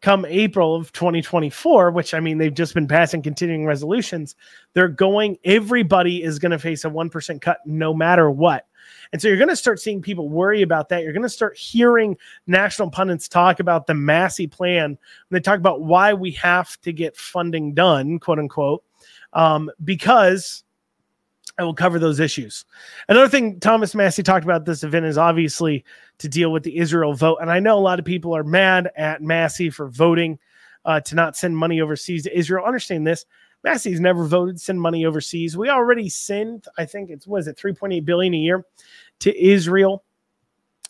come 0.00 0.24
April 0.24 0.74
of 0.74 0.92
2024, 0.92 1.90
which 1.90 2.14
I 2.14 2.20
mean, 2.20 2.38
they've 2.38 2.54
just 2.54 2.74
been 2.74 2.88
passing 2.88 3.22
continuing 3.22 3.66
resolutions, 3.66 4.34
they're 4.72 4.88
going, 4.88 5.38
everybody 5.44 6.22
is 6.22 6.38
going 6.38 6.52
to 6.52 6.58
face 6.58 6.84
a 6.84 6.90
1% 6.90 7.40
cut 7.40 7.58
no 7.66 7.92
matter 7.92 8.30
what. 8.30 8.66
And 9.12 9.20
so 9.20 9.28
you're 9.28 9.36
going 9.36 9.48
to 9.48 9.56
start 9.56 9.80
seeing 9.80 10.00
people 10.00 10.28
worry 10.28 10.62
about 10.62 10.88
that. 10.88 11.02
You're 11.02 11.12
going 11.12 11.22
to 11.22 11.28
start 11.28 11.56
hearing 11.56 12.16
national 12.46 12.90
pundits 12.90 13.28
talk 13.28 13.60
about 13.60 13.86
the 13.86 13.94
Massie 13.94 14.46
plan. 14.46 14.96
They 15.30 15.40
talk 15.40 15.58
about 15.58 15.82
why 15.82 16.14
we 16.14 16.32
have 16.32 16.80
to 16.82 16.92
get 16.92 17.16
funding 17.16 17.74
done, 17.74 18.18
quote 18.18 18.38
unquote, 18.38 18.84
um, 19.32 19.70
because 19.84 20.64
I 21.60 21.62
will 21.62 21.74
cover 21.74 21.98
those 21.98 22.20
issues. 22.20 22.64
Another 23.06 23.28
thing 23.28 23.60
Thomas 23.60 23.94
Massie 23.94 24.22
talked 24.22 24.44
about 24.44 24.64
this 24.64 24.82
event 24.82 25.04
is 25.04 25.18
obviously 25.18 25.84
to 26.16 26.26
deal 26.26 26.52
with 26.52 26.62
the 26.62 26.78
Israel 26.78 27.12
vote. 27.12 27.36
And 27.42 27.50
I 27.50 27.60
know 27.60 27.76
a 27.76 27.80
lot 27.80 27.98
of 27.98 28.06
people 28.06 28.34
are 28.34 28.42
mad 28.42 28.90
at 28.96 29.20
Massie 29.20 29.68
for 29.68 29.86
voting 29.86 30.38
uh, 30.86 31.00
to 31.00 31.14
not 31.14 31.36
send 31.36 31.54
money 31.54 31.82
overseas 31.82 32.22
to 32.22 32.34
Israel. 32.36 32.64
Understand 32.64 33.06
this. 33.06 33.26
Massie's 33.62 34.00
never 34.00 34.24
voted 34.24 34.58
send 34.58 34.80
money 34.80 35.04
overseas. 35.04 35.54
We 35.54 35.68
already 35.68 36.08
send, 36.08 36.64
I 36.78 36.86
think 36.86 37.10
it's 37.10 37.26
was 37.26 37.46
it 37.46 37.58
3.8 37.58 38.06
billion 38.06 38.32
a 38.32 38.38
year 38.38 38.64
to 39.18 39.38
Israel 39.38 40.02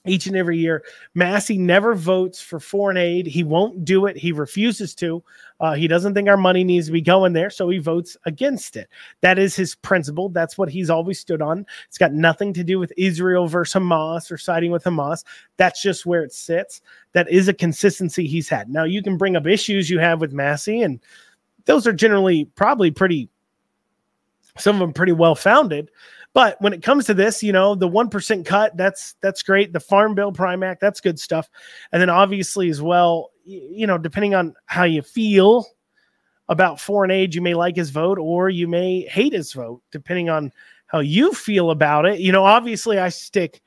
each 0.07 0.27
and 0.27 0.37
every 0.37 0.57
year. 0.57 0.83
Massie 1.15 1.59
never 1.59 1.95
votes 1.95 2.41
for 2.41 2.59
foreign 2.59 2.97
aid. 2.97 3.27
He 3.27 3.45
won't 3.45 3.85
do 3.85 4.07
it. 4.07 4.17
He 4.17 4.33
refuses 4.33 4.95
to. 4.97 5.23
Uh, 5.61 5.75
he 5.75 5.87
doesn't 5.87 6.15
think 6.15 6.27
our 6.29 6.39
money 6.39 6.65
needs 6.65 6.87
to 6.87 6.93
be 6.93 7.03
going 7.03 7.35
there, 7.35 7.51
so 7.51 7.69
he 7.69 7.79
votes 7.79 8.17
against 8.25 8.77
it. 8.77 8.89
That 9.21 9.39
is 9.39 9.55
his 9.55 9.75
principle. 9.75 10.31
That's 10.31 10.57
what 10.57 10.71
he's 10.71 10.89
always 10.89 11.21
stood 11.21 11.43
on. 11.43 11.67
It's 11.87 11.99
got 11.99 12.15
nothing 12.15 12.55
to 12.55 12.65
do 12.65 12.79
with 12.79 12.93
Israel 12.97 13.47
versus 13.47 13.81
Hamas 13.81 14.33
or 14.33 14.39
siding 14.39 14.71
with 14.71 14.85
Hamas. 14.85 15.25
That's 15.59 15.83
just 15.83 16.07
where 16.07 16.23
it 16.23 16.33
sits. 16.33 16.81
That 17.13 17.31
is 17.31 17.49
a 17.49 17.55
consistency 17.55 18.27
he's 18.27 18.49
had. 18.49 18.71
Now, 18.71 18.85
you 18.85 19.03
can 19.03 19.19
bring 19.19 19.37
up 19.37 19.47
issues 19.47 19.91
you 19.91 19.99
have 19.99 20.21
with 20.21 20.33
Massie, 20.33 20.81
and 20.81 20.99
those 21.67 21.87
are 21.87 21.93
generally 21.93 22.47
probably 22.55 22.91
pretty, 22.91 23.29
some 24.57 24.77
of 24.77 24.81
them 24.81 24.95
pretty 24.95 25.13
well 25.13 25.35
founded. 25.35 25.91
But 26.33 26.61
when 26.61 26.73
it 26.73 26.83
comes 26.83 27.07
to 27.07 27.15
this, 27.15 27.43
you 27.43 27.53
know, 27.53 27.75
the 27.75 27.89
1% 27.89 28.47
cut, 28.47 28.77
that's 28.77 29.15
that's 29.21 29.43
great. 29.43 29.73
The 29.73 29.81
Farm 29.81 30.15
Bill 30.15 30.31
Prime 30.31 30.63
Act, 30.63 30.81
that's 30.81 31.01
good 31.01 31.19
stuff. 31.19 31.51
And 31.93 32.01
then 32.01 32.11
obviously 32.11 32.71
as 32.71 32.81
well, 32.81 33.31
you 33.45 33.87
know, 33.87 33.99
depending 33.99 34.35
on 34.35 34.55
how 34.67 34.85
you 34.85 35.03
feel 35.03 35.67
about 36.49 36.81
foreign 36.81 37.11
aid, 37.11 37.35
you 37.35 37.41
may 37.41 37.55
like 37.55 37.77
his 37.77 37.91
vote 37.91 38.19
or 38.19 38.49
you 38.49 38.69
may 38.69 39.03
hate 39.03 39.33
his 39.33 39.53
vote, 39.53 39.83
depending 39.91 40.29
on 40.29 40.53
how 40.87 41.01
you 41.01 41.33
feel 41.33 41.71
about 41.71 42.07
it. 42.07 42.21
You 42.21 42.33
know, 42.33 42.45
obviously 42.45 42.99
I 42.99 43.09
stick 43.09 43.61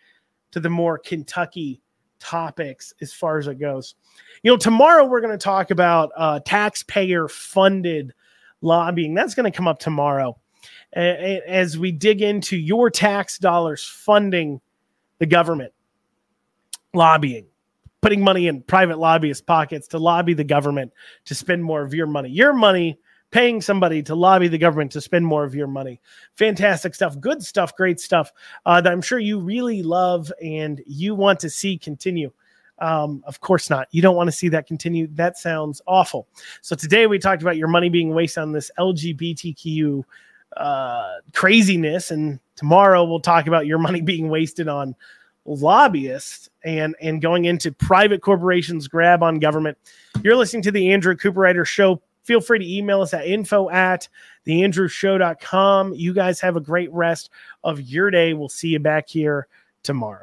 to 0.52 0.60
the 0.60 0.70
more 0.70 0.98
Kentucky 0.98 1.82
topics 2.20 2.94
as 3.02 3.12
far 3.12 3.38
as 3.38 3.48
it 3.48 3.60
goes. 3.60 3.96
You 4.42 4.52
know, 4.52 4.58
tomorrow 4.58 5.06
we're 5.06 5.22
going 5.22 5.38
to 5.38 5.44
talk 5.44 5.72
about 5.72 6.12
uh, 6.16 6.40
taxpayer 6.46 7.28
funded 7.28 8.14
lobbying. 8.62 9.14
That's 9.14 9.36
going 9.36 9.52
to 9.52 9.56
come 9.56 9.68
up 9.68 9.80
tomorrow 9.80 10.38
as 10.96 11.78
we 11.78 11.92
dig 11.92 12.22
into 12.22 12.58
your 12.58 12.90
tax 12.90 13.38
dollars 13.38 13.84
funding 13.84 14.62
the 15.20 15.26
government, 15.26 15.74
lobbying, 16.94 17.46
putting 18.02 18.22
money 18.22 18.48
in 18.48 18.62
private 18.62 19.00
lobbyist 19.00 19.46
pockets 19.46 19.88
to 19.88 19.98
lobby 19.98 20.34
the 20.34 20.44
government 20.44 20.92
to 21.26 21.36
spend 21.36 21.64
more 21.64 21.82
of 21.82 21.94
your 21.94 22.08
money. 22.08 22.30
Your 22.30 22.54
money 22.54 23.00
paying 23.32 23.62
somebody 23.62 24.04
to 24.04 24.14
lobby 24.14 24.48
the 24.48 24.58
government 24.60 24.92
to 24.92 25.02
spend 25.02 25.26
more 25.26 25.44
of 25.44 25.56
your 25.56 25.66
money. 25.66 26.00
Fantastic 26.36 26.94
stuff, 26.94 27.20
good 27.20 27.42
stuff, 27.42 27.76
great 27.76 28.00
stuff 28.00 28.32
uh, 28.68 28.80
that 28.80 28.92
I'm 28.92 29.02
sure 29.02 29.18
you 29.18 29.40
really 29.40 29.82
love 29.82 30.32
and 30.42 30.82
you 30.86 31.16
want 31.16 31.40
to 31.40 31.50
see 31.50 31.78
continue. 31.78 32.32
Um, 32.78 33.24
of 33.26 33.40
course 33.40 33.70
not. 33.70 33.88
You 33.92 34.04
don't 34.04 34.16
want 34.16 34.28
to 34.28 34.32
see 34.32 34.50
that 34.50 34.68
continue. 34.68 35.08
That 35.14 35.38
sounds 35.38 35.82
awful. 35.88 36.28
So 36.62 36.76
today 36.76 37.08
we 37.08 37.18
talked 37.18 37.42
about 37.42 37.58
your 37.58 37.68
money 37.68 37.90
being 37.90 38.14
wasted 38.14 38.44
on 38.44 38.52
this 38.52 38.70
LGBTQ 38.78 40.04
uh, 40.58 41.16
craziness. 41.34 42.12
And 42.12 42.40
tomorrow 42.56 43.04
we'll 43.04 43.20
talk 43.20 43.48
about 43.48 43.66
your 43.66 43.80
money 43.80 44.02
being 44.14 44.30
wasted 44.30 44.68
on 44.68 44.96
lobbyists 45.46 46.50
and 46.64 46.96
and 47.02 47.22
going 47.22 47.46
into 47.46 47.72
private 47.72 48.22
corporations 48.22 48.88
grab 48.88 49.22
on 49.24 49.40
government. 49.40 49.78
You're 50.24 50.38
listening 50.38 50.64
to 50.64 50.72
the 50.72 50.92
Andrew 50.94 51.16
Cooperrider 51.16 51.66
Show. 51.66 52.02
Feel 52.24 52.40
free 52.40 52.60
to 52.60 52.74
email 52.78 53.02
us 53.02 53.14
at 53.14 53.28
info 53.28 53.70
at 53.70 54.08
theandrewshow.com. 54.48 55.94
You 55.96 56.14
guys 56.14 56.40
have 56.40 56.56
a 56.56 56.62
great 56.62 56.92
rest 56.94 57.30
of 57.66 57.82
your 57.82 58.10
day. 58.10 58.34
We'll 58.34 58.48
see 58.48 58.70
you 58.70 58.80
back 58.80 59.10
here 59.10 59.48
tomorrow. 59.84 60.22